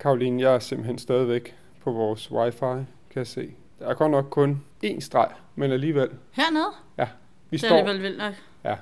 Karoline, 0.00 0.42
jeg 0.42 0.54
er 0.54 0.58
simpelthen 0.58 0.98
stadigvæk 0.98 1.54
på 1.82 1.92
vores 1.92 2.30
wifi, 2.32 2.58
kan 2.60 2.84
jeg 3.16 3.26
se. 3.26 3.50
Der 3.78 3.86
er 3.88 3.94
godt 3.94 4.10
nok 4.10 4.26
kun 4.30 4.62
én 4.84 5.00
streg, 5.00 5.28
men 5.54 5.72
alligevel. 5.72 6.08
Hernede? 6.32 6.72
Ja, 6.98 7.08
vi 7.50 7.56
Det 7.56 7.64
er 7.64 7.66
står, 7.68 7.76
alligevel 7.76 8.02
vildt 8.02 8.18
nok. 8.18 8.32
ja, 8.64 8.76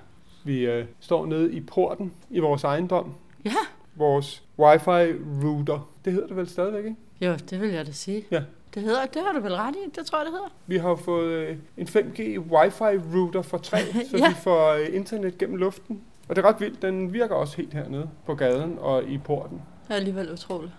vi 0.44 0.66
øh, 0.66 0.84
står 1.00 1.26
nede 1.26 1.52
i 1.52 1.60
porten 1.60 2.12
i 2.30 2.38
vores 2.38 2.64
ejendom. 2.64 3.14
Ja. 3.44 3.50
Vores 3.94 4.42
wifi 4.58 5.12
router, 5.44 5.88
det 6.04 6.12
hedder 6.12 6.26
det 6.28 6.36
vel 6.36 6.48
stadigvæk, 6.48 6.84
ikke? 6.84 6.96
Jo, 7.20 7.34
det 7.50 7.60
vil 7.60 7.70
jeg 7.70 7.86
da 7.86 7.92
sige. 7.92 8.24
Ja. 8.30 8.42
Det 8.74 8.82
hedder, 8.82 9.06
det 9.06 9.22
har 9.26 9.32
du 9.32 9.40
vel 9.40 9.54
ret 9.54 9.74
i, 9.86 9.90
det 9.98 10.06
tror 10.06 10.18
jeg, 10.18 10.24
det 10.26 10.32
hedder. 10.32 10.48
Vi 10.66 10.76
har 10.78 10.94
fået 10.94 11.26
øh, 11.32 11.56
en 11.76 11.86
5G 11.86 12.20
wifi 12.38 12.98
router 13.16 13.42
for 13.42 13.58
træ, 13.58 13.78
så 14.10 14.16
Ja. 14.16 14.28
vi 14.28 14.34
får 14.34 14.68
øh, 14.72 14.86
internet 14.92 15.38
gennem 15.38 15.56
luften. 15.56 16.00
Og 16.28 16.36
det 16.36 16.44
er 16.44 16.48
ret 16.48 16.60
vildt, 16.60 16.82
den 16.82 17.12
virker 17.12 17.34
også 17.34 17.56
helt 17.56 17.72
hernede 17.74 18.10
på 18.26 18.34
gaden 18.34 18.78
og 18.80 19.04
i 19.04 19.18
porten. 19.18 19.62
Det 19.82 19.90
er 19.90 19.94
alligevel 19.94 20.32
utroligt. 20.32 20.72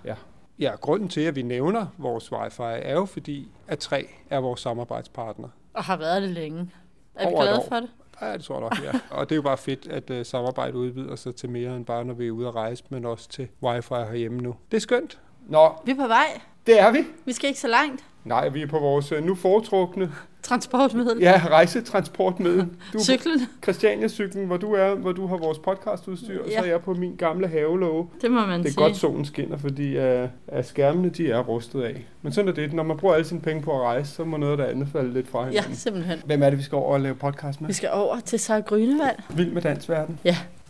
Ja, 0.59 0.75
grunden 0.81 1.09
til, 1.09 1.21
at 1.21 1.35
vi 1.35 1.41
nævner 1.41 1.85
vores 1.97 2.31
wifi, 2.31 2.61
er 2.61 2.93
jo 2.93 3.05
fordi, 3.05 3.51
at 3.67 3.79
3 3.79 4.07
er 4.29 4.39
vores 4.39 4.59
samarbejdspartner. 4.59 5.47
Og 5.73 5.83
har 5.83 5.97
været 5.97 6.21
det 6.21 6.29
længe. 6.29 6.71
Er 7.15 7.27
vi 7.29 7.33
Over 7.33 7.43
et 7.43 7.47
glade 7.49 7.61
for 7.67 7.75
det? 7.75 7.89
Ja, 8.21 8.33
det 8.33 8.43
tror 8.43 8.55
jeg 8.55 8.61
nok, 8.61 8.83
ja. 8.83 8.99
Og 9.17 9.29
det 9.29 9.35
er 9.35 9.37
jo 9.37 9.41
bare 9.41 9.57
fedt, 9.57 9.87
at 9.87 10.09
uh, 10.09 10.25
samarbejdet 10.25 10.75
udvider 10.75 11.15
sig 11.15 11.35
til 11.35 11.49
mere 11.49 11.75
end 11.75 11.85
bare, 11.85 12.05
når 12.05 12.13
vi 12.13 12.27
er 12.27 12.31
ude 12.31 12.47
at 12.47 12.55
rejse, 12.55 12.83
men 12.89 13.05
også 13.05 13.29
til 13.29 13.47
wifi 13.63 13.93
herhjemme 13.93 14.41
nu. 14.41 14.55
Det 14.71 14.77
er 14.77 14.81
skønt. 14.81 15.19
Nå, 15.47 15.71
Vi 15.85 15.91
er 15.91 15.95
på 15.95 16.07
vej. 16.07 16.41
Det 16.67 16.79
er 16.81 16.91
vi. 16.91 16.97
Vi 17.25 17.33
skal 17.33 17.47
ikke 17.47 17.59
så 17.59 17.67
langt. 17.67 18.03
Nej, 18.25 18.49
vi 18.49 18.61
er 18.61 18.67
på 18.67 18.79
vores 18.79 19.11
uh, 19.11 19.23
nu 19.25 19.35
foretrukne 19.35 20.11
Transportmiddel. 20.43 21.17
ja, 21.21 21.41
rejsetransportmiddel. 21.49 22.67
Du 22.93 22.99
Cyklen. 23.03 23.39
Christiania-cyklen, 23.63 24.45
hvor 24.45 24.57
du 24.57 24.73
er, 24.73 24.95
hvor 24.95 25.11
du 25.11 25.27
har 25.27 25.37
vores 25.37 25.59
podcastudstyr, 25.59 26.39
og 26.39 26.45
så 26.47 26.51
Ja. 26.53 26.59
er 26.61 26.65
jeg 26.65 26.81
på 26.81 26.93
min 26.93 27.15
gamle 27.15 27.47
havelåge. 27.47 28.07
Det 28.21 28.31
må 28.31 28.45
man 28.45 28.59
Det 28.59 28.65
er 28.65 28.69
sige. 28.71 28.75
godt, 28.83 28.97
solen 28.97 29.25
skinner, 29.25 29.57
fordi 29.57 29.97
uh, 29.97 30.29
at 30.47 30.67
skærmene 30.67 31.09
de 31.09 31.31
er 31.31 31.39
rustet 31.39 31.81
af. 31.81 32.05
Men 32.21 32.33
sådan 32.33 32.47
er 32.49 32.53
det. 32.53 32.73
Når 32.73 32.83
man 32.83 32.97
bruger 32.97 33.15
alle 33.15 33.27
sine 33.27 33.41
penge 33.41 33.61
på 33.61 33.71
at 33.75 33.81
rejse, 33.81 34.11
så 34.11 34.23
må 34.23 34.37
noget 34.37 34.51
af 34.51 34.57
det 34.57 34.63
andet 34.73 34.87
falde 34.91 35.13
lidt 35.13 35.27
fra 35.27 35.43
Ja, 35.43 35.49
hinanden. 35.49 35.75
simpelthen. 35.75 36.21
Hvem 36.25 36.43
er 36.43 36.49
det, 36.49 36.57
vi 36.59 36.63
skal 36.63 36.75
over 36.75 36.93
og 36.93 36.99
lave 37.01 37.15
podcast 37.15 37.61
med? 37.61 37.67
Vi 37.67 37.73
skal 37.73 37.89
over 37.93 38.19
til 38.19 38.39
Sarah 38.39 38.63
Grønevald 38.63 39.15
Vild 39.35 39.51
med 39.51 39.61
dansverden. 39.61 40.19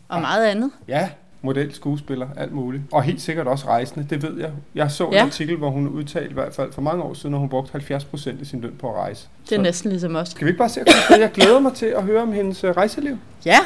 og 0.07 0.21
meget 0.21 0.45
andet. 0.45 0.71
Ja, 0.87 1.09
model, 1.43 1.73
skuespiller, 1.75 2.27
alt 2.37 2.51
muligt. 2.51 2.83
Og 2.91 3.03
helt 3.03 3.21
sikkert 3.21 3.47
også 3.47 3.67
rejsende, 3.67 4.07
det 4.09 4.21
ved 4.23 4.39
jeg. 4.39 4.51
Jeg 4.75 4.91
så 4.91 5.07
en 5.07 5.13
Ja. 5.13 5.23
artikel, 5.25 5.55
hvor 5.57 5.69
hun 5.69 5.87
udtalte 5.87 6.29
i 6.29 6.33
hvert 6.33 6.53
fald 6.55 6.71
for 6.73 6.81
mange 6.81 7.03
år 7.03 7.13
siden, 7.13 7.33
at 7.35 7.39
hun 7.39 7.49
brugte 7.49 7.71
70% 7.71 8.39
af 8.41 8.45
sin 8.47 8.61
løn 8.61 8.75
på 8.79 8.89
at 8.89 8.95
rejse. 8.95 9.27
Det 9.45 9.51
er 9.51 9.55
Så 9.55 9.61
næsten 9.61 9.89
ligesom 9.89 10.15
os. 10.15 10.27
Skal 10.29 10.45
vi 10.45 10.49
ikke 10.49 10.57
bare 10.57 10.69
se 10.69 10.81
at? 10.81 11.19
Jeg 11.19 11.31
glæder 11.31 11.59
mig 11.59 11.73
til 11.73 11.85
at 11.85 12.03
høre 12.03 12.21
om 12.21 12.31
hendes 12.31 12.63
øh, 12.63 12.71
rejseliv. 12.71 13.17
Ja, 13.45 13.57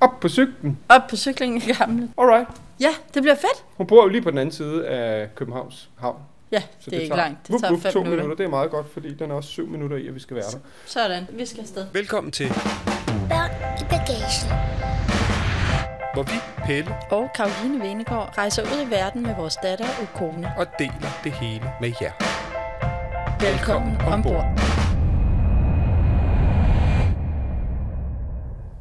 Op 0.00 0.20
på 0.20 0.28
cyklen. 0.28 0.78
op 0.88 1.00
på 1.10 1.16
cyklingen 1.16 1.62
i 1.68 1.72
gamle. 1.78 2.08
Alright. 2.18 2.48
Ja, 2.80 2.88
det 3.14 3.22
bliver 3.22 3.34
fedt. 3.34 3.64
Hun 3.76 3.86
bor 3.86 4.02
jo 4.02 4.08
lige 4.08 4.22
på 4.22 4.30
den 4.30 4.38
anden 4.38 4.52
side 4.52 4.86
af 4.86 5.34
Københavns 5.34 5.88
Havn. 5.98 6.16
Ja, 6.52 6.62
Så 6.80 6.90
det 6.90 6.96
er 6.96 7.00
ikke 7.00 7.16
langt. 7.16 7.38
Det 7.46 7.52
Vup, 7.52 7.60
tager 7.60 7.72
vup, 7.72 7.80
fem 7.82 7.92
to 7.92 7.98
minutter. 7.98 8.22
minutter. 8.22 8.36
Det 8.36 8.44
er 8.46 8.50
meget 8.56 8.70
godt, 8.70 8.86
fordi 8.92 9.14
den 9.14 9.30
er 9.30 9.34
også 9.34 9.48
syv 9.50 9.68
minutter 9.68 9.96
i, 9.96 10.08
at 10.08 10.14
vi 10.14 10.20
skal 10.20 10.36
være 10.36 10.44
der. 10.52 10.58
Sådan, 10.86 11.26
vi 11.32 11.46
skal 11.46 11.60
afsted. 11.60 11.86
Velkommen 11.92 12.30
til, 12.32 12.48
Børn 13.28 13.50
i 13.80 13.84
bagagen. 13.90 14.95
Hvor 16.16 16.22
vi, 16.22 16.64
Pelle, 16.66 16.94
Og 17.10 17.30
Karoline 17.34 17.80
Venegård 17.84 18.38
rejser 18.38 18.62
ud 18.62 18.86
i 18.86 18.90
verden 18.90 19.22
med 19.22 19.34
vores 19.36 19.56
datter 19.56 19.84
og 20.00 20.08
kone. 20.14 20.52
og 20.58 20.66
deler 20.78 21.20
det 21.24 21.32
hele 21.32 21.64
med 21.80 21.92
jer. 22.00 22.12
Velkommen 23.40 23.96
ombord. 23.96 24.44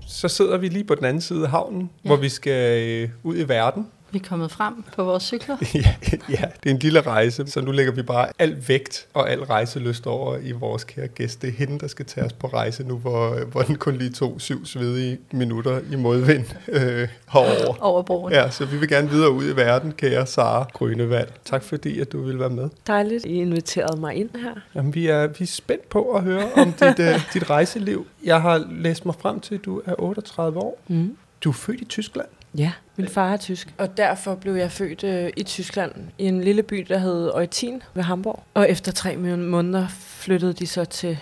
Så 0.08 0.28
sidder 0.28 0.58
vi 0.58 0.68
lige 0.68 0.84
på 0.84 0.96
den 0.96 1.06
anden 1.06 1.22
side 1.22 1.44
af 1.44 1.50
havnen, 1.50 1.90
ja. 2.04 2.10
hvor 2.10 2.18
vi 2.18 2.30
skal 2.30 2.88
øh, 2.88 3.10
ud 3.24 3.38
i 3.38 3.48
verden. 3.48 3.88
Vi 4.16 4.20
er 4.20 4.30
kommet 4.30 4.52
frem 4.52 4.84
på 4.96 5.04
vores 5.04 5.24
cykler. 5.24 5.58
Ja, 5.74 5.96
ja, 6.30 6.44
det 6.64 6.70
er 6.70 6.74
en 6.74 6.80
lille 6.80 7.02
rejse, 7.02 7.48
så 7.48 7.62
nu 7.62 7.72
lægger 7.72 7.94
vi 7.94 8.02
bare 8.02 8.28
al 8.40 8.64
vægt 8.68 9.08
og 9.14 9.30
al 9.30 9.40
rejselyst 9.40 10.08
over 10.08 10.38
i 10.38 10.52
vores 10.52 10.84
kære 10.84 11.08
gæst. 11.08 11.42
Det 11.42 11.48
er 11.48 11.52
hende, 11.52 11.80
der 11.80 11.88
skal 11.88 12.06
tage 12.06 12.26
os 12.26 12.34
på 12.34 12.48
rejse 12.48 12.84
nu, 12.84 12.98
hvor, 12.98 13.46
hvor 13.52 13.62
den 13.62 13.76
kun 13.76 13.96
lige 13.98 14.10
tog 14.10 14.42
syv 14.42 14.66
svedige 14.66 15.18
minutter 15.32 15.80
i 15.92 15.96
modvind 15.96 16.46
øh, 16.68 17.08
herover. 17.30 17.84
Over 17.84 18.02
broen. 18.02 18.34
Ja, 18.34 18.50
så 18.50 18.66
vi 18.66 18.78
vil 18.78 18.90
gerne 18.90 19.10
videre 19.10 19.32
ud 19.32 19.46
i 19.46 19.56
verden, 19.56 19.92
kære 19.92 20.26
Sara 20.26 20.68
Grønevald. 20.74 21.30
Tak 21.46 21.64
fordi, 21.64 22.00
at 22.00 22.12
du 22.12 22.22
vil 22.22 22.40
være 22.40 22.50
med. 22.50 22.70
Dejligt, 22.88 23.26
I 23.26 23.34
inviterede 23.34 24.00
mig 24.00 24.16
ind 24.16 24.30
her. 24.36 24.54
Jamen, 24.76 24.96
vi 24.96 25.08
er, 25.08 25.28
vi 25.28 25.44
er 25.44 25.48
spændt 25.48 25.90
på 25.90 26.12
at 26.12 26.24
høre 26.24 26.54
om 26.56 26.74
dit, 26.80 27.00
uh, 27.00 27.34
dit 27.34 27.50
rejseliv. 27.50 28.08
Jeg 28.24 28.42
har 28.42 28.66
læst 28.72 29.06
mig 29.06 29.16
frem 29.20 29.40
til, 29.40 29.56
at 29.56 29.66
du 29.66 29.82
er 29.86 30.02
38 30.02 30.60
år. 30.60 30.82
Mm. 30.88 31.18
Du 31.44 31.50
er 31.50 31.54
født 31.54 31.82
i 31.82 31.86
Tyskland. 31.86 32.28
Ja, 32.58 32.72
min 32.96 33.08
far 33.08 33.34
er 33.34 33.38
tysk. 33.38 33.74
Og 33.78 33.98
derfor 33.98 34.36
blev 34.36 34.54
jeg 34.56 34.72
født 34.72 35.04
øh, 35.04 35.30
i 35.38 35.44
Tyskland, 35.44 35.92
i 36.18 36.24
en 36.26 36.42
lille 36.44 36.64
by, 36.64 36.86
der 36.90 36.98
hed 36.98 37.32
Eutin 37.36 37.84
ved 37.94 38.04
Hamburg. 38.04 38.44
Og 38.54 38.70
efter 38.70 38.92
tre 38.92 39.16
må- 39.18 39.36
måneder 39.36 39.88
flyttede 40.00 40.54
de 40.54 40.68
så 40.68 40.86
til 40.86 41.18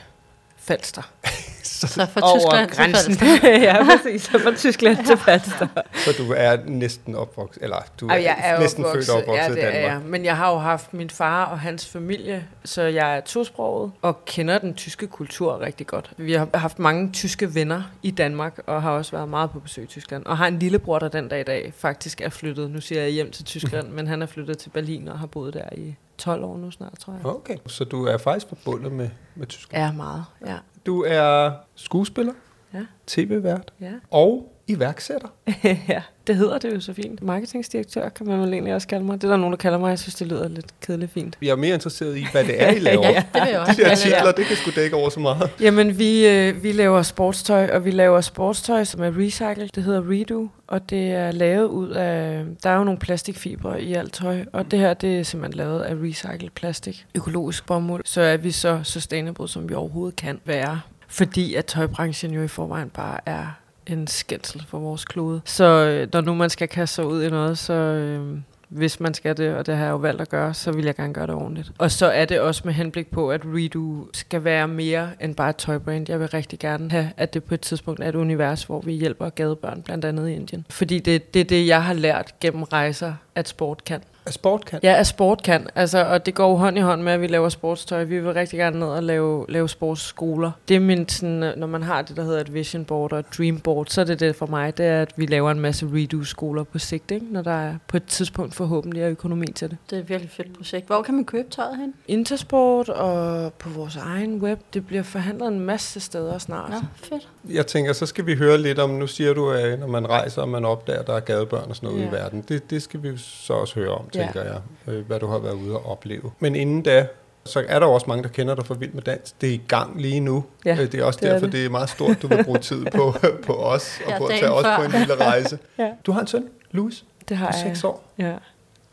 Falster. 0.57 1.11
Så, 1.63 1.87
Så 1.87 2.05
fra 2.05 2.35
Tyskland 2.35 2.69
til 2.69 2.77
Falster. 2.77 3.49
ja, 3.67 3.83
præcis. 3.83 4.21
Så 4.21 4.39
fra 4.39 4.55
Tyskland 4.55 5.05
til 5.05 5.17
Falster. 5.17 5.67
så 5.93 6.11
du 6.17 6.33
er 6.37 6.57
næsten 6.65 7.15
opvokset, 7.15 7.63
eller 7.63 7.77
du 7.99 8.07
er, 8.07 8.15
jeg 8.15 8.35
er 8.43 8.59
næsten 8.59 8.85
opvokset, 8.85 9.05
født 9.05 9.15
og 9.15 9.21
opvokset 9.21 9.43
ja, 9.43 9.51
i 9.51 9.55
det 9.55 9.63
er 9.63 9.71
Danmark. 9.71 10.01
jeg. 10.01 10.09
Men 10.09 10.25
jeg 10.25 10.37
har 10.37 10.51
jo 10.51 10.57
haft 10.57 10.93
min 10.93 11.09
far 11.09 11.45
og 11.45 11.59
hans 11.59 11.87
familie, 11.87 12.47
så 12.65 12.81
jeg 12.81 13.17
er 13.17 13.21
tosproget 13.21 13.91
og 14.01 14.25
kender 14.25 14.57
den 14.57 14.73
tyske 14.73 15.07
kultur 15.07 15.61
rigtig 15.61 15.87
godt. 15.87 16.11
Vi 16.17 16.33
har 16.33 16.47
haft 16.53 16.79
mange 16.79 17.11
tyske 17.11 17.55
venner 17.55 17.81
i 18.03 18.11
Danmark, 18.11 18.59
og 18.67 18.81
har 18.81 18.91
også 18.91 19.11
været 19.11 19.29
meget 19.29 19.51
på 19.51 19.59
besøg 19.59 19.83
i 19.83 19.87
Tyskland. 19.87 20.25
Og 20.25 20.37
har 20.37 20.47
en 20.47 20.59
lillebror, 20.59 20.99
der 20.99 21.07
den 21.07 21.27
dag 21.27 21.39
i 21.39 21.43
dag 21.43 21.73
faktisk 21.77 22.21
er 22.21 22.29
flyttet. 22.29 22.71
Nu 22.71 22.81
siger 22.81 23.01
jeg 23.01 23.11
hjem 23.11 23.31
til 23.31 23.45
Tyskland, 23.45 23.89
men 23.89 24.07
han 24.07 24.21
er 24.21 24.25
flyttet 24.25 24.57
til 24.57 24.69
Berlin 24.69 25.07
og 25.07 25.19
har 25.19 25.27
boet 25.27 25.53
der 25.53 25.69
i 25.71 25.95
12 26.17 26.43
år 26.43 26.57
nu 26.57 26.71
snart, 26.71 26.93
tror 26.99 27.13
jeg. 27.13 27.25
Okay, 27.25 27.57
så 27.67 27.83
du 27.83 28.05
er 28.05 28.17
faktisk 28.17 28.47
forbundet 28.49 28.91
med, 28.91 29.09
med 29.35 29.47
Tyskland. 29.47 29.83
Ja, 29.85 29.91
meget. 29.91 30.25
Ja. 30.45 30.57
Du 30.85 31.03
er 31.07 31.51
skuespiller, 31.75 32.33
Ja. 32.73 32.85
tv-vært 33.07 33.73
Ja. 33.81 33.91
og 34.11 34.52
iværksætter. 34.67 35.27
ja, 35.89 36.01
det 36.27 36.35
hedder 36.35 36.57
det 36.57 36.75
jo 36.75 36.79
så 36.79 36.93
fint. 36.93 37.23
Marketingsdirektør 37.23 38.09
kan 38.09 38.27
man 38.27 38.39
vel 38.41 38.53
egentlig 38.53 38.73
også 38.75 38.87
kalde 38.87 39.05
mig. 39.05 39.21
Det 39.21 39.27
er 39.27 39.31
der 39.31 39.37
nogen, 39.37 39.51
der 39.51 39.57
kalder 39.57 39.77
mig. 39.77 39.89
Jeg 39.89 39.99
synes, 39.99 40.15
det 40.15 40.27
lyder 40.27 40.47
lidt 40.47 40.65
kedeligt 40.81 41.11
fint. 41.13 41.37
Jeg 41.41 41.49
er 41.49 41.55
mere 41.55 41.73
interesseret 41.73 42.17
i, 42.17 42.25
hvad 42.31 42.43
det 42.43 42.63
er, 42.63 42.71
I 42.71 42.79
laver. 42.89 43.07
Ja, 43.07 43.23
det 43.33 43.41
vil 43.41 43.49
jeg 43.51 43.59
også. 43.59 43.81
De 43.81 43.89
der 43.89 43.95
titler, 43.95 44.31
det 44.31 44.45
kan 44.45 44.55
sgu 44.55 44.71
dække 44.75 44.95
over 44.95 45.09
så 45.09 45.19
meget. 45.19 45.49
Jamen, 45.59 45.99
vi, 45.99 46.27
øh, 46.27 46.63
vi 46.63 46.71
laver 46.71 47.01
sportstøj, 47.01 47.69
og 47.73 47.85
vi 47.85 47.91
laver 47.91 48.21
sportstøj, 48.21 48.83
som 48.83 49.01
er 49.01 49.11
recycled. 49.17 49.69
Det 49.75 49.83
hedder 49.83 50.11
Redo, 50.11 50.47
og 50.67 50.89
det 50.89 51.11
er 51.11 51.31
lavet 51.31 51.67
ud 51.67 51.89
af... 51.89 52.43
Der 52.63 52.69
er 52.69 52.77
jo 52.77 52.83
nogle 52.83 52.99
plastikfibre 52.99 53.81
i 53.81 53.93
alt 53.93 54.13
tøj, 54.13 54.45
og 54.53 54.71
det 54.71 54.79
her, 54.79 54.93
det 54.93 55.19
er 55.19 55.23
simpelthen 55.23 55.57
lavet 55.57 55.81
af 55.81 55.95
recycled 56.03 56.49
plastik. 56.49 57.05
Økologisk 57.15 57.65
bomuld. 57.65 58.01
Så 58.05 58.21
er 58.21 58.37
vi 58.37 58.51
så 58.51 58.79
sustainable, 58.83 59.47
som 59.49 59.69
vi 59.69 59.73
overhovedet 59.73 60.15
kan 60.15 60.39
være. 60.45 60.79
Fordi 61.07 61.55
at 61.55 61.65
tøjbranchen 61.65 62.33
jo 62.33 62.43
i 62.43 62.47
forvejen 62.47 62.89
bare 62.89 63.19
er 63.25 63.45
en 63.87 64.07
skændsel 64.07 64.65
for 64.67 64.79
vores 64.79 65.05
klode. 65.05 65.41
Så 65.45 65.63
øh, 65.63 66.07
når 66.13 66.21
nu 66.21 66.33
man 66.33 66.49
skal 66.49 66.67
kaste 66.67 66.95
sig 66.95 67.05
ud 67.05 67.23
i 67.23 67.29
noget, 67.29 67.57
så... 67.57 67.73
Øh, 67.73 68.37
hvis 68.73 68.99
man 68.99 69.13
skal 69.13 69.37
det, 69.37 69.55
og 69.55 69.65
det 69.65 69.75
har 69.75 69.83
jeg 69.83 69.91
jo 69.91 69.97
valgt 69.97 70.21
at 70.21 70.29
gøre, 70.29 70.53
så 70.53 70.71
vil 70.71 70.85
jeg 70.85 70.95
gerne 70.95 71.13
gøre 71.13 71.27
det 71.27 71.35
ordentligt. 71.35 71.71
Og 71.77 71.91
så 71.91 72.05
er 72.05 72.25
det 72.25 72.39
også 72.39 72.61
med 72.65 72.73
henblik 72.73 73.11
på, 73.11 73.31
at 73.31 73.41
Redo 73.45 74.07
skal 74.13 74.43
være 74.43 74.67
mere 74.67 75.09
end 75.21 75.35
bare 75.35 75.49
et 75.49 75.55
tøjbrand. 75.55 76.09
Jeg 76.09 76.19
vil 76.19 76.27
rigtig 76.27 76.59
gerne 76.59 76.91
have, 76.91 77.11
at 77.17 77.33
det 77.33 77.43
på 77.43 77.53
et 77.53 77.61
tidspunkt 77.61 77.99
er 78.03 78.09
et 78.09 78.15
univers, 78.15 78.63
hvor 78.63 78.81
vi 78.81 78.93
hjælper 78.93 79.29
gadebørn, 79.29 79.81
blandt 79.81 80.05
andet 80.05 80.29
i 80.29 80.33
Indien. 80.33 80.65
Fordi 80.69 80.99
det, 80.99 81.33
det 81.33 81.39
er 81.39 81.45
det, 81.45 81.67
jeg 81.67 81.83
har 81.83 81.93
lært 81.93 82.39
gennem 82.39 82.63
rejser, 82.63 83.13
at 83.35 83.47
sport 83.47 83.83
kan. 83.83 84.01
At 84.25 84.33
sport 84.33 84.65
kan? 84.65 84.79
Ja, 84.83 84.93
at 84.99 85.07
sport 85.07 85.43
kan. 85.43 85.67
Altså, 85.75 86.05
og 86.05 86.25
det 86.25 86.35
går 86.35 86.55
hånd 86.55 86.77
i 86.77 86.81
hånd 86.81 87.01
med, 87.01 87.13
at 87.13 87.21
vi 87.21 87.27
laver 87.27 87.49
sportstøj. 87.49 88.03
Vi 88.03 88.19
vil 88.19 88.33
rigtig 88.33 88.59
gerne 88.59 88.79
ned 88.79 88.87
og 88.87 89.03
lave, 89.03 89.45
lave 89.49 89.69
sportsskoler. 89.69 90.51
Det 90.67 90.75
er 90.75 90.79
min, 90.79 91.09
sådan, 91.09 91.43
øh, 91.43 91.57
når 91.57 91.67
man 91.67 91.83
har 91.83 92.01
det, 92.01 92.17
der 92.17 92.23
hedder 92.23 92.41
et 92.41 92.53
vision 92.53 92.85
board 92.85 93.13
og 93.13 93.19
et 93.19 93.25
dream 93.37 93.59
board, 93.59 93.85
så 93.85 94.01
er 94.01 94.05
det 94.05 94.19
det 94.19 94.35
for 94.35 94.45
mig, 94.45 94.77
det 94.77 94.85
er, 94.85 95.01
at 95.01 95.13
vi 95.15 95.25
laver 95.25 95.51
en 95.51 95.59
masse 95.59 95.89
redo-skoler 95.93 96.63
på 96.63 96.79
sigt, 96.79 97.11
ikke? 97.11 97.25
når 97.29 97.41
der 97.41 97.51
er 97.51 97.75
på 97.87 97.97
et 97.97 98.05
tidspunkt 98.05 98.55
forhåbentlig 98.55 99.03
er 99.03 99.09
økonomi 99.09 99.47
til 99.47 99.69
det. 99.69 99.77
Det 99.89 99.95
er 99.95 99.99
et 100.01 100.09
virkelig 100.09 100.31
fedt 100.31 100.57
projekt. 100.57 100.87
Hvor 100.87 101.01
kan 101.01 101.13
man 101.13 101.25
købe 101.25 101.49
tøjet 101.49 101.77
hen? 101.77 101.93
Intersport 102.07 102.89
og 102.89 103.53
på 103.53 103.69
vores 103.69 103.95
egen 103.95 104.41
web. 104.41 104.59
Det 104.73 104.87
bliver 104.87 105.03
forhandlet 105.03 105.47
en 105.47 105.59
masse 105.59 105.99
steder 105.99 106.37
snart. 106.37 106.69
Nå, 106.69 106.77
fedt. 106.95 107.29
Jeg 107.49 107.67
tænker, 107.67 107.93
så 107.93 108.05
skal 108.05 108.25
vi 108.25 108.35
høre 108.35 108.57
lidt 108.57 108.79
om, 108.79 108.89
nu 108.89 109.07
siger 109.07 109.33
du, 109.33 109.49
at 109.49 109.79
når 109.79 109.87
man 109.87 110.09
rejser, 110.09 110.41
og 110.41 110.49
man 110.49 110.65
opdager, 110.65 110.99
at 110.99 111.07
der 111.07 111.13
er 111.13 111.19
gadebørn 111.19 111.69
og 111.69 111.75
sådan 111.75 111.89
noget 111.89 112.01
ja. 112.01 112.09
I 112.09 112.11
verden. 112.11 112.43
Det, 112.49 112.69
det 112.69 112.81
skal 112.81 113.03
vi 113.03 113.17
så 113.17 113.53
også 113.53 113.75
høre 113.75 113.89
om, 113.89 114.09
Ja. 114.15 114.23
tænker 114.23 114.41
jeg, 114.43 114.61
øh, 114.87 115.07
hvad 115.07 115.19
du 115.19 115.27
har 115.27 115.37
været 115.39 115.53
ude 115.53 115.77
og 115.77 115.91
opleve. 115.91 116.31
Men 116.39 116.55
inden 116.55 116.81
da, 116.81 117.07
så 117.45 117.63
er 117.67 117.79
der 117.79 117.87
også 117.87 118.05
mange, 118.07 118.23
der 118.23 118.29
kender 118.29 118.55
dig 118.55 118.65
for 118.65 118.73
Vild 118.73 118.91
med 118.91 119.01
Dans. 119.01 119.31
Det 119.31 119.49
er 119.49 119.53
i 119.53 119.61
gang 119.67 120.01
lige 120.01 120.19
nu. 120.19 120.43
Ja, 120.65 120.71
Øh, 120.71 120.91
det 120.91 120.95
er 120.95 121.03
også 121.03 121.19
det 121.19 121.27
er 121.29 121.31
derfor, 121.33 121.45
det. 121.45 121.53
det 121.53 121.65
er 121.65 121.69
meget 121.69 121.89
stort, 121.89 122.21
du 122.21 122.27
vil 122.27 122.43
bruge 122.43 122.59
tid 122.59 122.85
på, 122.85 123.15
på 123.47 123.53
os, 123.55 123.99
og 124.05 124.11
Ja, 124.11 124.17
på 124.17 124.25
at 124.25 124.39
tage 124.39 124.51
os 124.51 124.65
før. 124.65 124.77
på 124.77 124.83
en 124.83 124.91
lille 124.91 125.15
rejse. 125.15 125.59
Ja. 125.79 125.89
Du 126.05 126.11
har 126.11 126.21
en 126.21 126.27
søn, 126.27 126.47
Louis, 126.71 127.03
Det 127.29 127.37
har 127.37 127.45
jeg. 127.47 127.55
6 127.63 127.83
år, 127.83 128.03
Ja. 128.17 128.33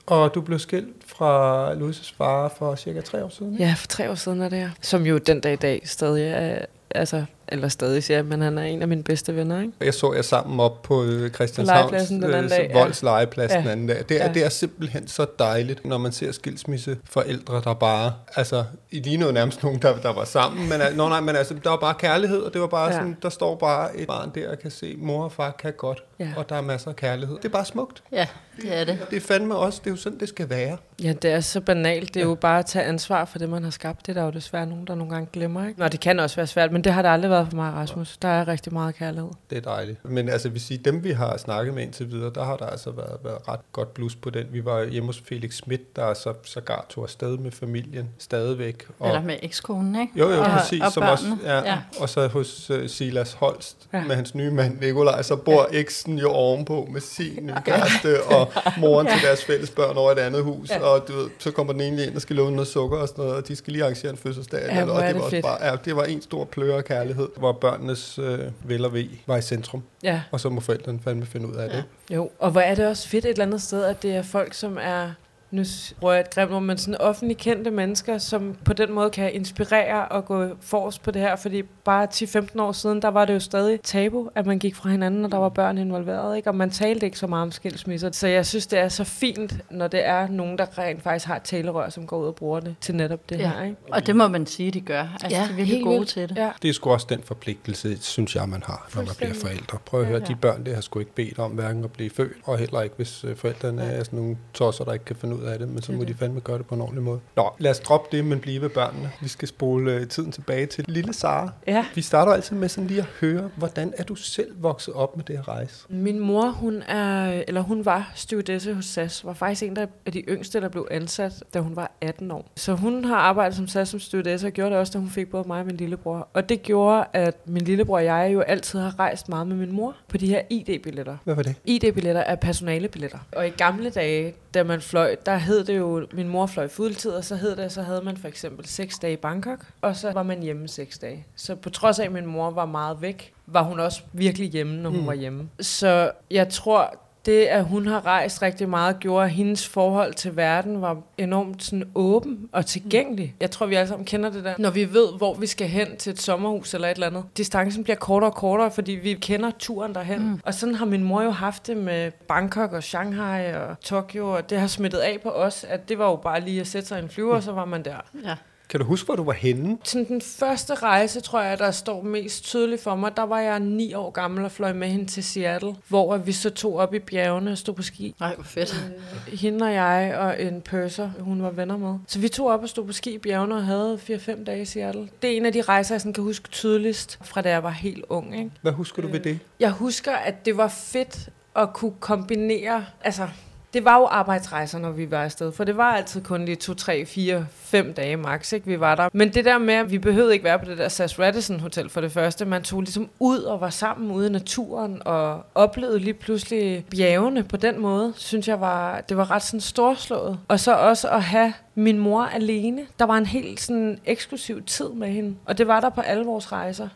og 0.06 0.34
du 0.34 0.40
blev 0.40 0.58
skilt 0.58 0.96
fra 1.06 1.72
Louis' 1.74 2.14
far 2.18 2.48
for 2.58 2.74
cirka 2.74 3.00
3 3.00 3.24
år 3.24 3.28
siden. 3.28 3.52
ikke? 3.52 3.64
ja, 3.64 3.74
for 3.78 3.86
tre 3.86 4.10
år 4.10 4.14
siden 4.14 4.42
er 4.42 4.48
det 4.48 4.58
her. 4.58 4.70
Som 4.80 5.06
jo 5.06 5.18
den 5.18 5.40
dag 5.40 5.52
i 5.52 5.56
dag 5.56 5.82
stadig 5.84 6.24
er, 6.26 6.64
altså, 6.90 7.24
eller 7.50 7.68
stadig 7.68 8.02
siger, 8.04 8.22
men 8.22 8.40
han 8.40 8.58
er 8.58 8.62
en 8.62 8.82
af 8.82 8.88
mine 8.88 9.02
bedste 9.02 9.36
venner, 9.36 9.60
ikke? 9.60 9.72
Jeg 9.80 9.94
så 9.94 10.12
jer 10.12 10.22
sammen 10.22 10.60
op 10.60 10.82
på 10.82 11.04
øh, 11.04 11.30
Christianshavns 11.30 11.90
legepladsen 11.90 12.22
den 12.22 12.30
anden 12.32 12.44
øh, 12.44 12.50
dag, 12.50 12.70
ja. 12.74 12.78
Volds 12.78 13.02
legeplads 13.02 13.52
Ja. 13.52 13.58
den 13.60 13.68
anden 13.68 13.86
dag. 13.86 14.04
Det 14.08 14.20
er, 14.22 14.26
Ja. 14.26 14.32
det 14.32 14.44
er 14.44 14.48
simpelthen 14.48 15.08
så 15.08 15.26
dejligt, 15.38 15.84
når 15.84 15.98
man 15.98 16.12
ser 16.12 16.32
skilsmisseforældre, 16.32 17.60
der 17.64 17.74
bare, 17.74 18.12
altså, 18.36 18.64
I 18.90 18.98
lignede 19.00 19.26
jo 19.28 19.32
nærmest 19.32 19.62
nogen, 19.62 19.82
der, 19.82 19.96
der 20.00 20.12
var 20.12 20.24
sammen, 20.24 20.68
men, 20.68 20.80
al- 20.80 20.96
nå, 20.96 21.08
nej, 21.08 21.20
men 21.20 21.36
altså, 21.36 21.54
der 21.64 21.70
var 21.70 21.76
bare 21.76 21.94
kærlighed, 21.94 22.38
og 22.40 22.52
det 22.52 22.60
var 22.60 22.66
bare 22.66 22.86
Ja. 22.86 22.92
sådan, 22.92 23.16
der 23.22 23.28
står 23.28 23.54
bare 23.56 23.96
et 23.96 24.06
barn 24.06 24.30
der 24.34 24.50
og 24.50 24.58
kan 24.58 24.70
se, 24.70 24.94
mor 24.98 25.24
og 25.24 25.32
far 25.32 25.50
kan 25.50 25.72
godt, 25.78 26.02
Ja. 26.20 26.28
og 26.36 26.48
der 26.48 26.56
er 26.56 26.60
masser 26.60 26.88
af 26.90 26.96
kærlighed. 26.96 27.36
Det 27.36 27.44
er 27.44 27.48
bare 27.48 27.64
smukt. 27.64 28.02
Ja, 28.12 28.26
det 28.62 28.78
er 28.80 28.84
det. 28.84 28.98
Det 29.10 29.16
er 29.16 29.20
fandme 29.20 29.56
også, 29.56 29.80
det 29.84 29.90
er 29.90 29.94
jo 29.94 29.96
sådan, 29.96 30.20
det 30.20 30.28
skal 30.28 30.50
være. 30.50 30.76
Ja, 31.02 31.12
det 31.12 31.32
er 31.32 31.40
så 31.40 31.60
banalt. 31.60 32.14
Det 32.14 32.20
er 32.22 32.26
jo 32.26 32.34
bare 32.34 32.58
at 32.58 32.66
tage 32.66 32.84
ansvar 32.84 33.24
for 33.24 33.38
det, 33.38 33.48
man 33.48 33.64
har 33.64 33.70
skabt. 33.70 34.06
Det 34.06 34.16
er 34.16 34.20
der 34.20 34.24
jo 34.26 34.30
desværre 34.30 34.66
nogen, 34.66 34.86
der 34.86 34.94
nogle 34.94 35.12
gange 35.12 35.28
glemmer. 35.32 35.66
Ikke? 35.68 35.80
Nå, 35.80 35.88
det 35.88 36.00
kan 36.00 36.20
også 36.20 36.36
være 36.36 36.46
svært, 36.46 36.72
men 36.72 36.84
det 36.84 36.92
har 36.92 37.02
det 37.02 37.08
aldrig 37.08 37.30
været 37.30 37.39
for 37.48 37.56
mig, 37.56 37.72
Rasmus. 37.72 38.16
Der 38.16 38.28
er 38.28 38.48
rigtig 38.48 38.72
meget 38.72 38.94
kærlighed. 38.94 39.30
Det 39.50 39.58
er 39.58 39.62
dejligt. 39.62 40.04
Men 40.04 40.28
altså, 40.28 40.48
vi 40.48 40.58
siger, 40.58 40.82
dem 40.82 41.04
vi 41.04 41.10
har 41.10 41.36
snakket 41.36 41.74
med 41.74 41.82
indtil 41.82 42.10
videre, 42.10 42.30
der 42.34 42.44
har 42.44 42.56
der 42.56 42.66
altså 42.66 42.90
været, 42.90 43.16
været 43.24 43.48
ret 43.48 43.60
godt 43.72 43.94
blus 43.94 44.16
på 44.16 44.30
den. 44.30 44.46
Vi 44.50 44.64
var 44.64 44.84
hjemme 44.84 45.06
hos 45.06 45.22
Felix 45.26 45.54
Schmidt, 45.54 45.96
der 45.96 46.14
så 46.14 46.34
sågar 46.44 46.86
tog 46.88 47.04
afsted 47.04 47.38
med 47.38 47.50
familien 47.50 48.08
stadigvæk. 48.18 48.86
Og, 48.98 49.08
Eller 49.08 49.22
med 49.22 49.36
ekskonen, 49.42 50.00
ikke? 50.00 50.12
Jo, 50.16 50.30
jo, 50.30 50.40
og, 50.40 50.46
præcis. 50.46 50.82
Og 50.82 50.92
som 50.92 51.02
også, 51.02 51.24
børnene. 51.24 51.52
ja, 51.52 51.72
ja. 51.72 51.78
Og 52.00 52.08
så 52.08 52.28
hos 52.28 52.70
uh, 52.70 52.86
Silas 52.86 53.32
Holst 53.32 53.88
ja. 53.92 53.98
Ja. 53.98 54.04
med 54.04 54.16
hans 54.16 54.34
nye 54.34 54.50
mand 54.50 54.80
Nikolaj, 54.80 55.22
så 55.22 55.36
bor 55.36 55.68
ja. 55.72 55.78
eksen 55.78 56.18
jo 56.18 56.30
ovenpå 56.30 56.88
med 56.92 57.00
sin 57.00 57.46
nye 57.46 57.54
kæreste 57.64 58.22
og 58.24 58.52
moren 58.78 59.06
ja. 59.06 59.12
til 59.12 59.22
deres 59.26 59.44
fælles 59.44 59.70
børn 59.70 59.96
over 59.96 60.12
et 60.12 60.18
andet 60.18 60.42
hus. 60.42 60.70
Ja. 60.70 60.78
Ja. 60.78 60.84
Og 60.84 61.08
du 61.08 61.16
ved, 61.16 61.30
så 61.38 61.50
kommer 61.50 61.72
den 61.72 61.82
ene 61.82 61.96
lige 61.96 62.06
ind 62.06 62.16
og 62.16 62.22
skal 62.22 62.36
låne 62.36 62.56
noget 62.56 62.68
sukker 62.68 62.98
og 62.98 63.08
sådan 63.08 63.24
noget, 63.24 63.38
og 63.38 63.48
de 63.48 63.56
skal 63.56 63.72
lige 63.72 63.82
arrangere 63.82 64.10
en 64.10 64.16
fødselsdag. 64.16 64.60
Ja, 64.68 64.80
eller, 64.80 64.94
og 64.94 65.02
det, 65.02 65.08
det 65.08 65.16
var 65.16 65.22
også 65.22 65.36
fedt. 65.36 65.44
bare, 65.44 65.64
ja, 65.66 65.76
det 65.84 65.96
var 65.96 66.04
en 66.04 66.22
stor 66.22 66.44
pløre 66.44 66.82
kærlighed, 66.82 67.28
hvor 67.36 67.52
børnenes 67.52 68.18
øh, 68.18 68.38
vel 68.64 68.84
og 68.84 68.92
ved 68.94 69.04
var 69.26 69.36
i 69.36 69.42
centrum. 69.42 69.82
Ja, 70.02 70.22
Og 70.32 70.40
så 70.40 70.48
må 70.48 70.60
forældrene 70.60 71.00
fandme 71.04 71.26
finde 71.26 71.48
ud 71.48 71.54
af 71.54 71.68
Ja. 71.68 71.76
det. 71.76 71.84
jo. 72.10 72.30
Og 72.38 72.50
hvor 72.50 72.60
er 72.60 72.74
det 72.74 72.86
også 72.86 73.08
fedt 73.08 73.24
et 73.24 73.30
eller 73.30 73.44
andet 73.44 73.62
sted, 73.62 73.84
at 73.84 74.02
det 74.02 74.14
er 74.16 74.22
folk, 74.22 74.54
som 74.54 74.78
er 74.80 75.10
nu 75.50 75.64
bruger 76.00 76.14
jeg 76.14 76.20
et 76.20 76.30
grimt 76.34 76.52
ord, 76.52 76.62
men 76.62 76.78
sådan 76.78 77.00
offentlig 77.00 77.36
kendte 77.36 77.70
mennesker, 77.70 78.18
som 78.18 78.56
på 78.64 78.72
den 78.72 78.92
måde 78.92 79.10
kan 79.10 79.34
inspirere 79.34 80.08
og 80.08 80.24
gå 80.24 80.46
forrest 80.60 81.02
på 81.02 81.10
det 81.10 81.22
her, 81.22 81.36
fordi 81.36 81.62
bare 81.62 82.08
10-15 82.14 82.60
år 82.62 82.72
siden, 82.72 83.02
der 83.02 83.08
var 83.08 83.24
det 83.24 83.34
jo 83.34 83.40
stadig 83.40 83.80
tabu, 83.80 84.28
at 84.34 84.46
man 84.46 84.58
gik 84.58 84.74
fra 84.74 84.88
hinanden, 84.90 85.24
og 85.24 85.32
der 85.32 85.38
var 85.38 85.48
børn 85.48 85.78
involveret, 85.78 86.36
ikke? 86.36 86.50
og 86.50 86.54
man 86.54 86.70
talte 86.70 87.06
ikke 87.06 87.18
så 87.18 87.26
meget 87.26 87.42
om 87.42 87.52
skilsmisser. 87.52 88.10
Så 88.12 88.26
jeg 88.26 88.46
synes, 88.46 88.66
det 88.66 88.78
er 88.78 88.88
så 88.88 89.04
fint, 89.04 89.54
når 89.70 89.88
det 89.88 90.06
er 90.06 90.28
nogen, 90.28 90.58
der 90.58 90.78
rent 90.78 91.02
faktisk 91.02 91.26
har 91.26 91.36
et 91.36 91.42
talerør, 91.42 91.88
som 91.88 92.06
går 92.06 92.18
ud 92.18 92.26
og 92.26 92.34
bruger 92.34 92.60
det 92.60 92.74
til 92.80 92.94
netop 92.94 93.30
det 93.30 93.38
Ja. 93.38 93.48
her. 93.50 93.64
Ikke? 93.64 93.76
Og 93.92 94.06
det 94.06 94.16
må 94.16 94.28
man 94.28 94.46
sige, 94.46 94.70
de 94.70 94.80
gør. 94.80 95.06
Altså, 95.22 95.38
Ja, 95.38 95.44
de 95.44 95.50
er 95.50 95.54
virkelig 95.56 95.66
helt 95.66 95.84
gode 95.84 95.96
vildt. 95.98 96.08
til 96.10 96.28
det. 96.28 96.36
Ja. 96.36 96.50
Det 96.62 96.68
er 96.68 96.72
sgu 96.72 96.90
også 96.90 97.06
den 97.10 97.22
forpligtelse, 97.24 98.02
synes 98.02 98.36
jeg, 98.36 98.48
man 98.48 98.62
har, 98.66 98.88
når 98.94 99.02
man 99.02 99.14
bliver 99.18 99.34
forældre. 99.34 99.78
Prøv 99.86 100.00
at 100.00 100.06
høre, 100.06 100.18
Ja. 100.18 100.24
de 100.24 100.34
børn, 100.36 100.64
det 100.66 100.74
har 100.74 100.80
sgu 100.80 100.98
ikke 100.98 101.14
bedt 101.14 101.38
om, 101.38 101.50
hverken 101.50 101.84
at 101.84 101.92
blive 101.92 102.10
født, 102.10 102.32
og 102.44 102.58
heller 102.58 102.80
ikke, 102.82 102.96
hvis 102.96 103.24
øh, 103.24 103.36
forældrene 103.36 103.82
er 103.82 104.04
sådan 104.04 104.18
nogle 104.18 104.36
tosser, 104.54 104.84
der 104.84 104.92
ikke 104.92 105.04
kan 105.04 105.16
finde 105.16 105.36
ud 105.36 105.39
af 105.44 105.58
det, 105.58 105.68
men 105.68 105.82
så 105.82 105.92
må 105.92 106.00
det. 106.00 106.08
de 106.08 106.14
fandme 106.14 106.40
gøre 106.40 106.58
det 106.58 106.66
på 106.66 106.74
en 106.74 106.80
ordentlig 106.80 107.02
måde. 107.02 107.20
Nå, 107.36 107.52
lad 107.58 107.70
os 107.70 107.80
droppe 107.80 108.16
det, 108.16 108.24
men 108.24 108.40
blive 108.40 108.60
ved 108.60 108.68
børnene. 108.68 109.10
Vi 109.20 109.28
skal 109.28 109.48
spole 109.48 109.92
øh, 109.92 110.08
tiden 110.08 110.32
tilbage 110.32 110.66
til 110.66 110.84
lille 110.88 111.12
Sara. 111.12 111.50
Ja. 111.66 111.86
Vi 111.94 112.02
starter 112.02 112.32
altid 112.32 112.56
med 112.56 112.68
sådan 112.68 112.88
lige 112.88 113.00
at 113.00 113.06
høre, 113.20 113.50
hvordan 113.56 113.92
er 113.96 114.04
du 114.04 114.14
selv 114.14 114.62
vokset 114.62 114.94
op 114.94 115.16
med 115.16 115.24
det 115.24 115.36
her 115.36 115.48
rejse? 115.48 115.86
Min 115.88 116.18
mor, 116.18 116.48
hun 116.48 116.82
er, 116.82 117.42
eller 117.48 117.60
hun 117.60 117.84
var 117.84 118.12
stewardesse 118.14 118.74
hos 118.74 118.84
SAS, 118.84 119.24
var 119.24 119.32
faktisk 119.32 119.62
en 119.62 119.76
af 119.76 120.12
de 120.12 120.20
yngste, 120.20 120.60
der 120.60 120.68
blev 120.68 120.88
ansat, 120.90 121.44
da 121.54 121.60
hun 121.60 121.76
var 121.76 121.92
18 122.00 122.30
år. 122.30 122.50
Så 122.56 122.74
hun 122.74 123.04
har 123.04 123.16
arbejdet 123.16 123.56
som 123.56 123.68
SAS 123.68 123.88
som 123.88 124.00
stewardesse, 124.00 124.46
og 124.46 124.52
gjorde 124.52 124.70
det 124.70 124.78
også, 124.78 124.92
da 124.92 124.98
hun 124.98 125.08
fik 125.08 125.30
både 125.30 125.44
mig 125.46 125.60
og 125.60 125.66
min 125.66 125.76
lillebror. 125.76 126.28
Og 126.34 126.48
det 126.48 126.62
gjorde, 126.62 127.04
at 127.12 127.36
min 127.46 127.62
lillebror 127.62 127.96
og 127.96 128.04
jeg 128.04 128.30
jo 128.32 128.40
altid 128.40 128.78
har 128.78 128.98
rejst 128.98 129.28
meget 129.28 129.46
med 129.46 129.56
min 129.56 129.72
mor 129.72 129.96
på 130.08 130.16
de 130.16 130.26
her 130.26 130.42
ID-billetter. 130.50 131.16
Hvad 131.24 131.34
var 131.34 131.42
det? 131.42 131.54
ID-billetter 131.64 132.20
er 132.20 132.34
personalebilletter. 132.34 133.18
Og 133.32 133.46
i 133.46 133.50
gamle 133.50 133.90
dage, 133.90 134.34
da 134.54 134.62
man 134.62 134.80
fløj, 134.80 135.16
der 135.26 135.36
hed 135.36 135.64
det 135.64 135.76
jo, 135.76 136.06
min 136.12 136.28
mor 136.28 136.46
fløj 136.46 136.68
fuldtid, 136.68 137.10
og 137.10 137.24
så 137.24 137.36
hed 137.36 137.56
det, 137.56 137.72
så 137.72 137.82
havde 137.82 138.02
man 138.02 138.16
for 138.16 138.28
eksempel 138.28 138.66
6 138.66 138.98
dage 138.98 139.12
i 139.12 139.16
Bangkok, 139.16 139.66
og 139.82 139.96
så 139.96 140.12
var 140.12 140.22
man 140.22 140.42
hjemme 140.42 140.68
6 140.68 140.98
dage. 140.98 141.26
Så 141.36 141.54
på 141.54 141.70
trods 141.70 141.98
af, 141.98 142.04
at 142.04 142.12
min 142.12 142.26
mor 142.26 142.50
var 142.50 142.66
meget 142.66 143.02
væk, 143.02 143.32
var 143.46 143.62
hun 143.62 143.80
også 143.80 144.02
virkelig 144.12 144.50
hjemme, 144.50 144.76
når 144.76 144.90
hun 144.90 145.00
mm. 145.00 145.06
var 145.06 145.14
hjemme. 145.14 145.48
Så 145.60 146.10
jeg 146.30 146.48
tror, 146.48 146.94
det, 147.26 147.44
at 147.44 147.64
hun 147.64 147.86
har 147.86 148.06
rejst 148.06 148.42
rigtig 148.42 148.68
meget, 148.68 149.00
gjorde, 149.00 149.24
at 149.24 149.30
hendes 149.30 149.68
forhold 149.68 150.14
til 150.14 150.36
verden 150.36 150.80
var 150.80 150.96
enormt 151.18 151.62
sådan 151.62 151.90
åben 151.94 152.48
og 152.52 152.66
tilgængelig. 152.66 153.34
Jeg 153.40 153.50
tror, 153.50 153.66
vi 153.66 153.74
alle 153.74 153.88
sammen 153.88 154.04
kender 154.04 154.30
det 154.30 154.44
der. 154.44 154.54
Når 154.58 154.70
vi 154.70 154.92
ved, 154.92 155.08
hvor 155.16 155.34
vi 155.34 155.46
skal 155.46 155.68
hen 155.68 155.96
til 155.96 156.12
et 156.12 156.20
sommerhus 156.20 156.74
eller 156.74 156.88
et 156.88 156.94
eller 156.94 157.06
andet. 157.06 157.24
Distancen 157.36 157.84
bliver 157.84 157.96
kortere 157.96 158.30
og 158.30 158.34
kortere, 158.34 158.70
fordi 158.70 158.92
vi 158.92 159.14
kender 159.14 159.50
turen 159.58 159.94
derhen. 159.94 160.22
Mm. 160.22 160.40
Og 160.44 160.54
sådan 160.54 160.74
har 160.74 160.86
min 160.86 161.04
mor 161.04 161.22
jo 161.22 161.30
haft 161.30 161.66
det 161.66 161.76
med 161.76 162.10
Bangkok 162.10 162.72
og 162.72 162.82
Shanghai 162.82 163.54
og 163.54 163.80
Tokyo, 163.80 164.28
og 164.28 164.50
det 164.50 164.60
har 164.60 164.66
smittet 164.66 164.98
af 164.98 165.18
på 165.22 165.28
os, 165.28 165.64
at 165.64 165.88
det 165.88 165.98
var 165.98 166.10
jo 166.10 166.16
bare 166.16 166.40
lige 166.40 166.60
at 166.60 166.66
sætte 166.66 166.88
sig 166.88 167.00
i 167.00 167.02
en 167.02 167.08
flyver, 167.08 167.34
og 167.34 167.42
så 167.42 167.52
var 167.52 167.64
man 167.64 167.84
der. 167.84 167.96
Ja. 168.24 168.34
Kan 168.70 168.80
du 168.80 168.86
huske, 168.86 169.06
hvor 169.06 169.16
du 169.16 169.24
var 169.24 169.32
henne? 169.32 169.78
Sådan 169.84 170.08
den 170.08 170.20
første 170.20 170.74
rejse, 170.74 171.20
tror 171.20 171.42
jeg, 171.42 171.58
der 171.58 171.70
står 171.70 172.02
mest 172.02 172.44
tydeligt 172.44 172.82
for 172.82 172.94
mig, 172.94 173.16
der 173.16 173.22
var 173.22 173.40
jeg 173.40 173.60
ni 173.60 173.94
år 173.94 174.10
gammel 174.10 174.44
og 174.44 174.52
fløj 174.52 174.72
med 174.72 174.88
hende 174.88 175.06
til 175.06 175.24
Seattle, 175.24 175.74
hvor 175.88 176.16
vi 176.16 176.32
så 176.32 176.50
tog 176.50 176.76
op 176.76 176.94
i 176.94 176.98
bjergene 176.98 177.52
og 177.52 177.58
stod 177.58 177.74
på 177.74 177.82
ski. 177.82 178.14
Nej, 178.20 178.34
hvor 178.34 178.44
fedt. 178.44 178.92
Hende 179.28 179.64
og 179.64 179.72
jeg 179.72 180.16
og 180.18 180.42
en 180.42 180.60
purser, 180.60 181.10
hun 181.18 181.42
var 181.42 181.50
venner 181.50 181.76
med. 181.76 181.98
Så 182.06 182.18
vi 182.18 182.28
tog 182.28 182.46
op 182.46 182.62
og 182.62 182.68
stod 182.68 182.86
på 182.86 182.92
ski 182.92 183.14
i 183.14 183.18
bjergene 183.18 183.54
og 183.54 183.64
havde 183.64 183.98
4-5 184.10 184.44
dage 184.44 184.62
i 184.62 184.64
Seattle. 184.64 185.08
Det 185.22 185.32
er 185.32 185.36
en 185.36 185.46
af 185.46 185.52
de 185.52 185.62
rejser, 185.62 185.94
jeg 185.94 186.00
sådan 186.00 186.12
kan 186.12 186.24
huske 186.24 186.48
tydeligst 186.48 187.18
fra 187.22 187.42
da 187.42 187.50
jeg 187.50 187.62
var 187.62 187.70
helt 187.70 188.04
ung. 188.08 188.38
Ikke? 188.38 188.50
Hvad 188.62 188.72
husker 188.72 189.02
du 189.02 189.08
ved 189.08 189.20
det? 189.20 189.38
Jeg 189.60 189.70
husker, 189.70 190.12
at 190.12 190.44
det 190.44 190.56
var 190.56 190.68
fedt 190.68 191.28
at 191.56 191.72
kunne 191.72 191.94
kombinere... 192.00 192.86
Altså, 193.04 193.28
det 193.74 193.84
var 193.84 193.98
jo 193.98 194.04
arbejdsrejser, 194.04 194.78
når 194.78 194.90
vi 194.90 195.10
var 195.10 195.24
afsted, 195.24 195.52
for 195.52 195.64
det 195.64 195.76
var 195.76 195.94
altid 195.94 196.22
kun 196.22 196.44
lige 196.44 196.56
2, 196.56 196.74
3, 196.74 197.06
4, 197.06 197.46
5 197.50 197.92
dage 197.92 198.16
max, 198.16 198.52
ikke? 198.52 198.66
vi 198.66 198.80
var 198.80 198.94
der. 198.94 199.08
Men 199.12 199.28
det 199.28 199.44
der 199.44 199.58
med, 199.58 199.74
at 199.74 199.90
vi 199.90 199.98
behøvede 199.98 200.32
ikke 200.32 200.44
være 200.44 200.58
på 200.58 200.64
det 200.64 200.78
der 200.78 200.88
SAS 200.88 201.18
Radisson 201.18 201.60
Hotel 201.60 201.88
for 201.88 202.00
det 202.00 202.12
første. 202.12 202.44
Man 202.44 202.62
tog 202.62 202.80
ligesom 202.80 203.08
ud 203.18 203.38
og 203.38 203.60
var 203.60 203.70
sammen 203.70 204.10
ude 204.10 204.26
i 204.26 204.30
naturen 204.30 205.02
og 205.04 205.44
oplevede 205.54 205.98
lige 205.98 206.14
pludselig 206.14 206.84
bjergene 206.90 207.42
på 207.44 207.56
den 207.56 207.80
måde, 207.80 208.12
synes 208.16 208.48
jeg 208.48 208.60
var, 208.60 209.00
det 209.00 209.16
var 209.16 209.30
ret 209.30 209.42
sådan 209.42 209.60
storslået. 209.60 210.38
Og 210.48 210.60
så 210.60 210.76
også 210.76 211.08
at 211.08 211.22
have 211.22 211.52
min 211.74 211.98
mor 211.98 212.22
alene. 212.22 212.82
Der 212.98 213.04
var 213.04 213.16
en 213.16 213.26
helt 213.26 213.60
sådan 213.60 213.98
eksklusiv 214.06 214.62
tid 214.62 214.88
med 214.88 215.08
hende, 215.08 215.36
og 215.44 215.58
det 215.58 215.66
var 215.66 215.80
der 215.80 215.90
på 215.90 216.00
alle 216.00 216.24
vores 216.24 216.52
rejser. 216.52 216.88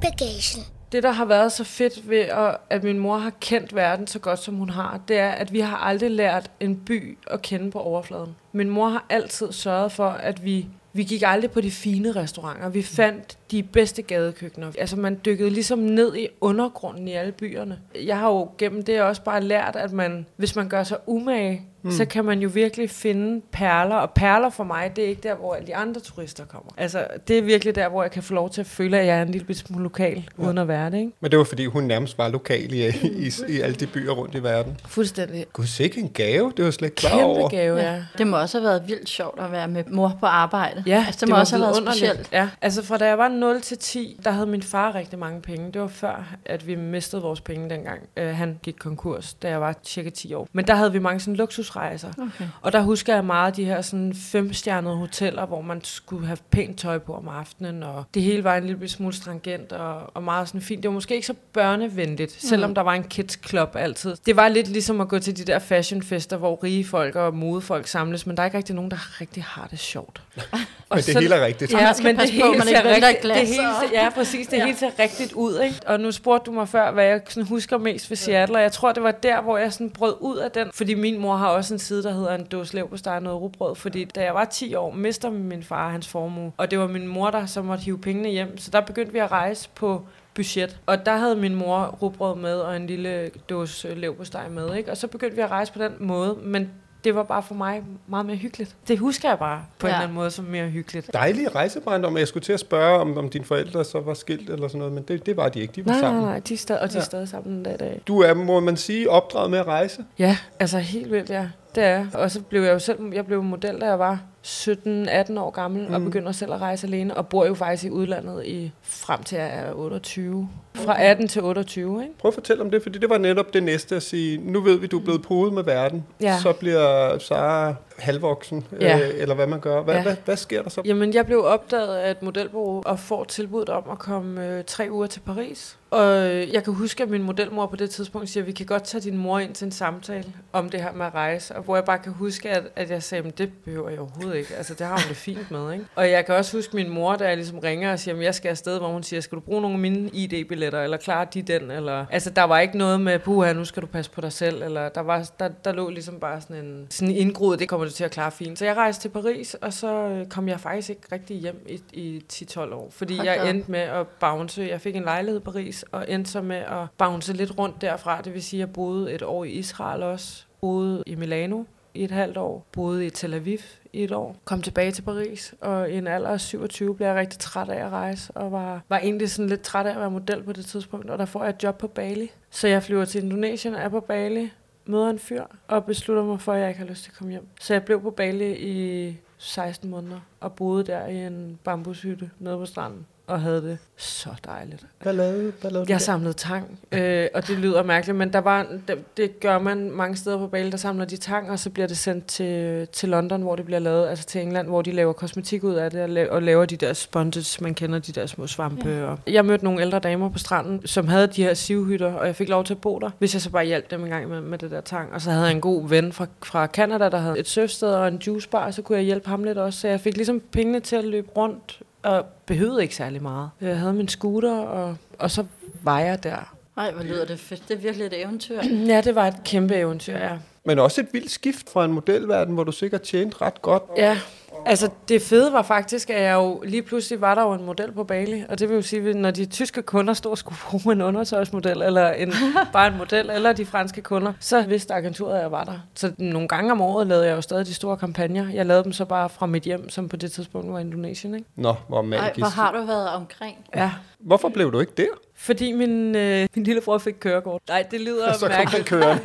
Bagagen. 0.00 0.64
Det, 0.92 1.02
der 1.02 1.10
har 1.10 1.24
været 1.24 1.52
så 1.52 1.64
fedt 1.64 2.08
ved, 2.08 2.18
at, 2.18 2.56
at 2.70 2.84
min 2.84 2.98
mor 2.98 3.18
har 3.18 3.32
kendt 3.40 3.74
verden 3.74 4.06
så 4.06 4.18
godt, 4.18 4.38
som 4.38 4.54
hun 4.54 4.70
har, 4.70 5.00
det 5.08 5.18
er, 5.18 5.30
at 5.30 5.52
vi 5.52 5.60
har 5.60 5.76
aldrig 5.76 6.10
lært 6.10 6.50
en 6.60 6.76
by 6.76 7.18
at 7.26 7.42
kende 7.42 7.70
på 7.70 7.78
overfladen. 7.80 8.36
Min 8.52 8.70
mor 8.70 8.88
har 8.88 9.04
altid 9.08 9.52
sørget 9.52 9.92
for, 9.92 10.08
at 10.08 10.44
vi, 10.44 10.66
vi 10.92 11.04
gik 11.04 11.22
aldrig 11.26 11.50
på 11.50 11.60
de 11.60 11.70
fine 11.70 12.12
restauranter. 12.12 12.68
Vi 12.68 12.82
fandt 12.82 13.38
de 13.50 13.62
bedste 13.62 14.02
gadekøkkener. 14.02 14.72
Altså 14.78 14.96
man 14.96 15.20
dykkede 15.24 15.50
ligesom 15.50 15.78
ned 15.78 16.16
i 16.16 16.28
undergrunden 16.40 17.08
i 17.08 17.12
alle 17.12 17.32
byerne. 17.32 17.78
Jeg 18.04 18.18
har 18.18 18.28
jo 18.28 18.48
gennem 18.58 18.82
det 18.82 19.02
også 19.02 19.22
bare 19.22 19.42
lært, 19.42 19.76
at 19.76 19.92
man, 19.92 20.26
hvis 20.36 20.56
man 20.56 20.68
gør 20.68 20.82
sig 20.82 20.96
umage, 21.06 21.62
mm. 21.82 21.90
så 21.90 22.04
kan 22.04 22.24
man 22.24 22.40
jo 22.40 22.50
virkelig 22.54 22.90
finde 22.90 23.42
perler. 23.52 23.96
Og 23.96 24.10
perler 24.10 24.50
for 24.50 24.64
mig, 24.64 24.92
det 24.96 25.04
er 25.04 25.08
ikke 25.08 25.22
der, 25.22 25.34
hvor 25.34 25.54
alle 25.54 25.66
de 25.66 25.76
andre 25.76 26.00
turister 26.00 26.44
kommer. 26.44 26.70
Altså 26.76 27.06
det 27.28 27.38
er 27.38 27.42
virkelig 27.42 27.74
der, 27.74 27.88
hvor 27.88 28.02
jeg 28.02 28.10
kan 28.10 28.22
få 28.22 28.34
lov 28.34 28.50
til 28.50 28.60
at 28.60 28.66
føle, 28.66 28.98
at 28.98 29.06
jeg 29.06 29.18
er 29.18 29.22
en 29.22 29.28
lille 29.28 29.54
smule 29.54 29.82
lokal, 29.82 30.28
ja. 30.38 30.44
uden 30.44 30.58
at 30.58 30.68
være 30.68 30.90
det. 30.90 30.98
Ikke? 30.98 31.12
Men 31.20 31.30
det 31.30 31.38
var 31.38 31.44
fordi, 31.44 31.66
hun 31.66 31.84
nærmest 31.84 32.18
var 32.18 32.28
lokal 32.28 32.72
i, 32.72 32.88
i, 33.04 33.30
i 33.48 33.60
alle 33.60 33.74
de 33.76 33.86
byer 33.86 34.12
rundt 34.12 34.34
i 34.34 34.42
verden. 34.42 34.80
Fuldstændig. 34.86 35.46
Gud, 35.52 35.66
sikke 35.66 36.00
en 36.00 36.08
gave. 36.08 36.52
Det 36.56 36.64
var 36.64 36.70
slet 36.70 36.86
ikke 36.86 36.96
klar 36.96 37.10
Kæmpe 37.10 37.24
over. 37.24 37.48
gave, 37.48 37.76
ja. 37.76 38.02
Det 38.18 38.26
må 38.26 38.36
også 38.40 38.58
have 38.58 38.68
været 38.68 38.82
vildt 38.88 39.08
sjovt 39.08 39.40
at 39.40 39.52
være 39.52 39.68
med 39.68 39.84
mor 39.90 40.16
på 40.20 40.26
arbejde. 40.26 40.82
Ja, 40.86 41.04
altså, 41.06 41.20
det, 41.20 41.28
må 41.28 41.34
var 41.34 41.40
også 41.40 41.56
have 41.56 41.62
været 41.62 41.74
vidunderligt. 41.74 42.06
specielt. 42.06 42.32
Ja, 42.32 42.48
altså 42.62 42.84
fra 42.84 42.98
da 42.98 43.06
jeg 43.06 43.18
var 43.18 43.28
0 43.40 43.60
til 43.60 43.78
10, 43.78 44.20
der 44.24 44.30
havde 44.30 44.46
min 44.46 44.62
far 44.62 44.94
rigtig 44.94 45.18
mange 45.18 45.40
penge. 45.40 45.72
Det 45.72 45.80
var 45.80 45.88
før, 45.88 46.34
at 46.44 46.66
vi 46.66 46.74
mistede 46.74 47.22
vores 47.22 47.40
penge 47.40 47.70
dengang. 47.70 48.00
Uh, 48.20 48.26
han 48.26 48.58
gik 48.62 48.74
konkurs, 48.78 49.34
da 49.34 49.48
jeg 49.48 49.60
var 49.60 49.74
cirka 49.84 50.10
10 50.10 50.34
år. 50.34 50.48
Men 50.52 50.66
der 50.66 50.74
havde 50.74 50.92
vi 50.92 50.98
mange 50.98 51.20
sådan 51.20 51.36
luksusrejser. 51.36 52.08
Okay. 52.18 52.48
Og 52.62 52.72
der 52.72 52.80
husker 52.80 53.14
jeg 53.14 53.24
meget 53.24 53.56
de 53.56 53.64
her 53.64 53.80
sådan 53.80 54.14
femstjernede 54.14 54.96
hoteller, 54.96 55.46
hvor 55.46 55.60
man 55.60 55.84
skulle 55.84 56.26
have 56.26 56.38
pænt 56.50 56.78
tøj 56.78 56.98
på 56.98 57.14
om 57.14 57.28
aftenen, 57.28 57.82
og 57.82 58.04
det 58.14 58.22
hele 58.22 58.44
var 58.44 58.56
en 58.56 58.66
lille 58.66 58.88
smule 58.88 59.14
strangent 59.14 59.72
og, 59.72 60.10
og 60.14 60.22
meget 60.22 60.48
sådan 60.48 60.60
fint. 60.60 60.82
Det 60.82 60.88
var 60.88 60.94
måske 60.94 61.14
ikke 61.14 61.26
så 61.26 61.34
børnevenligt, 61.52 62.32
selvom 62.42 62.74
der 62.74 62.82
var 62.82 62.94
en 62.94 63.04
kids 63.04 63.38
club 63.48 63.76
altid. 63.76 64.16
Det 64.26 64.36
var 64.36 64.48
lidt 64.48 64.68
ligesom 64.68 65.00
at 65.00 65.08
gå 65.08 65.18
til 65.18 65.36
de 65.36 65.44
der 65.44 65.58
fashionfester, 65.58 66.36
hvor 66.36 66.64
rige 66.64 66.84
folk 66.84 67.16
og 67.16 67.34
modefolk 67.34 67.86
samles, 67.86 68.26
men 68.26 68.36
der 68.36 68.42
er 68.42 68.44
ikke 68.44 68.56
rigtig 68.56 68.74
nogen, 68.74 68.90
der 68.90 69.20
rigtig 69.20 69.42
har 69.42 69.66
det 69.70 69.78
sjovt. 69.78 70.22
Men 70.94 70.98
det 70.98 71.16
hele 71.18 71.34
er 71.34 71.46
rigtigt. 71.46 71.72
man 71.72 71.94
skal 71.94 72.16
passe 72.16 72.40
på, 72.40 72.52
man 72.52 72.66
ser 72.66 72.76
ikke 72.76 72.88
vælter 72.88 73.08
et 73.08 73.14
rigtigt- 73.14 73.29
glas, 73.32 73.48
Det 73.48 73.56
hele, 73.56 73.68
og- 73.68 73.92
ja, 73.92 74.10
præcis. 74.14 74.46
Det 74.46 74.56
Ja. 74.56 74.64
hele 74.64 74.78
ser 74.78 74.90
rigtigt 74.98 75.32
ud, 75.32 75.60
ikke? 75.60 75.80
Og 75.86 76.00
nu 76.00 76.12
spurgte 76.12 76.46
du 76.46 76.52
mig 76.52 76.68
før, 76.68 76.90
hvad 76.92 77.04
jeg 77.04 77.20
sådan 77.28 77.46
husker 77.46 77.78
mest 77.78 78.10
ved 78.10 78.16
Seattle, 78.16 78.56
og 78.56 78.62
jeg 78.62 78.72
tror, 78.72 78.92
det 78.92 79.02
var 79.02 79.10
der, 79.10 79.40
hvor 79.42 79.58
jeg 79.58 79.72
sådan 79.72 79.90
brød 79.90 80.14
ud 80.20 80.36
af 80.36 80.50
den. 80.50 80.70
Fordi 80.74 80.94
min 80.94 81.18
mor 81.18 81.36
har 81.36 81.48
også 81.48 81.74
en 81.74 81.78
side, 81.78 82.02
der 82.02 82.12
hedder 82.12 82.34
en 82.34 82.44
dåse 82.44 82.74
leverpostej 82.74 83.16
og 83.16 83.22
noget 83.22 83.40
rugbrød. 83.40 83.74
Fordi 83.74 84.04
da 84.04 84.22
jeg 84.24 84.34
var 84.34 84.44
10 84.44 84.74
år, 84.74 84.90
mister 84.90 85.30
min 85.30 85.62
far 85.62 85.90
hans 85.90 86.08
formue. 86.08 86.52
Og 86.56 86.70
det 86.70 86.78
var 86.78 86.86
min 86.86 87.06
mor, 87.06 87.30
der 87.30 87.46
så 87.46 87.62
måtte 87.62 87.84
hive 87.84 87.98
pengene 87.98 88.28
hjem. 88.28 88.58
Så 88.58 88.70
der 88.70 88.80
begyndte 88.80 89.12
vi 89.12 89.18
at 89.18 89.30
rejse 89.32 89.68
på 89.74 90.02
budget. 90.34 90.76
Og 90.86 91.06
der 91.06 91.16
havde 91.16 91.36
min 91.36 91.54
mor 91.54 91.98
rugbrød 92.02 92.36
med 92.36 92.54
og 92.54 92.76
en 92.76 92.86
lille 92.86 93.30
dåse 93.50 93.94
leverpostej 93.94 94.48
med. 94.48 94.74
Ikke? 94.76 94.90
Og 94.90 94.96
så 94.96 95.06
begyndte 95.06 95.36
vi 95.36 95.42
at 95.42 95.50
rejse 95.50 95.72
på 95.72 95.78
den 95.82 95.92
måde. 95.98 96.36
Men 96.42 96.70
det 97.04 97.14
var 97.14 97.22
bare 97.22 97.42
for 97.42 97.54
mig 97.54 97.82
meget 98.06 98.26
mere 98.26 98.36
hyggeligt. 98.36 98.76
Det 98.88 98.98
husker 98.98 99.28
jeg 99.28 99.38
bare 99.38 99.62
på 99.78 99.86
ja. 99.86 99.92
en 99.92 99.94
eller 99.94 100.02
anden 100.02 100.14
måde 100.14 100.30
som 100.30 100.44
mere 100.44 100.68
hyggeligt. 100.68 101.10
Dejlige 101.12 101.48
rejsebarndom. 101.48 102.16
Jeg 102.16 102.28
skulle 102.28 102.44
til 102.44 102.52
at 102.52 102.60
spørge, 102.60 102.98
om, 103.00 103.18
om 103.18 103.28
dine 103.28 103.44
forældre 103.44 103.84
så 103.84 104.00
var 104.00 104.14
skilt 104.14 104.50
eller 104.50 104.68
sådan 104.68 104.78
noget, 104.78 104.92
men 104.94 105.02
det, 105.02 105.26
det 105.26 105.36
var 105.36 105.48
de 105.48 105.60
ikke. 105.60 105.72
De 105.72 105.86
var 105.86 105.92
Nej, 105.92 106.00
nej, 106.00 106.08
sammen. 106.10 106.24
nej, 106.24 106.38
de 106.40 106.54
er 106.54 106.58
stadig, 106.58 106.82
og 106.82 106.92
de 106.92 106.98
Ja. 106.98 107.04
stadig 107.04 107.28
sammen 107.28 107.54
den 107.56 107.62
dag 107.62 107.74
i 107.74 107.76
dag. 107.76 108.00
Du 108.06 108.20
er, 108.20 108.34
må 108.34 108.60
man 108.60 108.76
sige, 108.76 109.10
opdraget 109.10 109.50
med 109.50 109.58
at 109.58 109.66
rejse. 109.66 110.04
Ja, 110.18 110.36
altså 110.60 110.78
helt 110.78 111.12
vildt, 111.12 111.30
ja. 111.30 111.48
Det 111.74 111.84
er. 111.84 112.06
Og 112.14 112.30
så 112.30 112.40
blev 112.42 112.62
jeg 112.62 112.72
jo 112.72 112.78
selv, 112.78 113.12
jeg 113.12 113.26
blev 113.26 113.42
model, 113.42 113.80
da 113.80 113.86
jeg 113.86 113.98
var 113.98 114.20
17-18 114.46 115.38
år 115.38 115.50
gammel, 115.50 115.88
mm. 115.88 115.94
og 115.94 116.00
begyndte 116.00 116.32
selv 116.32 116.52
at 116.52 116.60
rejse 116.60 116.86
alene, 116.86 117.16
og 117.16 117.26
bor 117.28 117.46
jo 117.46 117.54
faktisk 117.54 117.84
i 117.84 117.90
udlandet 117.90 118.46
i 118.46 118.72
frem 118.82 119.22
til 119.22 119.38
jeg 119.38 119.58
er 119.58 119.72
28. 119.72 120.48
Fra 120.74 121.02
18 121.02 121.28
til 121.28 121.42
28, 121.42 122.02
ikke? 122.02 122.18
Prøv 122.18 122.28
at 122.28 122.34
fortælle 122.34 122.62
om 122.62 122.70
det, 122.70 122.82
fordi 122.82 122.98
det 122.98 123.10
var 123.10 123.18
netop 123.18 123.54
det 123.54 123.62
næste 123.62 123.96
at 123.96 124.02
sige, 124.02 124.38
nu 124.52 124.60
ved 124.60 124.78
vi, 124.78 124.86
du 124.86 124.98
er 124.98 125.02
blevet 125.04 125.22
podet 125.22 125.52
med 125.54 125.62
verden. 125.62 126.04
Ja. 126.20 126.38
Så 126.42 126.52
bliver 126.52 127.18
Sara 127.18 127.74
halvvoksen, 127.98 128.66
Ja. 128.80 128.98
øh, 128.98 129.10
eller 129.18 129.34
hvad 129.34 129.46
man 129.46 129.60
gør. 129.60 129.82
Hvad, 129.82 129.94
Ja. 129.94 130.02
hvad, 130.02 130.16
hvad 130.24 130.36
sker 130.36 130.62
der 130.62 130.70
så? 130.70 130.82
Jamen, 130.84 131.14
jeg 131.14 131.26
blev 131.26 131.44
opdaget 131.44 131.96
af 131.96 132.10
et 132.10 132.22
modelbureau 132.22 132.82
og 132.86 132.98
får 132.98 133.24
tilbuddet 133.24 133.68
om 133.68 133.82
at 133.92 133.98
komme 133.98 134.46
øh, 134.46 134.64
tre 134.64 134.88
uger 134.90 135.06
til 135.06 135.20
Paris. 135.20 135.76
Og 135.90 136.28
øh, 136.30 136.52
jeg 136.52 136.64
kan 136.64 136.74
huske, 136.74 137.02
at 137.02 137.08
min 137.10 137.22
modelmor 137.22 137.66
på 137.66 137.76
det 137.76 137.90
tidspunkt 137.90 138.28
siger, 138.28 138.42
at 138.44 138.46
vi 138.46 138.52
kan 138.52 138.66
godt 138.66 138.84
tage 138.84 139.00
din 139.00 139.16
mor 139.16 139.38
ind 139.38 139.54
til 139.54 139.64
en 139.64 139.72
samtale 139.72 140.24
om 140.52 140.70
det 140.70 140.82
her 140.82 140.92
med 140.92 141.06
at 141.06 141.14
rejse. 141.14 141.56
Og 141.56 141.62
hvor 141.62 141.76
jeg 141.76 141.84
bare 141.84 141.98
kan 141.98 142.12
huske, 142.12 142.50
at, 142.50 142.62
at 142.76 142.90
jeg 142.90 143.02
sagde, 143.02 143.28
at 143.28 143.38
det 143.38 143.50
behøver 143.64 143.90
jeg 143.90 143.98
overhovedet 144.00 144.29
ikke. 144.32 144.54
Altså, 144.56 144.74
det 144.74 144.86
har 144.86 144.92
hun 144.92 145.08
det 145.08 145.16
fint 145.16 145.50
med, 145.50 145.72
ikke? 145.72 145.84
Og 145.94 146.10
jeg 146.10 146.26
kan 146.26 146.34
også 146.34 146.56
huske 146.56 146.76
min 146.76 146.88
mor, 146.88 147.22
jeg 147.22 147.36
ligesom 147.36 147.58
ringer 147.58 147.92
og 147.92 147.98
siger, 147.98 148.16
at 148.16 148.22
jeg 148.22 148.34
skal 148.34 148.48
afsted, 148.48 148.78
hvor 148.78 148.88
hun 148.88 149.02
siger, 149.02 149.20
skal 149.20 149.36
du 149.36 149.40
bruge 149.40 149.60
nogle 149.62 149.74
af 149.74 149.80
mine 149.80 150.10
ID-billetter, 150.12 150.82
eller 150.82 150.96
klarer 150.96 151.24
de 151.24 151.42
den? 151.42 151.70
Eller, 151.70 152.06
altså, 152.10 152.30
der 152.30 152.42
var 152.42 152.58
ikke 152.58 152.78
noget 152.78 153.00
med, 153.00 153.18
puha, 153.18 153.52
nu 153.52 153.64
skal 153.64 153.82
du 153.82 153.86
passe 153.86 154.10
på 154.10 154.20
dig 154.20 154.32
selv. 154.32 154.62
Eller 154.62 154.88
der, 154.88 155.00
var, 155.00 155.30
der, 155.40 155.48
der 155.48 155.72
lå 155.72 155.90
ligesom 155.90 156.20
bare 156.20 156.40
sådan 156.40 156.64
en 156.64 156.86
sådan 156.90 157.14
indgroet, 157.14 157.58
det 157.58 157.68
kommer 157.68 157.86
du 157.86 157.92
til 157.92 158.04
at 158.04 158.10
klare 158.10 158.30
fint. 158.30 158.58
Så 158.58 158.64
jeg 158.64 158.76
rejste 158.76 159.02
til 159.02 159.08
Paris, 159.08 159.54
og 159.54 159.72
så 159.72 159.94
øh, 159.94 160.26
kom 160.26 160.48
jeg 160.48 160.60
faktisk 160.60 160.90
ikke 160.90 161.02
rigtig 161.12 161.36
hjem 161.36 161.66
i, 161.68 161.80
i 161.92 162.22
10-12 162.32 162.74
år. 162.74 162.88
Fordi 162.90 163.16
Hold 163.16 163.28
jeg 163.28 163.50
endte 163.50 163.70
med 163.70 163.80
at 163.80 164.06
bounce. 164.08 164.62
Jeg 164.62 164.80
fik 164.80 164.96
en 164.96 165.02
lejlighed 165.02 165.40
i 165.40 165.44
Paris, 165.44 165.84
og 165.92 166.04
endte 166.08 166.30
så 166.30 166.42
med 166.42 166.56
at 166.56 166.86
bounce 166.98 167.32
lidt 167.32 167.58
rundt 167.58 167.80
derfra. 167.80 168.20
Det 168.20 168.34
vil 168.34 168.42
sige, 168.42 168.62
at 168.62 168.66
jeg 168.66 168.74
boede 168.74 169.12
et 169.12 169.22
år 169.22 169.44
i 169.44 169.48
Israel 169.48 170.02
også. 170.02 170.44
Boede 170.60 171.02
i 171.06 171.14
Milano 171.14 171.64
i 171.94 172.04
et 172.04 172.10
halvt 172.10 172.36
år. 172.36 172.66
Boede 172.72 173.06
i 173.06 173.10
Tel 173.10 173.34
Aviv 173.34 173.58
i 173.92 174.04
et 174.04 174.12
år. 174.12 174.36
Kom 174.44 174.62
tilbage 174.62 174.92
til 174.92 175.02
Paris, 175.02 175.54
og 175.60 175.90
i 175.90 175.94
en 175.94 176.06
alder 176.06 176.28
af 176.28 176.40
27 176.40 176.94
blev 176.94 177.06
jeg 177.06 177.16
rigtig 177.16 177.38
træt 177.38 177.68
af 177.68 177.84
at 177.84 177.92
rejse, 177.92 178.32
og 178.32 178.52
var, 178.52 178.80
var 178.88 178.98
egentlig 178.98 179.30
sådan 179.30 179.48
lidt 179.48 179.62
træt 179.62 179.86
af 179.86 179.90
at 179.90 180.00
være 180.00 180.10
model 180.10 180.42
på 180.42 180.52
det 180.52 180.66
tidspunkt, 180.66 181.10
og 181.10 181.18
der 181.18 181.24
får 181.24 181.44
jeg 181.44 181.50
et 181.50 181.62
job 181.62 181.78
på 181.78 181.86
Bali. 181.86 182.30
Så 182.50 182.68
jeg 182.68 182.82
flyver 182.82 183.04
til 183.04 183.24
Indonesien, 183.24 183.74
er 183.74 183.88
på 183.88 184.00
Bali, 184.00 184.50
møder 184.86 185.10
en 185.10 185.18
fyr, 185.18 185.44
og 185.68 185.84
beslutter 185.84 186.24
mig 186.24 186.40
for, 186.40 186.52
at 186.52 186.60
jeg 186.60 186.68
ikke 186.68 186.80
har 186.80 186.86
lyst 186.86 187.02
til 187.02 187.10
at 187.10 187.16
komme 187.16 187.30
hjem. 187.30 187.46
Så 187.60 187.74
jeg 187.74 187.84
blev 187.84 188.02
på 188.02 188.10
Bali 188.10 188.56
i 188.56 189.16
16 189.38 189.90
måneder, 189.90 190.20
og 190.40 190.52
boede 190.52 190.84
der 190.84 191.06
i 191.06 191.26
en 191.26 191.58
bambushytte 191.64 192.30
nede 192.38 192.56
på 192.56 192.66
stranden, 192.66 193.06
og 193.30 193.40
havde 193.40 193.62
det 193.62 193.78
så 193.96 194.28
dejligt. 194.44 194.86
Hvad 195.02 195.12
lavede, 195.12 195.52
hvad 195.60 195.70
lavede 195.70 195.92
Jeg 195.92 196.00
samlede 196.00 196.32
tang, 196.32 196.78
øh, 196.92 197.26
og 197.34 197.46
det 197.46 197.58
lyder 197.58 197.82
mærkeligt, 197.82 198.18
men 198.18 198.32
der 198.32 198.38
var, 198.38 198.66
det, 198.88 199.16
det 199.16 199.40
gør 199.40 199.58
man 199.58 199.90
mange 199.90 200.16
steder 200.16 200.38
på 200.38 200.46
Bali, 200.46 200.70
der 200.70 200.76
samler 200.76 201.04
de 201.04 201.16
tang, 201.16 201.50
og 201.50 201.58
så 201.58 201.70
bliver 201.70 201.86
det 201.86 201.98
sendt 201.98 202.26
til, 202.26 202.88
til 202.92 203.08
London, 203.08 203.42
hvor 203.42 203.56
det 203.56 203.64
bliver 203.64 203.78
lavet, 203.78 204.08
altså 204.08 204.26
til 204.26 204.40
England, 204.40 204.68
hvor 204.68 204.82
de 204.82 204.92
laver 204.92 205.12
kosmetik 205.12 205.64
ud 205.64 205.74
af 205.74 205.90
det, 205.90 206.02
og 206.02 206.08
laver, 206.08 206.30
og 206.30 206.42
laver 206.42 206.64
de 206.64 206.76
der 206.76 206.92
sponges, 206.92 207.60
man 207.60 207.74
kender 207.74 207.98
de 207.98 208.12
der 208.12 208.26
små 208.26 208.46
svampe. 208.46 208.88
Ja. 208.88 209.04
Og 209.04 209.18
jeg 209.26 209.44
mødte 209.44 209.64
nogle 209.64 209.82
ældre 209.82 209.98
damer 209.98 210.28
på 210.28 210.38
stranden, 210.38 210.86
som 210.86 211.08
havde 211.08 211.26
de 211.26 211.42
her 211.42 211.54
sivhytter, 211.54 212.12
og 212.12 212.26
jeg 212.26 212.36
fik 212.36 212.48
lov 212.48 212.64
til 212.64 212.74
at 212.74 212.80
bo 212.80 212.98
der, 212.98 213.10
hvis 213.18 213.34
jeg 213.34 213.42
så 213.42 213.50
bare 213.50 213.64
hjalp 213.64 213.90
dem 213.90 214.04
en 214.04 214.10
gang 214.10 214.28
med, 214.28 214.40
med 214.40 214.58
det 214.58 214.70
der 214.70 214.80
tang. 214.80 215.12
Og 215.12 215.20
så 215.20 215.30
havde 215.30 215.44
jeg 215.44 215.54
en 215.54 215.60
god 215.60 215.88
ven 215.88 216.12
fra, 216.12 216.26
fra 216.42 216.66
Canada, 216.66 217.08
der 217.08 217.18
havde 217.18 217.38
et 217.38 217.48
surfsted 217.48 217.88
og 217.88 218.08
en 218.08 218.16
juicebar, 218.26 218.70
så 218.70 218.82
kunne 218.82 218.98
jeg 218.98 219.04
hjælpe 219.04 219.28
ham 219.28 219.44
lidt 219.44 219.58
også, 219.58 219.80
så 219.80 219.88
jeg 219.88 220.00
fik 220.00 220.16
ligesom 220.16 220.40
pengene 220.52 220.80
til 220.80 220.96
at 220.96 221.04
løbe 221.04 221.28
rundt, 221.36 221.80
og 222.02 222.24
behøvede 222.46 222.82
ikke 222.82 222.96
særlig 222.96 223.22
meget. 223.22 223.50
Jeg 223.60 223.78
havde 223.78 223.92
min 223.92 224.08
scooter, 224.08 224.58
og, 224.58 224.96
og 225.18 225.30
så 225.30 225.44
var 225.82 226.00
jeg 226.00 226.22
der. 226.22 226.54
Nej, 226.76 226.92
hvor 226.92 227.02
lyder 227.02 227.24
det 227.24 227.40
fedt. 227.40 227.68
Det 227.68 227.74
er 227.74 227.78
virkelig 227.78 228.06
et 228.06 228.20
eventyr. 228.22 228.62
Ja, 228.92 229.00
det 229.00 229.14
var 229.14 229.26
et 229.26 229.36
kæmpe 229.44 229.74
eventyr, 229.74 230.16
ja. 230.18 230.30
Men 230.64 230.78
også 230.78 231.00
et 231.00 231.06
vildt 231.12 231.30
skift 231.30 231.70
fra 231.72 231.84
en 231.84 231.92
modelverden, 231.92 232.54
hvor 232.54 232.64
du 232.64 232.72
sikkert 232.72 233.02
tjente 233.02 233.36
ret 233.40 233.62
godt. 233.62 233.82
Ja, 233.96 234.18
altså 234.66 234.90
det 235.08 235.22
fede 235.22 235.52
var 235.52 235.62
faktisk, 235.62 236.10
at 236.10 236.22
jeg 236.22 236.34
jo 236.34 236.62
lige 236.64 236.82
pludselig 236.82 237.20
var 237.20 237.34
der 237.34 237.42
jo 237.42 237.52
en 237.52 237.64
model 237.64 237.92
på 237.92 238.04
Bali, 238.04 238.44
og 238.48 238.58
det 238.58 238.68
vil 238.68 238.74
jo 238.74 238.82
sige, 238.82 239.10
at 239.10 239.16
når 239.16 239.30
de 239.30 239.46
tyske 239.46 239.82
kunder 239.82 240.14
stod 240.14 240.30
og 240.30 240.38
skulle 240.38 240.58
bruge 240.70 240.92
en 240.92 241.00
undertøjsmodel, 241.00 241.82
eller 241.82 242.10
en, 242.10 242.32
bare 242.72 242.88
en 242.88 242.98
model, 242.98 243.30
eller 243.30 243.52
de 243.52 243.66
franske 243.66 244.02
kunder, 244.02 244.32
så 244.40 244.62
vidste 244.62 244.94
agenturet, 244.94 245.36
at 245.36 245.42
jeg 245.42 245.50
var 245.52 245.64
der. 245.64 245.78
Så 245.94 246.12
nogle 246.18 246.48
gange 246.48 246.72
om 246.72 246.80
året 246.80 247.06
lavede 247.06 247.26
jeg 247.26 247.36
jo 247.36 247.40
stadig 247.40 247.66
de 247.66 247.74
store 247.74 247.96
kampagner. 247.96 248.50
Jeg 248.52 248.66
lavede 248.66 248.84
dem 248.84 248.92
så 248.92 249.04
bare 249.04 249.28
fra 249.28 249.46
mit 249.46 249.62
hjem, 249.62 249.88
som 249.88 250.08
på 250.08 250.16
det 250.16 250.32
tidspunkt 250.32 250.72
var 250.72 250.78
Indonesien, 250.78 251.34
ikke? 251.34 251.46
Nå, 251.56 251.74
hvor 251.88 252.02
magisk. 252.02 252.38
hvor 252.38 252.48
har 252.48 252.72
du 252.72 252.86
været 252.86 253.08
omkring? 253.08 253.56
Ja. 253.76 253.92
Hvorfor 254.20 254.48
blev 254.48 254.72
du 254.72 254.80
ikke 254.80 254.92
der? 254.96 255.06
Fordi 255.42 255.72
min, 255.72 256.16
øh, 256.16 256.48
min 256.54 256.64
lillebror 256.64 256.98
fik 256.98 257.14
kørekort. 257.20 257.62
Nej, 257.68 257.86
det 257.90 258.00
lyder 258.00 258.32
Så 258.38 258.40
kom 258.40 258.50
han 258.50 258.58
mærkeligt. 258.58 258.88
kørende. 258.88 259.22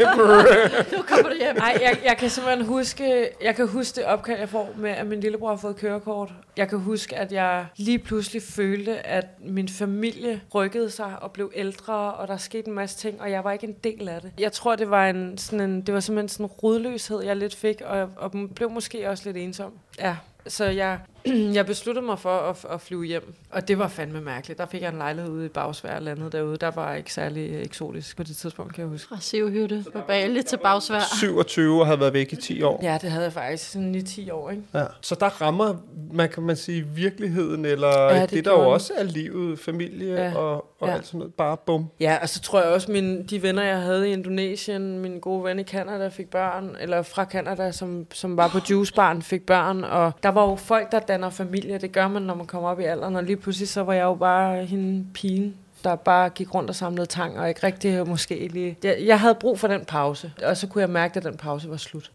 Nu 0.98 1.02
kommer 1.02 1.30
du 1.30 1.36
hjem. 1.40 1.56
Nej, 1.56 1.78
jeg, 1.82 2.00
jeg 2.06 2.18
kan 2.18 2.30
simpelthen 2.30 2.66
huske, 2.66 3.30
jeg 3.44 3.56
kan 3.56 3.68
huske 3.68 3.96
det 3.96 4.06
opkald, 4.06 4.40
jeg 4.40 4.50
får 4.50 4.70
med, 4.78 4.90
at 4.90 5.08
min 5.08 5.20
lillebror 5.20 5.50
har 5.50 5.56
fået 5.58 5.76
kørekort. 5.76 6.34
Jeg 6.58 6.70
kan 6.70 6.80
huske, 6.80 7.16
at 7.16 7.32
jeg 7.32 7.66
lige 7.78 8.00
pludselig 8.00 8.42
følte, 8.44 9.08
at 9.08 9.26
min 9.40 9.70
familie 9.70 10.42
rykkede 10.56 10.90
sig 10.90 11.14
og 11.22 11.32
blev 11.32 11.52
ældre, 11.56 11.94
og 12.14 12.28
der 12.28 12.38
skete 12.38 12.68
en 12.68 12.74
masse 12.74 12.98
ting, 12.98 13.22
og 13.22 13.32
jeg 13.32 13.44
var 13.44 13.52
ikke 13.52 13.68
en 13.68 13.76
del 13.84 14.10
af 14.10 14.22
det. 14.22 14.32
Jeg 14.40 14.52
tror, 14.52 14.76
det 14.76 14.90
var, 14.90 15.08
en, 15.08 15.38
sådan 15.38 15.70
en, 15.70 15.82
det 15.82 15.94
var 15.94 16.00
simpelthen 16.00 16.30
sådan 16.30 16.46
en 16.46 16.50
rodløshed, 16.50 17.24
jeg 17.24 17.36
lidt 17.36 17.56
fik, 17.56 17.82
og, 17.86 18.10
og 18.18 18.32
blev 18.56 18.72
måske 18.72 19.10
også 19.10 19.24
lidt 19.26 19.38
ensom. 19.38 19.72
Ja, 20.00 20.16
så 20.48 20.66
jeg, 20.66 21.00
jeg 21.58 21.66
besluttede 21.66 22.06
mig 22.06 22.20
for 22.20 22.30
at, 22.30 22.66
at 22.72 22.82
flyve 22.82 23.06
hjem, 23.06 23.34
og 23.52 23.68
det 23.68 23.80
var 23.80 23.88
fandme 23.88 24.22
mærkeligt. 24.22 24.60
Der 24.60 24.66
fik 24.66 24.82
jeg 24.82 24.90
en 24.92 24.98
lejlighed 24.98 25.32
ude 25.32 25.46
i 25.46 25.50
Bagsvær 25.50 26.00
landet 26.00 26.32
derude. 26.32 26.58
Der 26.58 26.72
var 26.72 26.94
ikke 26.96 27.14
særlig 27.14 27.62
eksotisk 27.62 28.18
på 28.18 28.24
det 28.24 28.36
tidspunkt, 28.36 28.74
kan 28.74 28.82
jeg 28.82 28.90
huske. 28.90 29.10
Fra 29.10 29.18
Sivhytte 29.20 29.86
på 29.94 30.00
Bali 30.08 30.44
til 30.44 30.58
Bagsvær. 30.58 31.00
27 31.20 31.80
og 31.80 31.86
havde 31.86 32.00
været 32.00 32.14
væk 32.14 32.34
i 32.34 32.36
10 32.36 32.62
år. 32.62 32.80
Ja, 32.84 32.98
det 33.02 33.10
havde 33.12 33.24
jeg 33.24 33.34
faktisk 33.34 33.72
sådan 33.72 33.96
i 33.96 34.02
10 34.02 34.30
år, 34.30 34.50
ikke? 34.50 34.64
Ja. 34.74 34.84
Så 35.02 35.16
der 35.16 35.42
rammer, 35.42 35.76
man 36.14 36.30
kan 36.30 36.44
man 36.44 36.56
sige, 36.56 36.88
virkeligheden, 36.96 37.66
eller 37.66 37.88
Ja, 38.14 38.22
det 38.22 38.30
det, 38.30 38.46
der 38.46 38.52
jo 38.52 38.70
også 38.70 38.94
er 38.98 39.04
livet, 39.04 39.60
familie 39.60 40.14
Ja. 40.16 40.36
og, 40.36 40.66
og 40.80 40.88
Ja. 40.88 40.94
alt 40.94 41.06
sådan 41.06 41.18
noget. 41.18 41.34
Bare 41.34 41.58
bum. 41.66 41.86
Ja, 42.00 42.18
og 42.22 42.30
så 42.30 42.42
tror 42.42 42.62
jeg 42.62 42.70
også, 42.70 42.92
mine, 42.92 43.24
de 43.24 43.42
venner, 43.44 43.64
jeg 43.64 43.78
havde 43.82 44.10
i 44.10 44.14
Indonesien, 44.14 45.00
min 45.00 45.20
gode 45.20 45.44
ven 45.44 45.60
i 45.60 45.64
Canada 45.64 46.08
fik 46.08 46.30
børn, 46.30 46.76
eller 46.80 47.02
fra 47.02 47.26
Canada, 47.26 47.72
som, 47.72 48.06
som 48.14 48.38
var 48.38 48.48
på 48.48 48.60
juicebarn, 48.70 49.22
fik 49.22 49.46
børn, 49.46 49.84
og 49.84 50.12
der 50.24 50.30
var 50.30 50.42
jo 50.50 50.56
folk, 50.56 50.92
der 50.92 51.00
danner 51.16 51.30
familie, 51.30 51.78
det 51.78 51.92
gør 51.92 52.08
man, 52.08 52.22
når 52.22 52.36
man 52.36 52.46
kommer 52.46 52.70
op 52.70 52.80
i 52.80 52.84
alderen, 52.84 53.16
og 53.16 53.24
lige 53.24 53.38
pludselig 53.38 53.70
så 53.70 53.82
var 53.84 53.94
jeg 53.94 54.04
jo 54.04 54.16
bare 54.16 54.66
hende 54.66 55.06
pigen, 55.14 55.56
der 55.84 55.96
bare 55.96 56.30
gik 56.30 56.54
rundt 56.54 56.70
og 56.70 56.76
samlede 56.76 57.06
tang, 57.06 57.40
og 57.40 57.50
ikke 57.50 57.64
rigtig 57.64 58.08
måske 58.08 58.48
lige... 58.48 58.78
Jeg, 58.84 58.98
jeg 59.06 59.20
havde 59.20 59.36
brug 59.36 59.60
for 59.60 59.68
den 59.68 59.86
pause, 59.86 60.34
og 60.44 60.58
så 60.58 60.68
kunne 60.68 60.82
jeg 60.82 60.90
mærke, 60.90 61.18
at 61.18 61.24
den 61.24 61.38
pause 61.38 61.70
var 61.70 61.78
slut. 61.78 62.12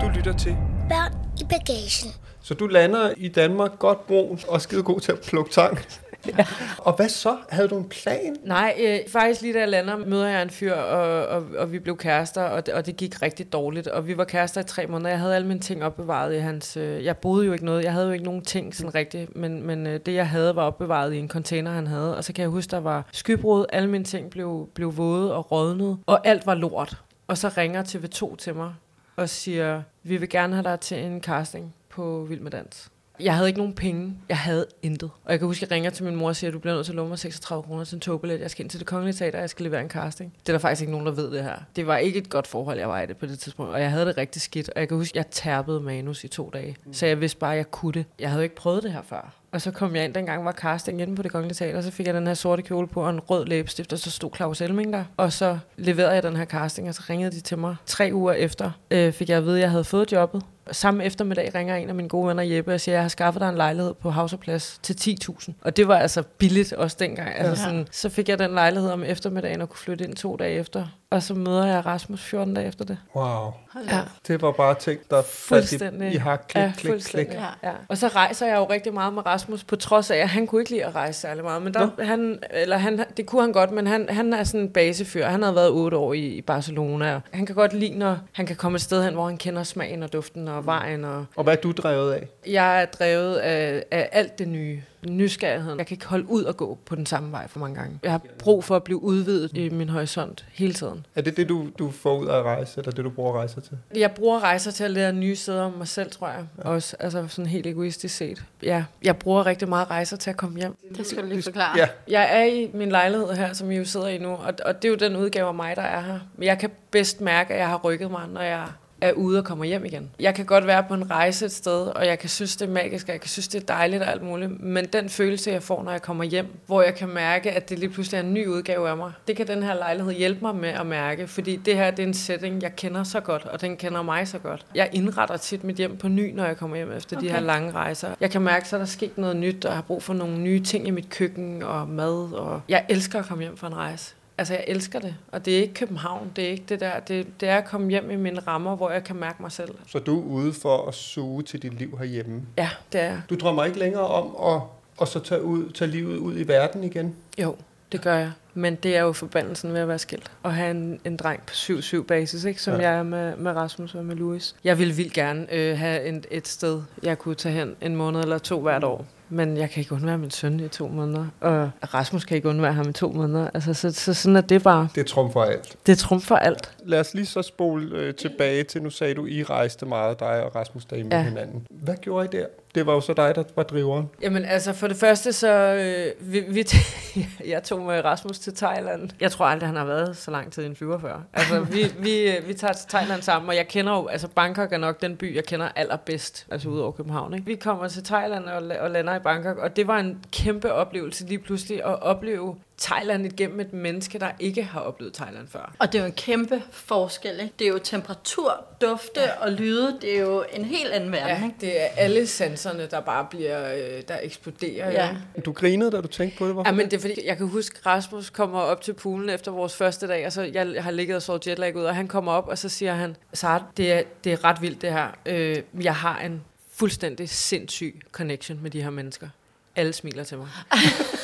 Du 0.00 0.08
lytter 0.16 0.34
til. 0.38 0.56
Børn 0.88 1.12
i 1.40 1.44
bagagen. 1.44 2.12
Så 2.42 2.54
du 2.54 2.66
lander 2.66 3.10
i 3.16 3.28
Danmark 3.28 3.78
godt 3.78 4.06
brun 4.06 4.38
og 4.48 4.60
skide 4.60 4.82
god 4.82 5.00
til 5.00 5.12
at 5.12 5.18
plukke 5.20 5.50
tang 5.52 5.78
ja. 6.26 6.46
Og 6.78 6.92
hvad 6.92 7.08
så? 7.08 7.36
Havde 7.48 7.68
du 7.68 7.78
en 7.78 7.88
plan? 7.88 8.36
Nej, 8.44 8.74
øh, 8.78 8.98
faktisk 9.08 9.42
lige 9.42 9.54
da 9.54 9.58
jeg 9.58 9.68
lander, 9.68 9.96
møder 9.96 10.28
jeg 10.28 10.42
en 10.42 10.50
fyr, 10.50 10.74
og, 10.74 11.26
og, 11.26 11.44
og 11.58 11.72
vi 11.72 11.78
blev 11.78 11.96
kærester, 11.96 12.42
og 12.42 12.66
det, 12.66 12.74
og 12.74 12.86
det 12.86 12.96
gik 12.96 13.22
rigtig 13.22 13.52
dårligt. 13.52 13.86
Og 13.86 14.06
vi 14.06 14.16
var 14.16 14.24
kærester 14.24 14.60
i 14.60 14.64
tre 14.64 14.86
måneder. 14.86 15.10
Jeg 15.10 15.18
havde 15.18 15.34
alle 15.34 15.48
mine 15.48 15.60
ting 15.60 15.84
opbevaret 15.84 16.34
i 16.34 16.38
hans... 16.38 16.76
Øh, 16.76 17.04
jeg 17.04 17.16
boede 17.16 17.46
jo 17.46 17.52
ikke 17.52 17.64
noget. 17.64 17.84
Jeg 17.84 17.92
havde 17.92 18.06
jo 18.06 18.12
ikke 18.12 18.24
nogen 18.24 18.44
ting 18.44 18.74
sådan 18.74 18.94
rigtigt, 18.94 19.36
men, 19.36 19.66
men 19.66 19.86
øh, 19.86 20.00
det 20.06 20.14
jeg 20.14 20.28
havde 20.28 20.56
var 20.56 20.62
opbevaret 20.62 21.12
i 21.14 21.18
en 21.18 21.28
container, 21.28 21.70
han 21.70 21.86
havde. 21.86 22.16
Og 22.16 22.24
så 22.24 22.32
kan 22.32 22.42
jeg 22.42 22.50
huske, 22.50 22.70
der 22.70 22.80
var 22.80 23.06
skybrud. 23.12 23.66
Alle 23.72 23.90
mine 23.90 24.04
ting 24.04 24.30
blev, 24.30 24.68
blev 24.74 24.96
våde 24.96 25.34
og 25.34 25.52
rådnet, 25.52 25.98
og 26.06 26.26
alt 26.26 26.46
var 26.46 26.54
lort. 26.54 27.02
Og 27.26 27.38
så 27.38 27.48
ringer 27.56 27.82
TV2 27.82 28.36
til 28.36 28.54
mig 28.54 28.74
og 29.16 29.28
siger, 29.28 29.82
vi 30.02 30.16
vil 30.16 30.28
gerne 30.28 30.54
have 30.54 30.64
dig 30.64 30.80
til 30.80 30.98
en 31.04 31.22
casting 31.22 31.74
på 31.88 32.26
Vild 32.28 32.40
med 32.40 32.50
Dans. 32.50 32.90
Jeg 33.22 33.34
havde 33.34 33.48
ikke 33.48 33.58
nogen 33.58 33.74
penge. 33.74 34.16
Jeg 34.28 34.38
havde 34.38 34.66
intet. 34.82 35.10
Og 35.24 35.32
jeg 35.32 35.38
kan 35.38 35.48
huske, 35.48 35.62
at 35.64 35.70
jeg 35.70 35.74
ringer 35.74 35.90
til 35.90 36.04
min 36.04 36.16
mor 36.16 36.28
og 36.28 36.36
siger, 36.36 36.50
at 36.50 36.54
du 36.54 36.58
bliver 36.58 36.74
nødt 36.74 36.86
til 36.86 36.92
at 36.92 36.96
låne 36.96 37.08
mig 37.08 37.18
36 37.18 37.62
kroner 37.62 37.84
til 37.84 37.94
en 37.94 38.00
togbillet. 38.00 38.40
Jeg 38.40 38.50
skal 38.50 38.64
ind 38.64 38.70
til 38.70 38.80
det 38.80 38.86
kongelige 38.86 39.14
teater, 39.14 39.38
og 39.38 39.40
jeg 39.40 39.50
skal 39.50 39.64
levere 39.64 39.80
en 39.80 39.88
casting. 39.88 40.34
Det 40.40 40.48
er 40.48 40.52
der 40.52 40.58
faktisk 40.58 40.80
ikke 40.80 40.92
nogen, 40.92 41.06
der 41.06 41.12
ved 41.12 41.30
det 41.30 41.42
her. 41.42 41.56
Det 41.76 41.86
var 41.86 41.96
ikke 41.96 42.18
et 42.18 42.30
godt 42.30 42.46
forhold, 42.46 42.78
jeg 42.78 42.88
var 42.88 43.02
i 43.02 43.06
det 43.06 43.16
på 43.16 43.26
det 43.26 43.38
tidspunkt. 43.38 43.72
Og 43.72 43.80
jeg 43.80 43.90
havde 43.90 44.06
det 44.06 44.16
rigtig 44.16 44.42
skidt. 44.42 44.70
Og 44.74 44.80
jeg 44.80 44.88
kan 44.88 44.96
huske, 44.96 45.12
at 45.12 45.16
jeg 45.16 45.26
tærpede 45.30 45.80
manus 45.80 46.24
i 46.24 46.28
to 46.28 46.50
dage. 46.52 46.76
Så 46.92 47.06
jeg 47.06 47.20
vidste 47.20 47.38
bare, 47.38 47.52
at 47.52 47.56
jeg 47.56 47.70
kunne 47.70 47.92
det. 47.92 48.04
Jeg 48.18 48.30
havde 48.30 48.42
ikke 48.42 48.54
prøvet 48.56 48.82
det 48.82 48.92
her 48.92 49.02
før. 49.02 49.34
Og 49.52 49.60
så 49.60 49.70
kom 49.70 49.96
jeg 49.96 50.04
ind, 50.04 50.14
dengang 50.14 50.44
var 50.44 50.52
casting 50.52 51.02
inde 51.02 51.16
på 51.16 51.22
det 51.22 51.32
kongelige 51.32 51.54
teater, 51.54 51.76
og 51.76 51.82
så 51.82 51.90
fik 51.90 52.06
jeg 52.06 52.14
den 52.14 52.26
her 52.26 52.34
sorte 52.34 52.62
kjole 52.62 52.88
på 52.88 53.02
og 53.02 53.10
en 53.10 53.20
rød 53.20 53.46
læbestift, 53.46 53.92
og 53.92 53.98
så 53.98 54.10
stod 54.10 54.30
Claus 54.36 54.60
Elming 54.60 54.92
der. 54.92 55.04
Og 55.16 55.32
så 55.32 55.58
leverede 55.76 56.12
jeg 56.12 56.22
den 56.22 56.36
her 56.36 56.44
casting, 56.44 56.88
og 56.88 56.94
så 56.94 57.02
ringede 57.10 57.30
de 57.30 57.40
til 57.40 57.58
mig. 57.58 57.76
Tre 57.86 58.10
uger 58.12 58.32
efter 58.32 58.70
øh, 58.90 59.12
fik 59.12 59.28
jeg 59.28 59.38
at 59.38 59.44
vide, 59.44 59.56
at 59.56 59.62
jeg 59.62 59.70
havde 59.70 59.84
fået 59.84 60.12
jobbet. 60.12 60.42
Samme 60.72 61.04
eftermiddag 61.04 61.54
ringer 61.54 61.76
en 61.76 61.88
af 61.88 61.94
mine 61.94 62.08
gode 62.08 62.28
venner 62.28 62.42
Jeppe 62.42 62.74
og 62.74 62.80
siger, 62.80 62.94
at 62.94 62.96
jeg 62.96 63.04
har 63.04 63.08
skaffet 63.08 63.40
dig 63.40 63.48
en 63.48 63.54
lejlighed 63.54 63.94
på 63.94 64.10
Havserplads 64.10 64.80
til 64.82 65.16
10.000. 65.28 65.52
Og 65.62 65.76
det 65.76 65.88
var 65.88 65.98
altså 65.98 66.22
billigt 66.22 66.72
også 66.72 66.96
dengang. 67.00 67.34
Altså 67.34 67.62
sådan, 67.62 67.86
så 67.90 68.08
fik 68.08 68.28
jeg 68.28 68.38
den 68.38 68.50
lejlighed 68.50 68.90
om 68.90 69.02
eftermiddagen 69.02 69.60
og 69.60 69.68
kunne 69.68 69.78
flytte 69.78 70.04
ind 70.04 70.16
to 70.16 70.36
dage 70.36 70.54
efter. 70.54 70.86
Og 71.10 71.22
så 71.22 71.34
møder 71.34 71.66
jeg 71.66 71.86
Rasmus 71.86 72.22
14 72.24 72.54
dage 72.54 72.66
efter 72.66 72.84
det. 72.84 72.98
Wow. 73.16 73.52
Ja. 73.90 74.00
Det 74.28 74.42
var 74.42 74.52
bare 74.52 74.74
ting, 74.74 75.00
der 75.10 75.22
Fuldstændig. 75.22 76.08
i, 76.12 76.14
i 76.14 76.16
hak, 76.16 76.44
klik, 76.48 76.62
ja, 76.62 76.72
klik, 76.76 76.90
fuldstændig. 76.92 77.28
klik. 77.28 77.40
Ja. 77.62 77.68
Ja. 77.68 77.74
Og 77.88 77.98
så 77.98 78.08
rejser 78.08 78.46
jeg 78.46 78.56
jo 78.56 78.64
rigtig 78.70 78.94
meget 78.94 79.12
med 79.12 79.26
Rasmus, 79.26 79.64
på 79.64 79.76
trods 79.76 80.10
af, 80.10 80.16
at 80.16 80.28
han 80.28 80.46
kunne 80.46 80.60
ikke 80.62 80.70
lide 80.70 80.84
at 80.84 80.94
rejse 80.94 81.20
særlig 81.20 81.44
meget. 81.44 81.62
Men 81.62 81.74
der, 81.74 82.04
han, 82.04 82.38
eller 82.50 82.76
han, 82.76 83.04
det 83.16 83.26
kunne 83.26 83.42
han 83.42 83.52
godt, 83.52 83.70
men 83.70 83.86
han, 83.86 84.06
han 84.10 84.32
er 84.32 84.44
sådan 84.44 84.60
en 84.60 84.70
basefyr. 84.72 85.26
Han 85.26 85.42
har 85.42 85.52
været 85.52 85.70
otte 85.70 85.96
år 85.96 86.12
i, 86.12 86.26
i 86.26 86.40
Barcelona. 86.42 87.14
Og 87.14 87.20
han 87.32 87.46
kan 87.46 87.54
godt 87.54 87.72
lide, 87.72 87.98
når 87.98 88.18
han 88.32 88.46
kan 88.46 88.56
komme 88.56 88.76
et 88.76 88.82
sted 88.82 89.04
hen, 89.04 89.14
hvor 89.14 89.26
han 89.26 89.36
kender 89.38 89.62
smagen 89.62 90.02
og 90.02 90.12
duften 90.12 90.48
og 90.48 90.66
vejen. 90.66 91.04
Og 91.04 91.24
Og 91.36 91.44
hvad 91.44 91.56
er 91.56 91.60
du 91.60 91.72
drevet 91.72 92.12
af? 92.12 92.28
jeg 92.46 92.82
er 92.82 92.86
drevet 92.86 93.36
af, 93.36 93.84
af 93.90 94.08
alt 94.12 94.38
det 94.38 94.48
nye. 94.48 94.82
Nysgerrigheden. 95.08 95.78
Jeg 95.78 95.86
kan 95.86 95.94
ikke 95.94 96.06
holde 96.06 96.30
ud 96.30 96.44
og 96.44 96.56
gå 96.56 96.78
på 96.84 96.94
den 96.94 97.06
samme 97.06 97.32
vej 97.32 97.48
for 97.48 97.60
mange 97.60 97.74
gange. 97.74 97.98
Jeg 98.02 98.10
har 98.10 98.20
brug 98.38 98.64
for 98.64 98.76
at 98.76 98.84
blive 98.84 99.02
udvidet 99.02 99.56
i 99.56 99.68
min 99.68 99.88
horisont 99.88 100.46
hele 100.52 100.72
tiden. 100.72 101.06
Er 101.14 101.20
det 101.20 101.36
det, 101.36 101.48
du, 101.48 101.68
du 101.78 101.90
får 101.90 102.18
ud 102.18 102.26
af 102.26 102.38
at 102.38 102.42
rejse, 102.42 102.78
eller 102.80 102.92
det, 102.92 103.04
du 103.04 103.10
bruger 103.10 103.32
rejser 103.32 103.60
til? 103.60 103.78
Jeg 103.94 104.12
bruger 104.12 104.40
rejser 104.40 104.70
til 104.70 104.84
at 104.84 104.90
lære 104.90 105.12
nye 105.12 105.36
steder 105.36 105.62
om 105.62 105.72
mig 105.72 105.88
selv, 105.88 106.10
tror 106.10 106.28
jeg. 106.28 106.44
Ja. 106.58 106.68
Også 106.68 106.96
altså 107.00 107.26
sådan 107.28 107.46
helt 107.46 107.66
egoistisk 107.66 108.16
set. 108.16 108.44
Ja, 108.62 108.84
jeg 109.02 109.16
bruger 109.16 109.46
rigtig 109.46 109.68
meget 109.68 109.90
rejser 109.90 110.16
til 110.16 110.30
at 110.30 110.36
komme 110.36 110.58
hjem. 110.58 110.76
Det 110.96 111.06
skal 111.06 111.22
du 111.22 111.28
lige 111.28 111.42
forklare. 111.42 111.78
Ja. 111.78 111.88
Jeg 112.08 112.40
er 112.40 112.44
i 112.44 112.70
min 112.74 112.88
lejlighed 112.88 113.32
her, 113.32 113.52
som 113.52 113.70
I 113.70 113.76
jo 113.76 113.84
sidder 113.84 114.08
i 114.08 114.18
nu, 114.18 114.28
og, 114.30 114.54
og 114.64 114.82
det 114.82 114.88
er 114.88 114.92
jo 114.92 114.96
den 114.96 115.16
udgave 115.16 115.48
af 115.48 115.54
mig, 115.54 115.76
der 115.76 115.82
er 115.82 116.00
her. 116.00 116.18
Men 116.36 116.46
jeg 116.46 116.58
kan 116.58 116.70
bedst 116.90 117.20
mærke, 117.20 117.54
at 117.54 117.60
jeg 117.60 117.68
har 117.68 117.76
rykket 117.76 118.10
mig, 118.10 118.28
når 118.28 118.40
jeg 118.40 118.66
er 119.00 119.12
ude 119.12 119.38
og 119.38 119.44
kommer 119.44 119.64
hjem 119.64 119.84
igen. 119.84 120.10
Jeg 120.20 120.34
kan 120.34 120.46
godt 120.46 120.66
være 120.66 120.84
på 120.88 120.94
en 120.94 121.10
rejse 121.10 121.44
et 121.44 121.52
sted, 121.52 121.86
og 121.86 122.06
jeg 122.06 122.18
kan 122.18 122.28
synes, 122.28 122.56
det 122.56 122.68
er 122.68 122.72
magisk, 122.72 123.08
og 123.08 123.12
jeg 123.12 123.20
kan 123.20 123.30
synes, 123.30 123.48
det 123.48 123.62
er 123.62 123.66
dejligt 123.66 124.02
og 124.02 124.10
alt 124.10 124.22
muligt. 124.22 124.60
Men 124.62 124.84
den 124.84 125.08
følelse, 125.08 125.50
jeg 125.50 125.62
får, 125.62 125.82
når 125.82 125.90
jeg 125.90 126.02
kommer 126.02 126.24
hjem, 126.24 126.46
hvor 126.66 126.82
jeg 126.82 126.94
kan 126.94 127.08
mærke, 127.08 127.52
at 127.52 127.68
det 127.68 127.78
lige 127.78 127.90
pludselig 127.90 128.18
er 128.18 128.22
en 128.22 128.34
ny 128.34 128.46
udgave 128.46 128.88
af 128.88 128.96
mig, 128.96 129.12
det 129.28 129.36
kan 129.36 129.46
den 129.46 129.62
her 129.62 129.74
lejlighed 129.74 130.12
hjælpe 130.12 130.40
mig 130.42 130.56
med 130.56 130.68
at 130.68 130.86
mærke. 130.86 131.26
Fordi 131.26 131.56
det 131.56 131.76
her, 131.76 131.90
det 131.90 132.02
er 132.02 132.06
en 132.06 132.14
setting, 132.14 132.62
jeg 132.62 132.76
kender 132.76 133.04
så 133.04 133.20
godt, 133.20 133.44
og 133.44 133.60
den 133.60 133.76
kender 133.76 134.02
mig 134.02 134.28
så 134.28 134.38
godt. 134.38 134.66
Jeg 134.74 134.90
indretter 134.92 135.36
tit 135.36 135.64
mit 135.64 135.76
hjem 135.76 135.96
på 135.96 136.08
ny, 136.08 136.34
når 136.34 136.44
jeg 136.44 136.56
kommer 136.56 136.76
hjem 136.76 136.92
efter 136.92 137.16
okay. 137.16 137.26
de 137.26 137.32
her 137.32 137.40
lange 137.40 137.72
rejser. 137.72 138.14
Jeg 138.20 138.30
kan 138.30 138.42
mærke, 138.42 138.66
er 138.72 138.78
der 138.78 138.84
sket 138.84 139.18
noget 139.18 139.36
nyt, 139.36 139.64
og 139.64 139.68
jeg 139.68 139.76
har 139.76 139.82
brug 139.82 140.02
for 140.02 140.14
nogle 140.14 140.38
nye 140.38 140.60
ting 140.60 140.88
i 140.88 140.90
mit 140.90 141.10
køkken 141.10 141.62
og 141.62 141.88
mad. 141.88 142.32
Og 142.32 142.60
jeg 142.68 142.84
elsker 142.88 143.18
at 143.18 143.26
komme 143.26 143.44
hjem 143.44 143.56
fra 143.56 143.66
en 143.66 143.76
rejse. 143.76 144.14
Altså, 144.40 144.54
jeg 144.54 144.64
elsker 144.66 144.98
det. 144.98 145.14
Og 145.32 145.44
det 145.44 145.56
er 145.56 145.60
ikke 145.60 145.74
København. 145.74 146.32
Det 146.36 146.44
er 146.44 146.48
ikke 146.48 146.64
det 146.68 146.80
der. 146.80 147.00
Det, 147.00 147.26
det 147.40 147.48
er 147.48 147.56
at 147.56 147.64
komme 147.64 147.90
hjem 147.90 148.10
i 148.10 148.16
mine 148.16 148.40
rammer, 148.40 148.76
hvor 148.76 148.90
jeg 148.90 149.04
kan 149.04 149.16
mærke 149.16 149.42
mig 149.42 149.52
selv. 149.52 149.74
Så 149.86 149.98
du 149.98 150.20
er 150.20 150.24
ude 150.24 150.52
for 150.52 150.88
at 150.88 150.94
suge 150.94 151.42
til 151.42 151.62
dit 151.62 151.78
liv 151.78 151.98
herhjemme. 151.98 152.42
Ja, 152.58 152.70
det 152.92 153.00
er. 153.00 153.20
Du 153.30 153.34
drømmer 153.34 153.64
ikke 153.64 153.78
længere 153.78 154.06
om 154.06 154.54
at, 154.54 154.62
at 155.00 155.08
så 155.08 155.18
tage, 155.20 155.42
ud, 155.42 155.70
tage 155.72 155.90
livet 155.90 156.16
ud 156.16 156.38
i 156.38 156.48
verden 156.48 156.84
igen? 156.84 157.16
Jo, 157.38 157.56
det 157.92 158.02
gør 158.02 158.14
jeg. 158.14 158.32
Men 158.54 158.74
det 158.74 158.96
er 158.96 159.00
jo 159.00 159.12
forbandelsen 159.12 159.72
ved 159.72 159.80
at 159.80 159.88
være 159.88 159.98
skilt. 159.98 160.30
Og 160.42 160.54
have 160.54 160.70
en, 160.70 161.00
en 161.04 161.16
dreng 161.16 161.42
på 161.46 161.52
7-7 161.52 162.02
basis, 162.02 162.44
ikke? 162.44 162.62
som 162.62 162.74
Ja. 162.74 162.80
ja. 162.80 162.90
jeg 162.90 162.98
er 162.98 163.02
med, 163.02 163.36
med 163.36 163.52
Rasmus 163.52 163.94
og 163.94 164.04
med 164.04 164.16
Louis. 164.16 164.54
Jeg 164.64 164.78
ville 164.78 164.94
vildt 164.94 165.12
gerne 165.12 165.46
øh, 165.52 165.78
have 165.78 166.04
en, 166.04 166.24
et 166.30 166.48
sted, 166.48 166.82
jeg 167.02 167.18
kunne 167.18 167.34
tage 167.34 167.54
hen 167.54 167.76
en 167.80 167.96
måned 167.96 168.20
eller 168.20 168.38
to 168.38 168.60
hvert 168.60 168.84
år. 168.84 169.06
Men 169.30 169.56
jeg 169.56 169.70
kan 169.70 169.80
ikke 169.80 169.94
undvære 169.94 170.18
min 170.18 170.30
søn 170.30 170.60
i 170.60 170.68
to 170.68 170.88
måneder. 170.88 171.26
Og 171.40 171.70
Rasmus 171.94 172.24
kan 172.24 172.36
ikke 172.36 172.48
undvære 172.48 172.72
ham 172.72 172.88
i 172.88 172.92
to 172.92 173.12
måneder. 173.12 173.50
Altså, 173.54 173.74
så, 173.74 173.90
så 173.92 174.14
sådan 174.14 174.36
er 174.36 174.40
det 174.40 174.62
bare. 174.62 174.88
Det 174.94 175.06
trumfer 175.06 175.40
alt. 175.42 175.76
Det 175.86 175.98
trumfer 175.98 176.36
alt. 176.36 176.72
Lad 176.84 177.00
os 177.00 177.14
lige 177.14 177.26
så 177.26 177.42
spole 177.42 177.96
øh, 177.98 178.14
tilbage 178.14 178.64
til, 178.64 178.82
nu 178.82 178.90
sagde 178.90 179.14
du, 179.14 179.26
I 179.26 179.42
rejste 179.42 179.86
meget, 179.86 180.20
dig 180.20 180.44
og 180.44 180.56
Rasmus, 180.56 180.84
der 180.84 180.96
med 180.96 181.06
Ja. 181.12 181.22
hinanden. 181.22 181.66
Hvad 181.70 181.96
gjorde 181.96 182.28
I 182.32 182.36
der? 182.40 182.46
Det 182.74 182.86
var 182.86 182.92
jo 182.92 183.00
så 183.00 183.12
dig, 183.12 183.34
der 183.34 183.42
var 183.56 183.62
driveren. 183.62 184.10
Jamen 184.22 184.44
altså, 184.44 184.72
for 184.72 184.88
det 184.88 184.96
første 184.96 185.32
så, 185.32 185.48
øh, 185.48 186.32
vi, 186.32 186.40
vi 186.40 186.64
jeg 187.52 187.62
tog 187.62 187.80
med 187.80 188.04
Rasmus 188.04 188.38
til 188.38 188.54
Thailand. 188.54 189.10
Jeg 189.20 189.30
tror 189.30 189.44
aldrig, 189.44 189.68
han 189.68 189.76
har 189.76 189.84
været 189.84 190.16
så 190.16 190.30
lang 190.30 190.52
tid 190.52 190.62
i 190.62 190.66
en 190.66 190.76
flyver 190.76 190.98
før. 190.98 191.20
Altså, 191.32 191.60
vi, 191.60 191.92
vi, 191.98 192.30
øh, 192.30 192.48
vi 192.48 192.54
tager 192.54 192.72
til 192.72 192.88
Thailand 192.88 193.22
sammen, 193.22 193.48
og 193.48 193.56
jeg 193.56 193.68
kender 193.68 193.92
jo, 193.92 194.06
altså 194.06 194.28
Bangkok 194.28 194.72
er 194.72 194.78
nok 194.78 195.02
den 195.02 195.16
by, 195.16 195.36
jeg 195.36 195.44
kender 195.44 195.68
allerbedst, 195.76 196.46
altså 196.50 196.68
ud 196.68 196.78
over 196.78 196.92
København. 196.92 197.34
Ikke? 197.34 197.46
Vi 197.46 197.54
kommer 197.54 197.88
til 197.88 198.04
Thailand 198.04 198.44
og, 198.44 198.76
og 198.80 198.90
lander 198.90 199.16
i 199.16 199.18
Bangkok, 199.18 199.58
og 199.58 199.76
det 199.76 199.86
var 199.86 199.98
en 199.98 200.24
kæmpe 200.32 200.72
oplevelse 200.72 201.26
lige 201.26 201.38
pludselig 201.38 201.84
at 201.84 202.02
opleve 202.02 202.56
Thailand 202.80 203.26
igennem 203.26 203.60
et 203.60 203.72
menneske, 203.72 204.18
der 204.18 204.30
ikke 204.38 204.62
har 204.62 204.80
oplevet 204.80 205.14
Thailand 205.14 205.48
før. 205.48 205.74
Og 205.78 205.92
det 205.92 205.98
er 205.98 206.02
jo 206.02 206.06
en 206.06 206.12
kæmpe 206.12 206.62
forskel, 206.70 207.40
ikke? 207.40 207.52
Det 207.58 207.64
er 207.64 207.68
jo 207.68 207.78
temperatur, 207.78 208.64
dufte 208.80 209.20
ja. 209.20 209.30
og 209.40 209.52
lyde. 209.52 209.98
Det 210.00 210.16
er 210.16 210.20
jo 210.20 210.44
en 210.52 210.64
helt 210.64 210.92
anden 210.92 211.12
verden, 211.12 211.28
Ja, 211.28 211.44
ikke? 211.44 211.56
det 211.60 211.82
er 211.82 211.86
alle 211.96 212.26
sanserne, 212.26 212.86
der 212.90 213.00
bare 213.00 213.26
bliver, 213.30 213.74
øh, 213.74 214.02
der 214.08 214.18
eksploderer. 214.22 214.90
Ja. 214.90 215.08
ikke? 215.10 215.46
Du 215.46 215.52
grinede, 215.52 215.90
da 215.90 216.00
du 216.00 216.08
tænkte 216.08 216.38
på 216.38 216.48
det, 216.48 216.56
var? 216.56 216.62
Ja, 216.66 216.72
men 216.72 216.84
det 216.90 216.92
er 216.92 217.00
fordi, 217.00 217.26
jeg 217.26 217.36
kan 217.36 217.48
huske, 217.48 217.78
Rasmus 217.86 218.30
kommer 218.30 218.60
op 218.60 218.80
til 218.82 218.92
poolen 218.92 219.28
efter 219.30 219.50
vores 219.52 219.76
første 219.76 220.06
dag, 220.08 220.26
og 220.26 220.32
så 220.32 220.42
jeg 220.42 220.84
har 220.84 220.90
ligget 220.90 221.16
og 221.16 221.22
sovet 221.22 221.46
jetlag 221.46 221.76
ud, 221.76 221.84
og 221.84 221.94
han 221.96 222.08
kommer 222.08 222.32
op, 222.32 222.48
og 222.48 222.58
så 222.58 222.68
siger 222.68 222.94
han, 222.94 223.16
Sara, 223.32 223.64
det 223.76 223.92
er, 223.92 224.02
det 224.24 224.32
er 224.32 224.44
ret 224.44 224.62
vildt 224.62 224.82
det 224.82 224.92
her. 224.92 225.08
Øh, 225.26 225.62
jeg 225.82 225.94
har 225.94 226.20
en 226.20 226.42
fuldstændig 226.74 227.28
sindssyg 227.28 228.00
connection 228.12 228.58
med 228.62 228.70
de 228.70 228.82
her 228.82 228.90
mennesker. 228.90 229.28
Alle 229.76 229.92
smiler 229.92 230.24
til 230.24 230.38
mig. 230.38 230.48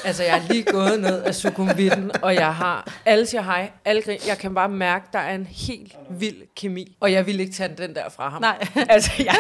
altså, 0.05 0.23
jeg 0.23 0.39
er 0.39 0.49
lige 0.49 0.63
gået 0.63 1.01
ned 1.01 1.23
af 1.23 1.35
sukumvitten, 1.35 2.11
og 2.23 2.35
jeg 2.35 2.55
har, 2.55 3.01
alle 3.05 3.27
siger 3.27 3.43
hej, 3.43 3.71
alle 3.85 4.03
grin. 4.03 4.19
Jeg 4.27 4.39
kan 4.39 4.55
bare 4.55 4.69
mærke, 4.69 5.07
der 5.13 5.19
er 5.19 5.35
en 5.35 5.47
helt 5.47 5.97
vild 6.11 6.37
kemi, 6.57 6.97
og 7.01 7.13
jeg 7.13 7.27
vil 7.27 7.41
ikke 7.41 7.53
tage 7.53 7.75
den 7.79 7.95
der 7.95 8.09
fra 8.09 8.29
ham. 8.29 8.41
Nej. 8.41 8.67
altså, 8.89 9.11
jeg, 9.19 9.37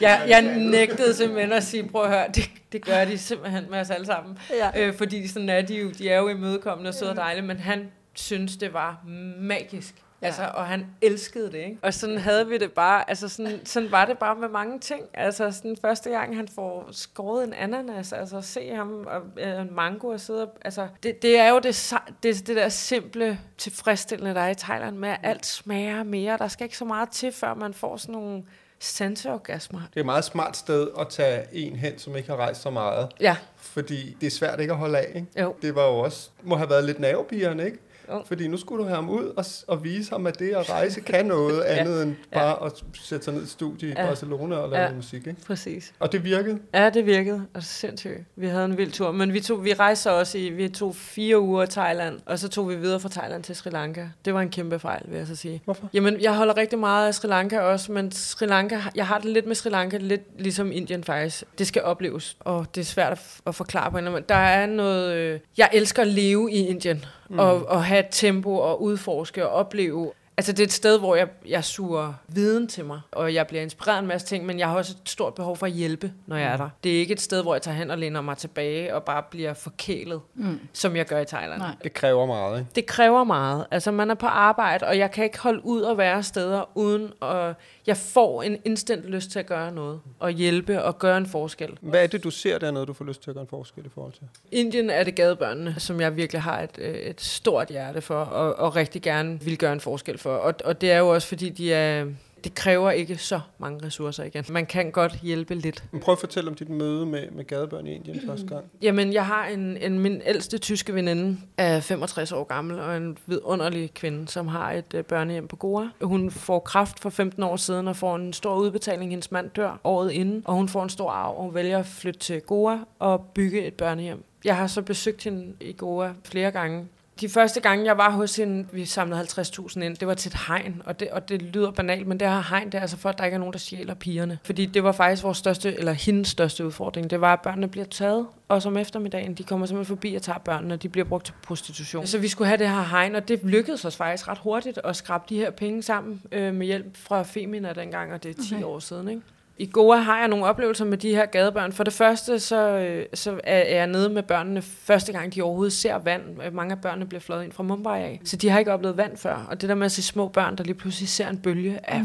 jeg, 0.00 0.24
jeg 0.28 0.42
nægtede 0.56 1.14
simpelthen 1.14 1.52
at 1.52 1.64
sige, 1.64 1.88
prøv 1.88 2.04
at 2.04 2.10
høre, 2.10 2.26
det, 2.34 2.50
det 2.72 2.84
gør 2.84 3.04
de 3.04 3.18
simpelthen 3.18 3.64
med 3.70 3.80
os 3.80 3.90
alle 3.90 4.06
sammen. 4.06 4.38
Ja. 4.50 4.80
Øh, 4.80 4.94
fordi 4.94 5.28
sådan 5.28 5.48
er 5.48 5.62
de 5.62 5.74
jo, 5.74 5.90
de 5.90 6.08
er 6.08 6.18
jo 6.18 6.28
imødekommende 6.28 6.88
og 6.88 6.94
søde 6.94 7.10
og 7.10 7.16
dejlige, 7.16 7.46
men 7.46 7.58
han 7.58 7.90
synes, 8.14 8.56
det 8.56 8.72
var 8.72 9.04
magisk 9.38 9.94
Altså, 10.22 10.50
og 10.54 10.66
han 10.66 10.86
elskede 11.00 11.52
det, 11.52 11.58
ikke? 11.58 11.78
Og 11.82 11.94
sådan 11.94 12.18
havde 12.18 12.48
vi 12.48 12.58
det 12.58 12.72
bare, 12.72 13.10
altså 13.10 13.28
sådan, 13.28 13.60
sådan 13.64 13.90
var 13.90 14.04
det 14.04 14.18
bare 14.18 14.36
med 14.36 14.48
mange 14.48 14.80
ting. 14.80 15.02
Altså 15.14 15.50
sådan 15.50 15.76
første 15.80 16.10
gang, 16.10 16.36
han 16.36 16.48
får 16.48 16.88
skåret 16.92 17.44
en 17.44 17.52
ananas, 17.54 18.12
altså 18.12 18.36
at 18.36 18.44
se 18.44 18.74
ham 18.74 19.06
og 19.06 19.22
øh, 19.36 19.60
en 19.60 19.74
mango 19.74 20.08
og 20.08 20.20
sidde 20.20 20.42
og, 20.42 20.52
altså 20.64 20.88
det, 21.02 21.22
det 21.22 21.38
er 21.38 21.48
jo 21.48 21.58
det, 21.58 21.94
det, 22.22 22.46
det 22.46 22.56
der 22.56 22.68
simple 22.68 23.40
tilfredsstillende, 23.58 24.34
der 24.34 24.40
er 24.40 24.48
i 24.48 24.54
Thailand 24.54 24.96
med, 24.96 25.08
at 25.08 25.18
alt 25.22 25.46
smager 25.46 26.02
mere. 26.02 26.38
Der 26.38 26.48
skal 26.48 26.64
ikke 26.64 26.76
så 26.76 26.84
meget 26.84 27.10
til, 27.10 27.32
før 27.32 27.54
man 27.54 27.74
får 27.74 27.96
sådan 27.96 28.12
nogle 28.12 28.42
sanseorgasmer. 28.78 29.80
Det 29.80 29.96
er 29.96 30.00
et 30.00 30.06
meget 30.06 30.24
smart 30.24 30.56
sted 30.56 30.88
at 31.00 31.08
tage 31.08 31.46
en 31.52 31.76
hen, 31.76 31.98
som 31.98 32.16
ikke 32.16 32.28
har 32.28 32.36
rejst 32.36 32.62
så 32.62 32.70
meget. 32.70 33.08
Ja, 33.20 33.36
Fordi 33.56 34.16
det 34.20 34.26
er 34.26 34.30
svært 34.30 34.60
ikke 34.60 34.72
at 34.72 34.78
holde 34.78 34.98
af, 34.98 35.12
ikke? 35.14 35.26
jo. 35.40 35.54
Det 35.62 35.74
var 35.74 35.86
jo 35.86 35.98
også, 35.98 36.30
må 36.42 36.56
have 36.56 36.70
været 36.70 36.84
lidt 36.84 37.00
nervepirrende, 37.00 37.64
ikke? 37.64 37.78
Jo. 38.08 38.22
Fordi 38.26 38.48
nu 38.48 38.56
skulle 38.56 38.82
du 38.82 38.88
have 38.88 38.94
ham 38.96 39.10
ud 39.10 39.24
og, 39.36 39.44
og 39.68 39.84
vise 39.84 40.10
ham, 40.10 40.26
at 40.26 40.38
det 40.38 40.50
at 40.54 40.70
rejse 40.70 41.00
kan 41.00 41.26
noget 41.26 41.60
andet 41.78 42.02
end 42.02 42.14
Ja. 42.32 42.38
bare 42.38 42.66
at 42.66 42.72
sætte 42.94 43.24
sig 43.24 43.34
ned 43.34 43.42
i 43.42 43.46
studie 43.46 43.88
i 43.88 43.92
Ja. 43.96 44.06
Barcelona 44.06 44.56
og 44.56 44.70
lave 44.70 44.82
Ja. 44.82 44.92
musik, 44.92 45.26
ikke? 45.26 45.40
Præcis. 45.46 45.92
Og 46.00 46.12
det 46.12 46.24
virkede. 46.24 46.58
Ja, 46.74 46.90
det 46.90 47.06
virkede. 47.06 47.42
Og 47.54 47.62
sindssygt. 47.62 48.20
Vi 48.36 48.46
havde 48.46 48.64
en 48.64 48.78
vild 48.78 48.92
tur. 48.92 49.12
Men 49.12 49.32
vi, 49.32 49.40
tog, 49.40 49.64
vi 49.64 49.72
rejste 49.74 50.02
så 50.02 50.10
også 50.10 50.38
i, 50.38 50.48
vi 50.50 50.68
tog 50.68 50.94
fire 50.96 51.40
uger 51.40 51.62
i 51.62 51.66
Thailand, 51.66 52.18
og 52.26 52.38
så 52.38 52.48
tog 52.48 52.68
vi 52.68 52.76
videre 52.76 53.00
fra 53.00 53.08
Thailand 53.08 53.42
til 53.42 53.56
Sri 53.56 53.70
Lanka. 53.70 54.06
Det 54.24 54.34
var 54.34 54.40
en 54.40 54.50
kæmpe 54.50 54.78
fejl, 54.78 55.02
vil 55.08 55.18
jeg 55.18 55.26
så 55.26 55.36
sige. 55.36 55.62
Hvorfor? 55.64 55.88
Jamen, 55.94 56.20
jeg 56.20 56.34
holder 56.36 56.56
rigtig 56.56 56.78
meget 56.78 57.06
af 57.08 57.14
Sri 57.14 57.28
Lanka 57.28 57.60
også, 57.60 57.92
men 57.92 58.12
Sri 58.12 58.46
Lanka, 58.46 58.78
jeg 58.94 59.06
har 59.06 59.18
det 59.18 59.30
lidt 59.30 59.46
med 59.46 59.54
Sri 59.54 59.70
Lanka, 59.70 59.96
lidt 59.96 60.40
ligesom 60.42 60.72
Indien 60.72 61.04
faktisk. 61.04 61.44
Det 61.58 61.66
skal 61.66 61.82
opleves, 61.82 62.36
og 62.40 62.66
det 62.74 62.80
er 62.80 62.84
svært 62.84 63.12
at, 63.12 63.20
at 63.46 63.54
forklare 63.54 63.90
på 63.90 63.96
en 63.96 64.04
eller 64.04 64.10
anden 64.10 64.22
måde. 64.22 64.28
Der 64.28 64.44
er 64.46 64.66
noget... 64.66 65.14
Øh, 65.16 65.40
jeg 65.58 65.68
elsker 65.72 66.02
at 66.02 66.08
leve 66.08 66.52
i 66.52 66.66
Indien, 66.66 67.04
mm. 67.30 67.38
og, 67.38 67.68
og 67.68 67.84
have 67.92 68.04
et 68.04 68.10
tempo 68.10 68.56
og 68.56 68.82
udforske 68.82 69.48
og 69.48 69.52
opleve 69.52 70.12
Altså 70.36 70.52
det 70.52 70.60
er 70.60 70.64
et 70.64 70.72
sted, 70.72 70.98
hvor 70.98 71.16
jeg, 71.16 71.28
jeg 71.46 71.64
suger 71.64 72.12
viden 72.28 72.68
til 72.68 72.84
mig, 72.84 73.00
og 73.12 73.34
jeg 73.34 73.46
bliver 73.46 73.62
inspireret 73.62 73.96
af 73.96 74.00
en 74.00 74.06
masse 74.06 74.26
ting, 74.26 74.46
men 74.46 74.58
jeg 74.58 74.68
har 74.68 74.76
også 74.76 74.96
et 75.02 75.08
stort 75.08 75.34
behov 75.34 75.56
for 75.56 75.66
at 75.66 75.72
hjælpe, 75.72 76.12
når 76.26 76.36
jeg 76.36 76.52
er 76.52 76.56
der. 76.56 76.68
Det 76.84 76.94
er 76.94 76.98
ikke 76.98 77.12
et 77.12 77.20
sted, 77.20 77.42
hvor 77.42 77.54
jeg 77.54 77.62
tager 77.62 77.76
hen 77.76 77.90
og 77.90 77.98
læner 77.98 78.20
mig 78.20 78.36
tilbage 78.36 78.94
og 78.94 79.02
bare 79.02 79.22
bliver 79.30 79.54
forkælet, 79.54 80.20
mm. 80.34 80.60
som 80.72 80.96
jeg 80.96 81.06
gør 81.06 81.18
i 81.18 81.24
Thailand. 81.24 81.58
Nej. 81.58 81.74
Det 81.84 81.94
kræver 81.94 82.26
meget, 82.26 82.58
ikke? 82.58 82.70
Det 82.74 82.86
kræver 82.86 83.24
meget. 83.24 83.66
Altså 83.70 83.90
man 83.90 84.10
er 84.10 84.14
på 84.14 84.26
arbejde, 84.26 84.86
og 84.86 84.98
jeg 84.98 85.10
kan 85.10 85.24
ikke 85.24 85.38
holde 85.38 85.64
ud 85.64 85.80
og 85.80 85.98
være 85.98 86.22
steder 86.22 86.70
uden 86.74 87.12
at... 87.22 87.54
Jeg 87.86 87.96
får 87.96 88.42
en 88.42 88.58
instant 88.64 89.04
lyst 89.04 89.30
til 89.30 89.38
at 89.38 89.46
gøre 89.46 89.72
noget, 89.72 90.00
og 90.18 90.30
hjælpe 90.30 90.82
og 90.82 90.98
gøre 90.98 91.18
en 91.18 91.26
forskel. 91.26 91.78
Hvad 91.80 92.02
er 92.02 92.06
det, 92.06 92.24
du 92.24 92.30
ser 92.30 92.58
dernede, 92.58 92.86
du 92.86 92.92
får 92.92 93.04
lyst 93.04 93.22
til 93.22 93.30
at 93.30 93.34
gøre 93.34 93.42
en 93.42 93.48
forskel 93.48 93.86
i 93.86 93.88
forhold 93.94 94.12
til? 94.12 94.22
Indien 94.52 94.90
er 94.90 95.04
det 95.04 95.14
gadebørnene, 95.14 95.74
som 95.78 96.00
jeg 96.00 96.16
virkelig 96.16 96.42
har 96.42 96.60
et, 96.60 96.78
øh, 96.78 96.94
et 96.94 97.20
stort 97.20 97.68
hjerte 97.68 98.00
for, 98.00 98.14
og, 98.14 98.54
og 98.54 98.76
rigtig 98.76 99.02
gerne 99.02 99.40
vil 99.40 99.58
gøre 99.58 99.72
en 99.72 99.80
forskel 99.80 100.18
for. 100.18 100.34
Og, 100.36 100.54
og 100.64 100.80
det 100.80 100.92
er 100.92 100.98
jo 100.98 101.08
også, 101.08 101.28
fordi 101.28 101.48
de 101.48 101.72
er, 101.72 102.06
det 102.44 102.54
kræver 102.54 102.90
ikke 102.90 103.16
så 103.16 103.40
mange 103.58 103.86
ressourcer 103.86 104.24
igen. 104.24 104.44
Man 104.50 104.66
kan 104.66 104.90
godt 104.90 105.12
hjælpe 105.22 105.54
lidt. 105.54 105.84
Men 105.90 106.00
prøv 106.00 106.12
at 106.12 106.18
fortælle 106.18 106.50
om 106.50 106.54
dit 106.54 106.68
møde 106.68 107.06
med, 107.06 107.30
med 107.30 107.44
gadebørn 107.44 107.86
i 107.86 107.94
Indien 107.94 108.20
første 108.28 108.46
gang. 108.46 108.64
Jamen, 108.82 109.12
jeg 109.12 109.26
har 109.26 109.46
en, 109.46 109.76
en 109.76 109.98
min 109.98 110.22
ældste 110.26 110.58
tyske 110.58 110.94
veninde, 110.94 111.38
er 111.56 111.80
65 111.80 112.32
år 112.32 112.44
gammel, 112.44 112.80
og 112.80 112.96
en 112.96 113.18
vidunderlig 113.26 113.94
kvinde, 113.94 114.28
som 114.28 114.48
har 114.48 114.72
et 114.72 114.94
øh, 114.94 115.04
børnehjem 115.04 115.48
på 115.48 115.56
Goa. 115.56 115.88
Hun 116.02 116.30
får 116.30 116.58
kraft 116.58 117.00
for 117.00 117.10
15 117.10 117.42
år 117.42 117.56
siden 117.56 117.88
og 117.88 117.96
får 117.96 118.16
en 118.16 118.32
stor 118.32 118.56
udbetaling. 118.56 119.10
Hendes 119.10 119.30
mand 119.30 119.50
dør 119.50 119.80
året 119.84 120.12
inden, 120.12 120.42
og 120.44 120.54
hun 120.54 120.68
får 120.68 120.82
en 120.82 120.90
stor 120.90 121.10
arv, 121.10 121.36
og 121.36 121.44
hun 121.44 121.54
vælger 121.54 121.78
at 121.78 121.86
flytte 121.86 122.20
til 122.20 122.40
Goa 122.40 122.78
og 122.98 123.26
bygge 123.34 123.66
et 123.66 123.74
børnehjem. 123.74 124.24
Jeg 124.44 124.56
har 124.56 124.66
så 124.66 124.82
besøgt 124.82 125.24
hende 125.24 125.54
i 125.60 125.74
Goa 125.78 126.12
flere 126.24 126.50
gange. 126.50 126.86
De 127.22 127.28
første 127.28 127.60
gange, 127.60 127.84
jeg 127.84 127.98
var 127.98 128.10
hos 128.10 128.36
hende, 128.36 128.66
vi 128.72 128.84
samlede 128.84 129.20
50.000 129.20 129.80
ind, 129.80 129.96
det 129.96 130.08
var 130.08 130.14
til 130.14 130.28
et 130.28 130.38
hegn, 130.48 130.82
og 130.84 131.00
det, 131.00 131.08
og 131.08 131.28
det 131.28 131.42
lyder 131.42 131.70
banalt, 131.70 132.06
men 132.06 132.20
det 132.20 132.28
her 132.28 132.42
hegn, 132.48 132.66
det 132.66 132.74
er 132.74 132.80
altså 132.80 132.96
for, 132.96 133.08
at 133.08 133.18
der 133.18 133.24
ikke 133.24 133.34
er 133.34 133.38
nogen, 133.38 133.52
der 133.52 133.58
stjæler 133.58 133.94
pigerne. 133.94 134.38
Fordi 134.44 134.66
det 134.66 134.84
var 134.84 134.92
faktisk 134.92 135.22
vores 135.22 135.38
største, 135.38 135.78
eller 135.78 135.92
hendes 135.92 136.28
største 136.28 136.66
udfordring, 136.66 137.10
det 137.10 137.20
var, 137.20 137.32
at 137.32 137.40
børnene 137.40 137.68
bliver 137.68 137.84
taget, 137.84 138.26
og 138.48 138.62
som 138.62 138.76
eftermiddagen, 138.76 139.34
de 139.34 139.44
kommer 139.44 139.66
simpelthen 139.66 139.96
forbi 139.96 140.14
og 140.14 140.22
tager 140.22 140.38
børnene, 140.38 140.74
og 140.74 140.82
de 140.82 140.88
bliver 140.88 141.04
brugt 141.04 141.26
til 141.26 141.34
prostitution. 141.42 142.06
Så 142.06 142.18
vi 142.18 142.28
skulle 142.28 142.48
have 142.48 142.58
det 142.58 142.68
her 142.68 142.82
hegn, 142.82 143.14
og 143.14 143.28
det 143.28 143.40
lykkedes 143.44 143.84
os 143.84 143.96
faktisk 143.96 144.28
ret 144.28 144.38
hurtigt 144.38 144.78
at 144.84 144.96
skrabe 144.96 145.24
de 145.28 145.36
her 145.36 145.50
penge 145.50 145.82
sammen 145.82 146.22
øh, 146.32 146.54
med 146.54 146.66
hjælp 146.66 146.96
fra 146.96 147.22
Femina 147.22 147.72
dengang, 147.72 148.12
og 148.12 148.22
det 148.22 148.38
er 148.38 148.42
10 148.42 148.54
okay. 148.54 148.64
år 148.64 148.78
siden, 148.78 149.08
ikke? 149.08 149.22
I 149.62 149.66
Goa 149.72 149.96
har 149.96 150.18
jeg 150.18 150.28
nogle 150.28 150.44
oplevelser 150.44 150.84
med 150.84 150.98
de 150.98 151.14
her 151.14 151.26
gadebørn. 151.26 151.72
For 151.72 151.84
det 151.84 151.92
første, 151.92 152.40
så, 152.40 152.68
øh, 152.68 153.06
så 153.14 153.40
er 153.44 153.76
jeg 153.76 153.86
nede 153.86 154.08
med 154.08 154.22
børnene 154.22 154.62
første 154.62 155.12
gang, 155.12 155.34
de 155.34 155.42
overhovedet 155.42 155.72
ser 155.72 155.98
vand. 155.98 156.22
Mange 156.52 156.72
af 156.72 156.80
børnene 156.80 157.06
bliver 157.06 157.20
fløjet 157.20 157.44
ind 157.44 157.52
fra 157.52 157.62
Mumbai 157.62 158.00
af. 158.02 158.20
Så 158.24 158.36
de 158.36 158.48
har 158.48 158.58
ikke 158.58 158.72
oplevet 158.72 158.96
vand 158.96 159.16
før. 159.16 159.46
Og 159.50 159.60
det 159.60 159.68
der 159.68 159.74
med 159.74 159.84
at 159.84 159.92
se 159.92 160.02
små 160.02 160.28
børn, 160.28 160.56
der 160.56 160.64
lige 160.64 160.74
pludselig 160.74 161.08
ser 161.08 161.28
en 161.28 161.38
bølge, 161.38 161.78
er 161.84 162.04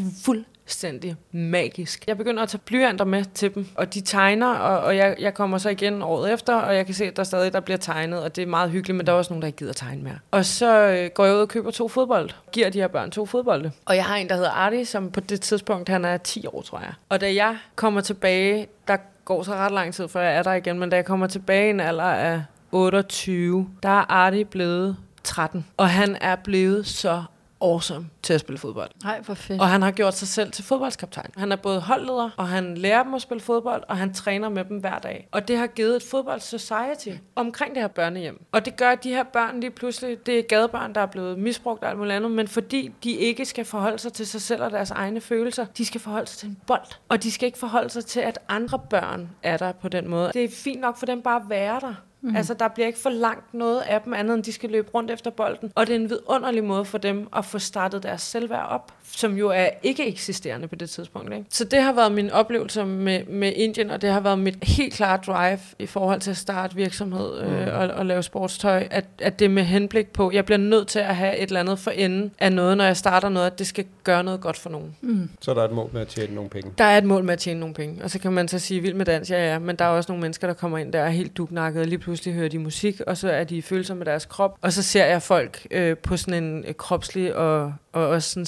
fuldstændig 0.67 1.15
magisk. 1.31 2.03
Jeg 2.07 2.17
begynder 2.17 2.43
at 2.43 2.49
tage 2.49 2.61
blyanter 2.65 3.05
med 3.05 3.25
til 3.33 3.55
dem, 3.55 3.67
og 3.75 3.93
de 3.93 4.01
tegner, 4.01 4.53
og, 4.53 4.79
og 4.79 4.97
jeg, 4.97 5.15
jeg 5.19 5.33
kommer 5.33 5.57
så 5.57 5.69
igen 5.69 6.01
året 6.01 6.33
efter, 6.33 6.55
og 6.55 6.75
jeg 6.75 6.85
kan 6.85 6.95
se, 6.95 7.05
at 7.05 7.17
der 7.17 7.23
stadig 7.23 7.53
der 7.53 7.59
bliver 7.59 7.77
tegnet, 7.77 8.23
og 8.23 8.35
det 8.35 8.41
er 8.41 8.47
meget 8.47 8.71
hyggeligt, 8.71 8.97
men 8.97 9.05
der 9.05 9.13
er 9.13 9.17
også 9.17 9.33
nogen, 9.33 9.41
der 9.41 9.47
ikke 9.47 9.57
gider 9.57 9.73
tegne 9.73 10.03
mere. 10.03 10.19
Og 10.31 10.45
så 10.45 10.79
øh, 10.79 11.09
går 11.09 11.25
jeg 11.25 11.35
ud 11.35 11.39
og 11.39 11.47
køber 11.47 11.71
to 11.71 11.87
fodbold, 11.87 12.29
giver 12.51 12.69
de 12.69 12.79
her 12.79 12.87
børn 12.87 13.11
to 13.11 13.25
fodbolde. 13.25 13.71
Og 13.85 13.95
jeg 13.95 14.05
har 14.05 14.15
en, 14.15 14.29
der 14.29 14.35
hedder 14.35 14.49
Artie, 14.49 14.85
som 14.85 15.11
på 15.11 15.19
det 15.19 15.41
tidspunkt, 15.41 15.89
han 15.89 16.05
er 16.05 16.17
10 16.17 16.47
år, 16.47 16.61
tror 16.61 16.79
jeg. 16.79 16.93
Og 17.09 17.21
da 17.21 17.33
jeg 17.33 17.57
kommer 17.75 18.01
tilbage, 18.01 18.67
der 18.87 18.97
går 19.25 19.43
så 19.43 19.53
ret 19.53 19.71
lang 19.71 19.93
tid, 19.93 20.07
før 20.07 20.21
jeg 20.21 20.35
er 20.35 20.43
der 20.43 20.53
igen, 20.53 20.79
men 20.79 20.89
da 20.89 20.95
jeg 20.95 21.05
kommer 21.05 21.27
tilbage 21.27 21.67
i 21.67 21.69
en 21.69 21.79
alder 21.79 22.03
af 22.03 22.41
28, 22.71 23.67
der 23.83 23.89
er 23.89 24.11
Artie 24.11 24.45
blevet 24.45 24.97
13, 25.23 25.65
og 25.77 25.89
han 25.89 26.17
er 26.21 26.35
blevet 26.35 26.87
så 26.87 27.23
awesome 27.61 28.09
til 28.23 28.33
at 28.33 28.39
spille 28.39 28.59
fodbold. 28.59 28.89
Nej, 29.03 29.21
hvor 29.21 29.33
fedt. 29.33 29.61
Og 29.61 29.69
han 29.69 29.81
har 29.81 29.91
gjort 29.91 30.13
sig 30.13 30.27
selv 30.27 30.51
til 30.51 30.63
fodboldskaptajn. 30.63 31.31
Han 31.37 31.51
er 31.51 31.55
både 31.55 31.81
holdleder, 31.81 32.29
og 32.37 32.47
han 32.47 32.77
lærer 32.77 33.03
dem 33.03 33.13
at 33.13 33.21
spille 33.21 33.41
fodbold, 33.41 33.83
og 33.87 33.97
han 33.97 34.13
træner 34.13 34.49
med 34.49 34.65
dem 34.65 34.77
hver 34.77 34.99
dag. 34.99 35.27
Og 35.31 35.47
det 35.47 35.57
har 35.57 35.67
givet 35.67 35.95
et 35.95 36.03
fodbold 36.03 36.39
society 36.39 37.09
omkring 37.35 37.73
det 37.73 37.81
her 37.81 37.87
børnehjem. 37.87 38.45
Og 38.51 38.65
det 38.65 38.75
gør, 38.77 38.89
at 38.89 39.03
de 39.03 39.09
her 39.09 39.23
børn 39.23 39.59
lige 39.59 39.71
pludselig, 39.71 40.25
det 40.25 40.39
er 40.39 40.43
gadebørn, 40.49 40.95
der 40.95 41.01
er 41.01 41.05
blevet 41.05 41.39
misbrugt 41.39 41.83
og 41.83 41.89
alt 41.89 41.97
muligt 41.97 42.15
andet, 42.15 42.31
men 42.31 42.47
fordi 42.47 42.91
de 43.03 43.11
ikke 43.11 43.45
skal 43.45 43.65
forholde 43.65 43.99
sig 43.99 44.13
til 44.13 44.27
sig 44.27 44.41
selv 44.41 44.63
og 44.63 44.71
deres 44.71 44.91
egne 44.91 45.21
følelser, 45.21 45.65
de 45.65 45.85
skal 45.85 46.01
forholde 46.01 46.27
sig 46.27 46.39
til 46.39 46.49
en 46.49 46.57
bold. 46.67 46.97
Og 47.09 47.23
de 47.23 47.31
skal 47.31 47.45
ikke 47.45 47.57
forholde 47.57 47.89
sig 47.89 48.05
til, 48.05 48.19
at 48.19 48.39
andre 48.49 48.79
børn 48.89 49.29
er 49.43 49.57
der 49.57 49.71
på 49.71 49.89
den 49.89 50.07
måde. 50.07 50.31
Det 50.33 50.43
er 50.43 50.49
fint 50.49 50.81
nok 50.81 50.97
for 50.97 51.05
dem 51.05 51.21
bare 51.21 51.35
at 51.35 51.49
være 51.49 51.79
der. 51.79 51.93
Mm. 52.27 52.35
Altså, 52.35 52.53
der 52.53 52.67
bliver 52.67 52.87
ikke 52.87 52.99
for 52.99 53.09
langt 53.09 53.53
noget 53.53 53.81
af 53.81 54.01
dem 54.01 54.13
andet, 54.13 54.35
end 54.35 54.43
de 54.43 54.53
skal 54.53 54.69
løbe 54.69 54.89
rundt 54.93 55.11
efter 55.11 55.31
bolden. 55.31 55.71
Og 55.75 55.87
det 55.87 55.95
er 55.95 55.99
en 55.99 56.09
vidunderlig 56.09 56.63
måde 56.63 56.85
for 56.85 56.97
dem 56.97 57.27
at 57.35 57.45
få 57.45 57.59
startet 57.59 58.03
deres 58.03 58.21
selvværd 58.21 58.67
op, 58.69 58.93
som 59.11 59.37
jo 59.37 59.49
er 59.49 59.69
ikke 59.83 60.07
eksisterende 60.07 60.67
på 60.67 60.75
det 60.75 60.89
tidspunkt. 60.89 61.33
Ikke? 61.33 61.45
Så 61.49 61.63
det 61.63 61.81
har 61.81 61.93
været 61.93 62.11
min 62.11 62.31
oplevelse 62.31 62.85
med, 62.85 63.25
med 63.25 63.53
Indien, 63.55 63.89
og 63.89 64.01
det 64.01 64.09
har 64.09 64.19
været 64.19 64.39
mit 64.39 64.57
helt 64.63 64.93
klare 64.93 65.19
drive 65.27 65.59
i 65.79 65.85
forhold 65.85 66.21
til 66.21 66.31
at 66.31 66.37
starte 66.37 66.75
virksomhed 66.75 67.39
øh, 67.41 67.79
og, 67.79 67.87
og 67.87 68.05
lave 68.05 68.23
sportstøj, 68.23 68.87
at, 68.91 69.05
at 69.19 69.39
det 69.39 69.45
er 69.45 69.49
med 69.49 69.63
henblik 69.63 70.07
på, 70.07 70.31
jeg 70.31 70.45
bliver 70.45 70.57
nødt 70.57 70.87
til 70.87 70.99
at 70.99 71.15
have 71.15 71.37
et 71.37 71.47
eller 71.47 71.59
andet 71.59 71.79
for 71.79 71.91
enden 71.91 72.31
af 72.39 72.53
noget, 72.53 72.77
når 72.77 72.85
jeg 72.85 72.97
starter 72.97 73.29
noget, 73.29 73.47
at 73.47 73.59
det 73.59 73.67
skal 73.67 73.85
gøre 74.03 74.23
noget 74.23 74.41
godt 74.41 74.57
for 74.57 74.69
nogen. 74.69 74.95
Så 75.41 75.53
der 75.53 75.61
er 75.61 75.65
et 75.65 75.71
mål 75.71 75.89
med 75.93 76.01
at 76.01 76.07
tjene 76.07 76.35
nogle 76.35 76.49
penge. 76.49 76.71
Der 76.77 76.83
er 76.83 76.97
et 76.97 77.03
mål 77.03 77.23
med 77.23 77.33
at 77.33 77.39
tjene 77.39 77.59
nogle 77.59 77.75
penge, 77.75 78.03
og 78.03 78.09
så 78.09 78.19
kan 78.19 78.33
man 78.33 78.47
så 78.47 78.59
sige, 78.59 78.81
vild 78.81 78.93
med 78.93 79.05
dans, 79.05 79.31
ja 79.31 79.51
ja, 79.51 79.59
men 79.59 79.75
der 79.75 79.85
er 79.85 79.89
også 79.89 80.11
nogle 80.11 80.21
mennesker, 80.21 80.47
der 80.47 80.53
kommer 80.53 80.77
ind, 80.77 80.93
der 80.93 80.99
er 80.99 81.09
helt 81.09 81.37
duknakket, 81.37 81.81
og 81.81 81.87
lige 81.87 81.99
pludselig 81.99 82.33
hører 82.33 82.49
de 82.49 82.59
musik, 82.59 83.01
og 83.07 83.17
så 83.17 83.29
er 83.29 83.43
de 83.43 83.61
følsomme 83.61 83.99
med 83.99 84.05
deres 84.05 84.25
krop, 84.25 84.57
og 84.61 84.73
så 84.73 84.83
ser 84.83 85.05
jeg 85.05 85.21
folk 85.21 85.67
øh, 85.71 85.97
på 85.97 86.17
sådan 86.17 86.43
en 86.43 86.65
øh, 86.67 86.73
kropslig 86.73 87.35
og, 87.35 87.73
og 87.93 88.07
også 88.07 88.29
sådan 88.29 88.45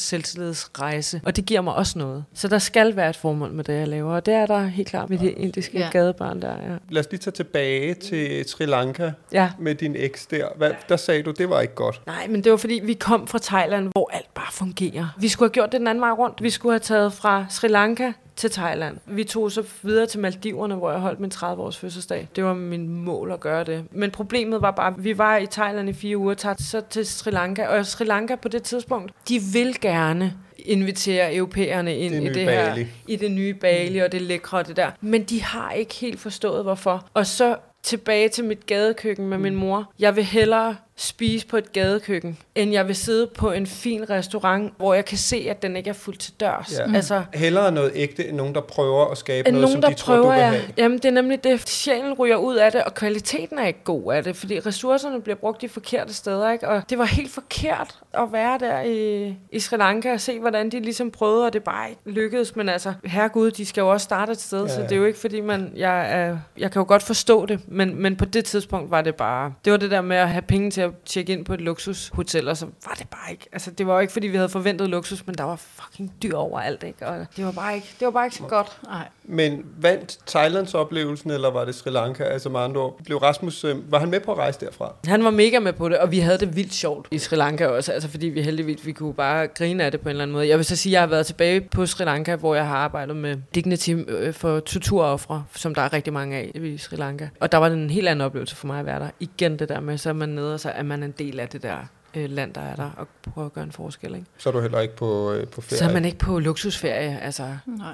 selvtillidsrejse, 0.56 1.22
og 1.26 1.36
det 1.36 1.46
giver 1.46 1.62
mig 1.62 1.76
også 1.76 2.00
noget. 2.00 2.26
Så 2.34 2.48
der 2.48 2.60
skal 2.60 2.96
være 2.96 3.10
et 3.10 3.16
formål 3.16 3.52
med 3.52 3.64
det, 3.64 3.74
jeg 3.74 3.88
laver, 3.88 4.16
og 4.16 4.26
det 4.26 4.34
er 4.34 4.46
der 4.46 4.66
helt 4.66 4.88
klart 4.88 5.10
med 5.10 5.18
de 5.18 5.32
indiske 5.32 5.80
Ja. 5.80 5.90
gadebørn 5.92 6.42
der, 6.42 6.48
ja. 6.72 6.78
Lad 6.90 7.00
os 7.06 7.12
lige 7.12 7.20
tage 7.20 7.32
tilbage 7.32 7.94
til 7.94 8.50
Sri 8.50 8.66
Lanka 8.66 9.12
ja. 9.32 9.52
med 9.60 9.76
din 9.76 9.96
eks 9.98 10.26
der. 10.28 10.46
Hvad, 10.58 10.72
der 10.90 10.98
sagde 10.98 11.24
du, 11.24 11.32
det 11.32 11.50
var 11.50 11.62
ikke 11.62 11.76
godt. 11.76 12.02
Nej, 12.08 12.28
men 12.28 12.44
det 12.44 12.52
var 12.52 12.58
fordi, 12.58 12.80
vi 12.84 12.94
kom 12.94 13.28
fra 13.28 13.40
Thailand, 13.42 13.92
hvor 13.92 14.10
alt 14.14 14.34
bare 14.34 14.52
fungerer. 14.52 15.16
Vi 15.20 15.28
skulle 15.28 15.50
have 15.50 15.54
gjort 15.54 15.72
det 15.72 15.80
den 15.80 15.88
anden 15.88 16.02
vej 16.02 16.12
rundt. 16.12 16.44
Vi 16.44 16.50
skulle 16.50 16.74
have 16.74 16.80
taget 16.80 17.14
fra 17.14 17.46
Sri 17.50 17.68
Lanka 17.68 18.12
til 18.39 18.52
Thailand. 18.52 18.97
Vi 19.06 19.23
tog 19.23 19.52
så 19.52 19.63
videre 19.84 20.06
til 20.06 20.19
Maldiverne, 20.19 20.75
hvor 20.75 20.91
jeg 20.91 20.99
holdt 20.99 21.19
min 21.19 21.32
30-års 21.36 21.78
fødselsdag. 21.78 22.28
Det 22.36 22.43
var 22.43 22.54
min 22.54 22.89
mål 22.89 23.32
at 23.32 23.39
gøre 23.39 23.63
det. 23.63 23.84
Men 23.91 24.12
problemet 24.12 24.62
var 24.62 24.71
bare, 24.71 24.88
at 24.88 25.04
vi 25.04 25.17
var 25.17 25.38
i 25.38 25.45
Thailand 25.45 25.89
i 25.89 25.93
fire 25.93 26.17
uger, 26.17 26.34
tager 26.34 26.56
så 26.60 26.82
til 26.89 27.06
Sri 27.06 27.32
Lanka. 27.32 27.67
Og 27.67 27.86
Sri 27.86 28.06
Lanka 28.06 28.36
på 28.36 28.47
det 28.47 28.63
tidspunkt, 28.63 29.12
de 29.30 29.39
vil 29.54 29.82
gerne 29.82 30.34
invitere 30.58 31.36
europæerne 31.36 31.97
ind 31.97 32.13
Det 32.13 32.21
i 32.21 32.25
det 32.25 32.47
Bali. 32.47 32.82
her, 32.84 32.88
i 33.08 33.15
det 33.15 33.32
nye 33.32 33.54
Bali 33.54 33.97
og 33.99 34.12
det 34.12 34.21
lækre 34.21 34.58
og 34.58 34.67
det 34.67 34.75
der. 34.75 34.91
Men 35.02 35.23
de 35.23 35.43
har 35.43 35.71
ikke 35.71 35.95
helt 35.95 36.19
forstået, 36.19 36.63
hvorfor. 36.63 37.06
Og 37.13 37.25
så 37.25 37.56
tilbage 37.84 38.30
til 38.30 38.43
mit 38.43 38.65
gadekøkken 38.65 39.28
med 39.28 39.38
min 39.38 39.56
mor. 39.56 39.91
Jeg 39.99 40.15
vil 40.15 40.23
hellere 40.23 40.75
spise 41.02 41.48
på 41.48 41.58
et 41.58 41.72
gadekøkken, 41.72 42.38
end 42.56 42.72
jeg 42.72 42.88
vil 42.88 42.96
sidde 42.96 43.28
på 43.28 43.52
en 43.52 43.68
fin 43.68 44.10
restaurant, 44.10 44.74
hvor 44.78 44.94
jeg 44.94 45.06
kan 45.06 45.18
se, 45.18 45.48
at 45.50 45.62
den 45.62 45.76
ikke 45.76 45.90
er 45.90 45.94
fuldt 45.94 46.20
til 46.20 46.34
dørs. 46.40 46.80
Ja. 46.80 46.96
Altså, 46.96 47.24
Hellere 47.34 47.72
noget 47.72 47.92
ægte, 47.96 48.28
end 48.28 48.38
nogen, 48.38 48.56
der 48.56 48.62
prøver 48.62 49.06
at 49.06 49.18
skabe 49.18 49.52
noget, 49.52 49.62
nogen, 49.62 49.74
som 49.74 49.82
der 49.82 49.90
de 49.90 49.96
tror, 49.96 50.16
du 50.16 50.22
prøver, 50.22 50.36
vil 50.36 50.42
ja. 50.42 50.50
have. 50.50 50.64
Jamen, 50.78 50.98
det 50.98 51.06
er 51.06 51.12
nemlig 51.12 51.44
det. 51.44 51.70
Sjælen 51.70 52.14
ryger 52.14 52.36
ud 52.36 52.56
af 52.56 52.72
det, 52.72 52.84
og 52.84 52.94
kvaliteten 52.94 53.60
er 53.60 53.68
ikke 53.68 53.84
god 53.84 54.14
af 54.14 54.24
det, 54.24 54.36
fordi 54.36 54.60
ressourcerne 54.60 55.22
bliver 55.22 55.36
brugt 55.36 55.62
de 55.62 55.70
forkerte 55.70 56.14
steder, 56.14 56.52
ikke? 56.52 56.68
Og 56.68 56.90
det 56.90 56.98
var 56.98 57.06
helt 57.06 57.32
forkert 57.32 58.00
at 58.14 58.32
være 58.32 58.60
der 58.60 58.82
i, 58.82 59.34
i 59.52 59.60
Sri 59.60 59.78
Lanka 59.78 60.14
og 60.14 60.22
se, 60.22 60.40
hvordan 60.40 60.70
de 60.70 60.80
ligesom 60.80 61.12
prøvede, 61.12 61.46
og 61.46 61.54
det 61.54 61.64
bare 61.64 61.90
ikke 61.90 62.02
lykkedes. 62.06 62.56
Men 62.56 62.70
altså, 62.70 62.94
herregud, 63.06 63.52
de 63.52 63.66
skal 63.66 63.82
jo 63.82 63.92
også 63.92 64.04
starte 64.04 64.32
et 64.32 64.42
sted, 64.42 64.66
ja, 64.66 64.70
Ja, 64.70 64.76
så 64.76 64.82
det 64.82 64.92
er 64.92 64.96
jo 64.96 65.06
ikke, 65.06 65.20
fordi 65.20 65.42
man... 65.42 65.72
Jeg, 65.76 66.22
er, 66.22 66.38
jeg 66.58 66.72
kan 66.72 66.80
jo 66.80 66.86
godt 66.88 67.04
forstå 67.04 67.46
det, 67.46 67.60
men, 67.68 68.02
men 68.02 68.16
på 68.16 68.26
det 68.26 68.46
tidspunkt 68.46 68.92
var 68.92 69.02
det 69.02 69.16
bare... 69.16 69.54
Det 69.66 69.72
var 69.72 69.78
det 69.78 69.92
der 69.92 70.02
med 70.02 70.18
at 70.18 70.30
have 70.30 70.42
penge 70.42 70.72
til 70.72 70.82
at 70.82 70.88
tjekke 71.06 71.34
ind 71.34 71.45
på 71.45 71.54
et 71.54 71.62
luksushotel, 71.62 72.47
og 72.47 72.58
så 72.58 72.65
var 72.86 72.93
det 72.99 73.10
bare 73.10 73.32
ikke... 73.32 73.45
Altså, 73.52 73.71
det 73.71 73.88
var 73.88 73.93
jo 73.93 73.99
ikke, 73.99 74.13
fordi 74.13 74.28
vi 74.28 74.36
havde 74.36 74.49
forventet 74.49 74.89
luksus, 74.89 75.28
men 75.28 75.36
der 75.36 75.43
var 75.43 75.56
fucking 75.56 76.13
dyr 76.23 76.36
overalt, 76.36 76.84
ikke? 76.84 77.08
Og 77.08 77.25
det 77.38 77.45
var 77.45 77.52
bare 77.52 77.75
ikke, 77.75 77.88
det 77.99 78.06
var 78.06 78.12
bare 78.12 78.25
ikke 78.25 78.38
så 78.38 78.43
godt. 78.43 78.78
Nej. 78.84 79.08
Men 79.23 79.65
vandt 79.82 80.19
Thailands 80.28 80.73
oplevelsen, 80.73 81.32
eller 81.32 81.52
var 81.52 81.65
det 81.65 81.75
Sri 81.75 81.91
Lanka? 81.91 82.23
Altså 82.23 82.49
med 82.49 82.60
andre 82.60 82.82
ord, 82.82 82.99
blev 83.04 83.17
Rasmus, 83.17 83.63
øh, 83.63 83.91
var 83.91 83.99
han 83.99 84.10
med 84.10 84.19
på 84.19 84.32
at 84.32 84.38
rejse 84.38 84.60
derfra? 84.60 84.93
Han 85.06 85.23
var 85.23 85.32
mega 85.32 85.60
med 85.60 85.73
på 85.73 85.89
det, 85.89 85.97
og 85.97 86.12
vi 86.12 86.19
havde 86.19 86.38
det 86.38 86.56
vildt 86.56 86.73
sjovt 86.73 87.08
i 87.12 87.17
Sri 87.17 87.36
Lanka 87.36 87.67
også, 87.67 87.91
altså 87.91 88.10
fordi 88.10 88.28
vi 88.28 88.41
heldigvis 88.41 88.86
vi 88.86 88.91
kunne 88.91 89.13
bare 89.13 89.47
grine 89.47 89.84
af 89.84 89.91
det 89.91 90.02
på 90.02 90.10
en 90.10 90.12
eller 90.12 90.23
anden 90.23 90.34
måde. 90.34 90.47
Jeg 90.47 90.58
vil 90.58 90.65
så 90.65 90.75
sige, 90.75 90.91
at 90.91 90.93
jeg 90.93 91.02
har 91.02 91.08
været 91.08 91.25
tilbage 91.25 91.62
på 91.62 91.86
Sri 91.86 92.06
Lanka, 92.06 92.36
hvor 92.36 92.56
jeg 92.56 92.67
har 92.67 92.78
arbejdet 92.78 93.15
med 93.15 93.36
Dignity 93.56 93.95
øh, 94.08 94.34
for 94.34 94.60
torturoffre, 94.60 95.43
som 95.56 95.75
der 95.75 95.82
er 95.82 95.93
rigtig 95.93 96.13
mange 96.13 96.38
af 96.38 96.52
i 96.56 96.78
Sri 96.78 96.95
Lanka. 96.95 97.28
Og 97.39 97.52
der 97.52 97.58
var 97.58 97.69
det 97.69 97.78
en 97.78 97.89
helt 97.89 98.08
anden 98.08 98.25
oplevelse 98.25 98.56
for 98.56 98.67
mig 98.67 98.80
at 98.80 98.86
være 98.86 98.99
der. 98.99 99.10
Igen 99.19 99.60
det 99.60 99.69
der 99.69 99.80
med, 99.80 99.97
så 99.97 100.10
er 100.10 100.13
man 100.13 100.30
nede, 100.30 100.54
og 100.54 100.60
så 100.60 100.69
er 100.80 100.84
man 100.84 101.04
en 101.04 101.12
del 101.12 101.39
af 101.39 101.50
det 101.50 101.63
der 101.63 101.86
øh, 102.15 102.30
land, 102.30 102.54
der 102.54 102.62
er 102.62 102.76
der, 102.76 102.92
og 102.98 103.08
prøver 103.08 103.46
at 103.46 103.54
gøre 103.54 103.63
en 103.63 103.72
forskel. 103.72 104.15
Ikke? 104.15 104.28
Så 104.38 104.50
er 104.50 104.54
du 104.54 104.62
heller 104.62 104.80
ikke 104.80 104.96
på, 104.96 105.32
øh, 105.32 105.48
på 105.48 105.62
ferie. 105.62 105.80
Så 105.80 105.86
er 105.86 105.94
man 105.94 106.06
ikke 106.06 106.18
på 106.18 106.39
luksusferie, 106.39 107.20
altså 107.20 107.58
Nej. 107.65 107.94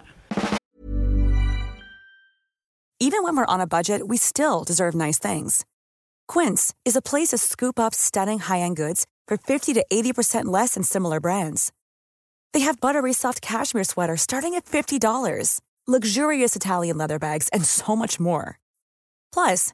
Even 3.02 3.24
when 3.24 3.38
we're 3.38 3.54
on 3.54 3.62
a 3.62 3.68
budget, 3.68 4.02
we 4.02 4.18
still 4.18 4.64
deserve 4.68 4.96
nice 4.96 5.20
things. 5.20 5.66
Quince 6.34 6.74
is 6.86 6.96
a 6.96 7.02
place 7.02 7.30
to 7.30 7.38
scoop 7.38 7.80
up 7.80 7.94
stunning 7.94 8.40
high-end 8.40 8.78
goods 8.78 9.06
for 9.28 9.38
50 9.38 9.74
to 9.74 9.84
80% 9.92 10.46
less 10.46 10.74
than 10.74 10.84
similar 10.84 11.20
brands. 11.20 11.72
They 12.54 12.62
have 12.62 12.80
buttery 12.80 13.14
soft 13.14 13.42
cashmere 13.42 13.84
sweaters 13.84 14.22
starting 14.22 14.56
at 14.56 14.66
$50, 14.66 15.60
luxurious 15.88 16.56
Italian 16.56 16.98
leather 16.98 17.20
bags, 17.20 17.50
and 17.50 17.66
so 17.66 17.96
much 17.96 18.18
more. 18.20 18.60
Plus, 19.34 19.74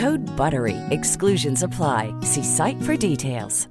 Code 0.00 0.26
BUTTERY. 0.36 0.76
Exclusions 0.90 1.62
apply. 1.62 2.12
See 2.22 2.44
site 2.44 2.82
for 2.82 2.96
details. 2.96 3.68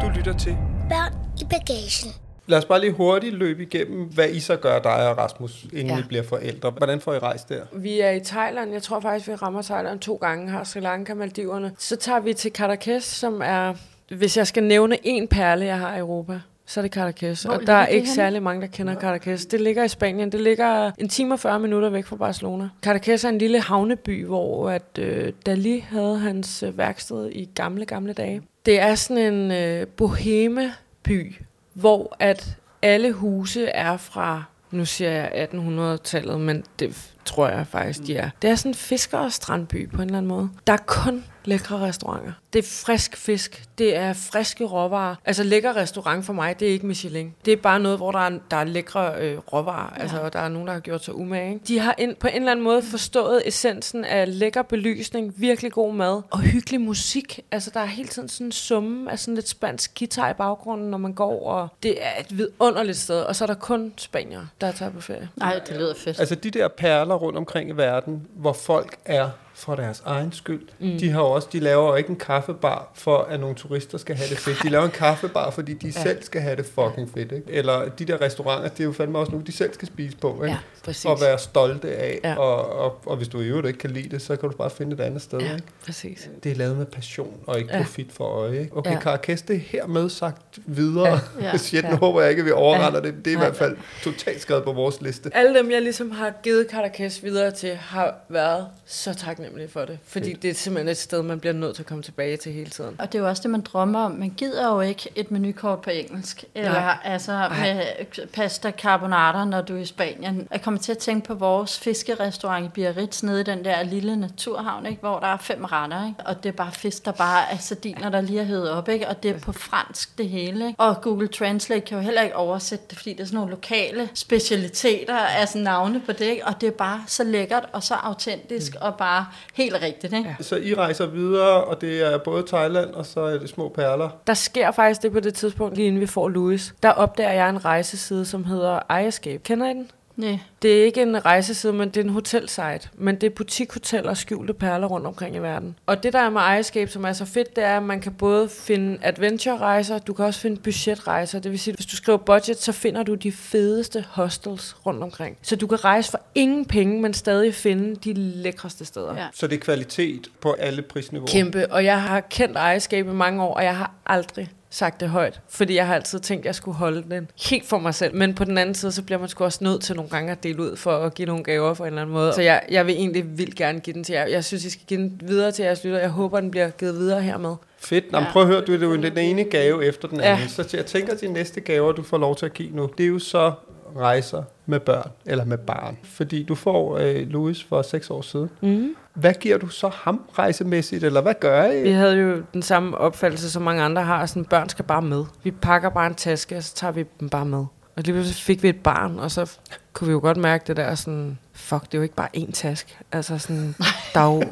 Du 0.00 0.08
lytter 0.16 0.34
til. 0.38 0.56
Børn 0.88 1.12
i 1.40 1.44
bagagen. 1.44 2.12
Lad 2.46 2.58
os 2.58 2.64
bare 2.64 2.80
lige 2.80 2.92
hurtigt 2.92 3.34
løbe 3.34 3.62
igennem, 3.62 4.08
hvad 4.14 4.28
I 4.28 4.40
så 4.40 4.56
gør, 4.56 4.78
dig 4.78 5.08
og 5.10 5.18
Rasmus, 5.18 5.64
inden 5.72 5.86
ja. 5.86 5.98
I 5.98 6.02
bliver 6.08 6.22
forældre. 6.22 6.70
Hvordan 6.70 7.00
får 7.00 7.14
I 7.14 7.18
rejst 7.18 7.48
der? 7.48 7.62
Vi 7.72 8.00
er 8.00 8.10
i 8.10 8.20
Thailand. 8.20 8.72
Jeg 8.72 8.82
tror 8.82 9.00
faktisk, 9.00 9.28
vi 9.28 9.34
rammer 9.34 9.62
Thailand 9.62 10.00
to 10.00 10.14
gange. 10.14 10.50
Har 10.50 10.64
Sri 10.64 10.80
Lanka, 10.80 11.14
Maldiverne. 11.14 11.72
Så 11.78 11.96
tager 11.96 12.20
vi 12.20 12.34
til 12.34 12.52
Caracas, 12.52 13.04
som 13.04 13.40
er... 13.44 13.74
Hvis 14.16 14.36
jeg 14.36 14.46
skal 14.46 14.62
nævne 14.62 14.96
en 15.02 15.28
perle, 15.28 15.64
jeg 15.64 15.78
har 15.78 15.96
i 15.96 15.98
Europa, 15.98 16.40
så 16.66 16.80
er 16.80 16.82
det 16.82 16.92
Caracas. 16.92 17.42
Hvor 17.42 17.54
og 17.54 17.66
der 17.66 17.72
er 17.72 17.86
ikke 17.86 18.06
henne? 18.06 18.14
særlig 18.14 18.42
mange, 18.42 18.60
der 18.60 18.66
kender 18.66 18.94
Caracas. 18.94 19.46
Det 19.46 19.60
ligger 19.60 19.84
i 19.84 19.88
Spanien. 19.88 20.32
Det 20.32 20.40
ligger 20.40 20.90
en 20.98 21.08
time 21.08 21.34
og 21.34 21.40
40 21.40 21.60
minutter 21.60 21.88
væk 21.90 22.06
fra 22.06 22.16
Barcelona. 22.16 22.68
Caracas 22.82 23.24
er 23.24 23.28
en 23.28 23.38
lille 23.38 23.60
havneby, 23.60 24.26
hvor 24.26 24.70
at, 24.70 24.98
øh, 24.98 25.32
Dali 25.46 25.78
havde 25.88 26.18
hans 26.18 26.62
øh, 26.62 26.78
værksted 26.78 27.30
i 27.32 27.48
gamle, 27.54 27.84
gamle 27.86 28.12
dage. 28.12 28.42
Det 28.66 28.80
er 28.80 28.94
sådan 28.94 29.34
en 29.34 29.50
øh, 29.50 29.86
boheme-by, 29.86 31.34
hvor 31.72 32.16
at 32.18 32.56
alle 32.82 33.12
huse 33.12 33.66
er 33.66 33.96
fra, 33.96 34.44
nu 34.70 34.84
siger 34.84 35.10
jeg 35.10 35.48
1800-tallet, 35.52 36.40
men 36.40 36.64
det 36.78 37.12
tror 37.24 37.48
jeg 37.48 37.66
faktisk, 37.70 38.06
de 38.06 38.16
er. 38.16 38.30
Det 38.42 38.50
er 38.50 38.54
sådan 38.54 38.70
en 38.70 38.74
fisker- 38.74 39.18
og 39.18 39.32
strandby 39.32 39.90
på 39.90 39.96
en 39.96 40.02
eller 40.02 40.18
anden 40.18 40.28
måde. 40.28 40.50
Der 40.66 40.72
er 40.72 40.76
kun 40.86 41.24
lækre 41.44 41.78
restauranter. 41.78 42.32
Det 42.52 42.58
er 42.58 42.68
frisk 42.84 43.16
fisk. 43.16 43.64
Det 43.78 43.96
er 43.96 44.12
friske 44.12 44.64
råvarer. 44.64 45.14
Altså 45.24 45.42
lækker 45.42 45.76
restaurant 45.76 46.24
for 46.26 46.32
mig, 46.32 46.60
det 46.60 46.68
er 46.68 46.72
ikke 46.72 46.86
Michelin. 46.86 47.34
Det 47.44 47.52
er 47.52 47.56
bare 47.56 47.80
noget, 47.80 47.98
hvor 47.98 48.12
der 48.12 48.18
er, 48.18 48.30
der 48.50 48.56
er 48.56 48.64
lækre 48.64 49.14
øh, 49.20 49.38
råvarer. 49.38 49.92
Ja. 49.96 50.02
Altså, 50.02 50.20
og 50.20 50.32
der 50.32 50.38
er 50.38 50.48
nogen, 50.48 50.66
der 50.66 50.72
har 50.72 50.80
gjort 50.80 51.04
sig 51.04 51.14
umage. 51.14 51.52
Ikke? 51.52 51.64
De 51.68 51.78
har 51.78 51.94
ind, 51.98 52.16
på 52.16 52.26
en 52.26 52.34
eller 52.34 52.50
anden 52.50 52.64
måde 52.64 52.82
forstået 52.82 53.42
essensen 53.48 54.04
af 54.04 54.38
lækker 54.38 54.62
belysning, 54.62 55.34
virkelig 55.36 55.72
god 55.72 55.94
mad 55.94 56.22
og 56.30 56.40
hyggelig 56.40 56.80
musik. 56.80 57.40
Altså, 57.50 57.70
der 57.74 57.80
er 57.80 57.86
hele 57.86 58.08
tiden 58.08 58.28
sådan 58.28 58.46
en 58.46 58.52
summe 58.52 59.12
af 59.12 59.18
sådan 59.18 59.34
lidt 59.34 59.48
spansk 59.48 59.98
guitar 59.98 60.30
i 60.30 60.34
baggrunden, 60.34 60.90
når 60.90 60.98
man 60.98 61.12
går. 61.12 61.48
Og 61.48 61.68
det 61.82 62.04
er 62.04 62.20
et 62.20 62.38
vidunderligt 62.38 62.98
sted. 62.98 63.20
Og 63.22 63.36
så 63.36 63.44
er 63.44 63.46
der 63.46 63.54
kun 63.54 63.92
spanier, 63.96 64.46
der 64.60 64.72
tager 64.72 64.90
på 64.90 65.00
ferie. 65.00 65.28
Nej, 65.36 65.60
det 65.68 65.76
lyder 65.76 65.94
fedt. 65.94 66.20
Altså 66.20 66.34
de 66.34 66.50
der 66.50 66.68
perler 66.68 67.11
rundt 67.16 67.38
omkring 67.38 67.70
i 67.70 67.76
verden, 67.76 68.26
hvor 68.34 68.52
folk 68.52 68.96
er 69.04 69.30
for 69.54 69.74
deres 69.74 70.02
egen 70.06 70.32
skyld. 70.32 70.68
Mm. 70.78 70.98
De 70.98 71.10
har 71.10 71.20
også, 71.20 71.48
de 71.52 71.60
laver 71.60 71.88
jo 71.88 71.94
ikke 71.94 72.10
en 72.10 72.16
kaffebar 72.16 72.90
for, 72.94 73.18
at 73.18 73.40
nogle 73.40 73.54
turister 73.56 73.98
skal 73.98 74.16
have 74.16 74.28
det 74.30 74.38
fedt. 74.38 74.62
De 74.62 74.68
laver 74.68 74.84
en 74.84 74.90
kaffebar, 74.90 75.50
fordi 75.50 75.74
de 75.74 75.86
ja. 75.96 76.02
selv 76.02 76.22
skal 76.22 76.40
have 76.40 76.56
det 76.56 76.66
fucking 76.66 77.10
fedt. 77.14 77.32
Ikke? 77.32 77.42
Eller 77.48 77.88
de 77.88 78.04
der 78.04 78.20
restauranter, 78.20 78.68
det 78.68 78.80
er 78.80 78.84
jo 78.84 78.92
fandme 78.92 79.18
også 79.18 79.32
nogle, 79.32 79.46
de 79.46 79.52
selv 79.52 79.74
skal 79.74 79.88
spise 79.88 80.16
på. 80.16 80.34
Ikke? 80.34 80.46
Ja, 80.46 80.58
præcis. 80.84 81.04
Og 81.04 81.20
være 81.20 81.38
stolte 81.38 81.94
af. 81.96 82.20
Ja. 82.24 82.34
Og, 82.38 82.78
og, 82.80 82.98
og, 83.06 83.16
hvis 83.16 83.28
du 83.28 83.40
i 83.40 83.44
øvrigt 83.46 83.66
ikke 83.66 83.78
kan 83.78 83.90
lide 83.90 84.08
det, 84.08 84.22
så 84.22 84.36
kan 84.36 84.50
du 84.50 84.56
bare 84.56 84.70
finde 84.70 84.94
et 84.94 85.00
andet 85.00 85.22
sted. 85.22 85.40
Ja, 85.40 85.52
Ikke? 85.54 85.64
præcis. 85.84 86.30
Det 86.44 86.52
er 86.52 86.56
lavet 86.56 86.76
med 86.76 86.86
passion 86.86 87.40
og 87.46 87.58
ikke 87.58 87.72
Ja. 87.72 87.78
profit 87.82 88.12
for 88.12 88.24
øje. 88.24 88.60
Ikke? 88.60 88.76
Okay, 88.76 88.92
Ja. 88.92 89.00
Caracas, 89.00 89.42
det 89.42 89.56
er 89.56 89.60
hermed 89.60 90.10
sagt 90.10 90.58
videre. 90.66 91.08
Ja. 91.08 91.18
Ja. 91.52 91.56
Shit, 91.56 91.84
nu 91.84 91.90
Ja. 91.90 91.96
håber 91.96 92.20
jeg 92.20 92.30
ikke, 92.30 92.40
at 92.40 92.46
vi 92.46 92.50
overrender 92.52 93.00
Ja. 93.04 93.06
det. 93.10 93.24
Det 93.24 93.26
er 93.26 93.30
i 93.30 93.34
Nej. 93.34 93.44
hvert 93.44 93.56
fald 93.56 93.76
totalt 94.02 94.40
skrevet 94.40 94.64
på 94.64 94.72
vores 94.72 95.00
liste. 95.00 95.30
Alle 95.34 95.58
dem, 95.58 95.70
jeg 95.70 95.82
ligesom 95.82 96.10
har 96.10 96.32
givet 96.42 96.66
Caracas 96.70 97.22
videre 97.24 97.50
til, 97.50 97.74
har 97.76 98.14
været 98.28 98.66
så 98.86 99.14
taknemmelige 99.42 99.68
for 99.68 99.84
det. 99.84 99.98
Fordi 100.04 100.32
det 100.32 100.50
er 100.50 100.54
simpelthen 100.54 100.88
et 100.88 100.96
sted, 100.96 101.22
man 101.22 101.40
bliver 101.40 101.52
nødt 101.52 101.74
til 101.74 101.82
at 101.82 101.86
komme 101.86 102.02
tilbage 102.02 102.36
til 102.36 102.52
hele 102.52 102.70
tiden. 102.70 102.96
Og 102.98 103.12
det 103.12 103.18
er 103.18 103.22
jo 103.22 103.28
også 103.28 103.42
det, 103.42 103.50
man 103.50 103.60
drømmer 103.60 104.00
om. 104.00 104.10
Man 104.10 104.30
gider 104.30 104.74
jo 104.74 104.80
ikke 104.80 105.08
et 105.14 105.30
menukort 105.30 105.80
på 105.80 105.90
engelsk. 105.90 106.44
Eller 106.54 106.72
Nej. 106.72 106.96
altså 107.04 107.32
Nej. 107.32 107.74
med 107.74 108.26
pasta 108.26 108.70
carbonara, 108.70 109.44
når 109.44 109.60
du 109.60 109.76
er 109.76 109.80
i 109.80 109.84
Spanien. 109.84 110.48
Jeg 110.50 110.62
kommer 110.62 110.80
til 110.80 110.92
at 110.92 110.98
tænke 110.98 111.26
på 111.26 111.34
vores 111.34 111.78
fiskerestaurant 111.78 112.66
i 112.66 112.68
Biarritz, 112.68 113.22
nede 113.22 113.40
i 113.40 113.44
den 113.44 113.64
der 113.64 113.82
lille 113.82 114.16
naturhavn, 114.16 114.86
ikke? 114.86 115.00
hvor 115.00 115.18
der 115.18 115.26
er 115.26 115.36
fem 115.36 115.64
retter. 115.64 116.06
Ikke? 116.06 116.20
Og 116.26 116.42
det 116.42 116.48
er 116.48 116.56
bare 116.56 116.72
fisk, 116.72 117.04
der 117.04 117.12
bare 117.12 117.52
er 117.52 117.56
sardiner, 117.56 118.08
der 118.08 118.20
lige 118.20 118.40
er 118.40 118.44
hævet 118.44 118.70
op. 118.70 118.88
Ikke? 118.88 119.08
Og 119.08 119.22
det 119.22 119.30
er 119.30 119.38
på 119.38 119.52
fransk 119.52 120.18
det 120.18 120.28
hele. 120.28 120.66
Ikke? 120.66 120.80
Og 120.80 121.02
Google 121.02 121.28
Translate 121.28 121.80
kan 121.80 121.98
jo 121.98 122.04
heller 122.04 122.22
ikke 122.22 122.36
oversætte 122.36 122.84
det, 122.90 122.98
fordi 122.98 123.12
det 123.12 123.20
er 123.20 123.24
sådan 123.24 123.36
nogle 123.36 123.50
lokale 123.50 124.08
specialiteter, 124.14 125.16
altså 125.16 125.58
navne 125.58 126.00
på 126.00 126.12
det. 126.12 126.24
Ikke? 126.24 126.46
Og 126.46 126.60
det 126.60 126.66
er 126.66 126.70
bare 126.70 127.04
så 127.06 127.24
lækkert 127.24 127.68
og 127.72 127.82
så 127.82 127.94
autentisk 127.94 128.74
og 128.80 128.96
bare 128.96 129.26
helt 129.54 129.82
rigtigt. 129.82 130.12
Ikke? 130.12 130.36
Så 130.40 130.56
I 130.56 130.74
rejser 130.74 131.06
videre, 131.06 131.64
og 131.64 131.80
det 131.80 132.12
er 132.12 132.18
både 132.18 132.46
Thailand, 132.46 132.90
og 132.90 133.06
så 133.06 133.20
er 133.20 133.38
det 133.38 133.48
små 133.48 133.68
perler. 133.68 134.08
Der 134.26 134.34
sker 134.34 134.70
faktisk 134.70 135.02
det 135.02 135.12
på 135.12 135.20
det 135.20 135.34
tidspunkt, 135.34 135.76
lige 135.76 135.86
inden 135.86 136.00
vi 136.00 136.06
får 136.06 136.28
Louis. 136.28 136.74
Der 136.82 136.90
opdager 136.90 137.32
jeg 137.32 137.50
en 137.50 137.64
rejseside, 137.64 138.24
som 138.24 138.44
hedder 138.44 138.96
iEscape. 138.98 139.38
Kender 139.38 139.66
I 139.70 139.74
den? 139.74 139.90
Nej. 140.16 140.38
Det 140.62 140.80
er 140.80 140.84
ikke 140.84 141.02
en 141.02 141.24
rejseside, 141.24 141.72
men 141.72 141.88
det 141.88 141.96
er 141.96 142.04
en 142.04 142.10
hotelsite. 142.10 142.80
Men 142.94 143.14
det 143.14 143.26
er 143.26 143.30
butikhoteller 143.30 144.10
og 144.10 144.16
skjulte 144.16 144.54
perler 144.54 144.86
rundt 144.86 145.06
omkring 145.06 145.36
i 145.36 145.38
verden. 145.38 145.76
Og 145.86 146.02
det 146.02 146.12
der 146.12 146.18
er 146.18 146.30
med 146.30 146.40
ejerskab, 146.40 146.88
som 146.88 147.04
er 147.04 147.12
så 147.12 147.24
fedt, 147.24 147.56
det 147.56 147.64
er, 147.64 147.76
at 147.76 147.82
man 147.82 148.00
kan 148.00 148.12
både 148.12 148.48
finde 148.48 148.98
adventure-rejser, 149.02 149.98
du 149.98 150.12
kan 150.12 150.24
også 150.24 150.40
finde 150.40 150.60
budgetrejser. 150.60 151.38
Det 151.38 151.50
vil 151.50 151.58
sige, 151.58 151.72
at 151.72 151.78
hvis 151.78 151.86
du 151.86 151.96
skriver 151.96 152.18
budget, 152.18 152.62
så 152.62 152.72
finder 152.72 153.02
du 153.02 153.14
de 153.14 153.32
fedeste 153.32 154.04
hostels 154.10 154.76
rundt 154.86 155.02
omkring. 155.02 155.38
Så 155.42 155.56
du 155.56 155.66
kan 155.66 155.84
rejse 155.84 156.10
for 156.10 156.20
ingen 156.34 156.64
penge, 156.64 157.00
men 157.00 157.14
stadig 157.14 157.54
finde 157.54 157.96
de 157.96 158.12
lækreste 158.14 158.84
steder. 158.84 159.16
Ja. 159.16 159.26
Så 159.32 159.46
det 159.46 159.56
er 159.56 159.60
kvalitet 159.60 160.28
på 160.40 160.52
alle 160.52 160.82
prisniveauer. 160.82 161.28
Kæmpe. 161.28 161.72
Og 161.72 161.84
jeg 161.84 162.02
har 162.02 162.20
kendt 162.20 162.56
ejerskab 162.56 163.06
i 163.06 163.12
mange 163.12 163.42
år, 163.42 163.54
og 163.54 163.64
jeg 163.64 163.76
har 163.76 163.94
aldrig 164.06 164.50
sagt 164.72 165.00
det 165.00 165.08
højt, 165.08 165.40
fordi 165.48 165.74
jeg 165.74 165.86
har 165.86 165.94
altid 165.94 166.20
tænkt, 166.20 166.42
at 166.42 166.46
jeg 166.46 166.54
skulle 166.54 166.76
holde 166.76 167.04
den 167.10 167.30
helt 167.48 167.66
for 167.66 167.78
mig 167.78 167.94
selv. 167.94 168.14
Men 168.14 168.34
på 168.34 168.44
den 168.44 168.58
anden 168.58 168.74
side, 168.74 168.92
så 168.92 169.02
bliver 169.02 169.18
man 169.18 169.28
sgu 169.28 169.44
også 169.44 169.64
nødt 169.64 169.82
til 169.82 169.96
nogle 169.96 170.10
gange 170.10 170.32
at 170.32 170.42
dele 170.42 170.62
ud 170.62 170.76
for 170.76 170.90
at 170.90 171.14
give 171.14 171.26
nogle 171.26 171.44
gaver 171.44 171.74
på 171.74 171.82
en 171.82 171.86
eller 171.86 172.02
anden 172.02 172.12
måde. 172.12 172.32
Så 172.32 172.42
jeg, 172.42 172.62
jeg 172.70 172.86
vil 172.86 172.94
egentlig 172.94 173.38
vildt 173.38 173.54
gerne 173.54 173.80
give 173.80 173.94
den 173.94 174.04
til 174.04 174.12
jer. 174.12 174.26
Jeg 174.26 174.44
synes, 174.44 174.64
I 174.64 174.70
skal 174.70 174.86
give 174.86 175.00
den 175.00 175.20
videre 175.24 175.52
til 175.52 175.62
jeres 175.64 175.84
lytter. 175.84 175.98
Jeg 175.98 176.08
håber, 176.08 176.40
den 176.40 176.50
bliver 176.50 176.70
givet 176.70 176.94
videre 176.94 177.22
hermed. 177.22 177.54
Fedt. 177.78 178.12
Nå, 178.12 178.18
ja. 178.18 178.26
Prøv 178.32 178.42
at 178.42 178.48
høre, 178.48 178.60
du 178.60 178.72
er 178.72 178.78
jo 178.78 178.96
den 178.96 179.18
ene 179.18 179.44
gave 179.44 179.84
efter 179.84 180.08
den 180.08 180.20
anden. 180.20 180.42
Ja. 180.42 180.48
Så 180.48 180.76
jeg 180.76 180.86
tænker, 180.86 181.12
at 181.12 181.20
de 181.20 181.28
næste 181.28 181.60
gaver, 181.60 181.92
du 181.92 182.02
får 182.02 182.18
lov 182.18 182.36
til 182.36 182.46
at 182.46 182.54
give 182.54 182.70
nu, 182.76 182.90
det 182.98 183.04
er 183.04 183.08
jo 183.08 183.18
så 183.18 183.52
rejser 183.96 184.42
med 184.66 184.80
børn, 184.80 185.10
eller 185.26 185.44
med 185.44 185.58
barn. 185.58 185.98
Fordi 186.04 186.42
du 186.42 186.54
får 186.54 186.98
øh, 186.98 187.28
Louis 187.28 187.64
for 187.64 187.82
seks 187.82 188.10
år 188.10 188.22
siden. 188.22 188.50
Mm. 188.60 188.94
Hvad 189.14 189.34
giver 189.34 189.58
du 189.58 189.68
så 189.68 189.88
ham 189.88 190.20
rejsemæssigt, 190.38 191.04
eller 191.04 191.20
hvad 191.20 191.34
gør 191.40 191.64
I? 191.64 191.82
Vi 191.82 191.90
havde 191.90 192.16
jo 192.16 192.42
den 192.54 192.62
samme 192.62 192.98
opfattelse, 192.98 193.50
som 193.50 193.62
mange 193.62 193.82
andre 193.82 194.02
har. 194.02 194.26
Sådan, 194.26 194.44
børn 194.44 194.68
skal 194.68 194.84
bare 194.84 195.02
med. 195.02 195.24
Vi 195.42 195.50
pakker 195.50 195.88
bare 195.88 196.06
en 196.06 196.14
taske, 196.14 196.56
og 196.56 196.62
så 196.62 196.74
tager 196.74 196.92
vi 196.92 197.04
dem 197.20 197.28
bare 197.28 197.44
med. 197.44 197.58
Og 197.96 198.02
lige 198.02 198.12
pludselig 198.14 198.36
fik 198.36 198.62
vi 198.62 198.68
et 198.68 198.82
barn, 198.82 199.18
og 199.18 199.30
så 199.30 199.58
kunne 199.92 200.06
vi 200.06 200.12
jo 200.12 200.20
godt 200.20 200.36
mærke 200.36 200.64
det 200.66 200.76
der 200.76 200.94
sådan, 200.94 201.38
fuck, 201.54 201.82
det 201.82 201.94
er 201.94 201.98
jo 201.98 202.02
ikke 202.02 202.14
bare 202.14 202.28
én 202.36 202.52
taske. 202.52 202.96
Altså 203.12 203.38
sådan, 203.38 203.74
der 204.14 204.20
er 204.20 204.24
jo, 204.34 204.42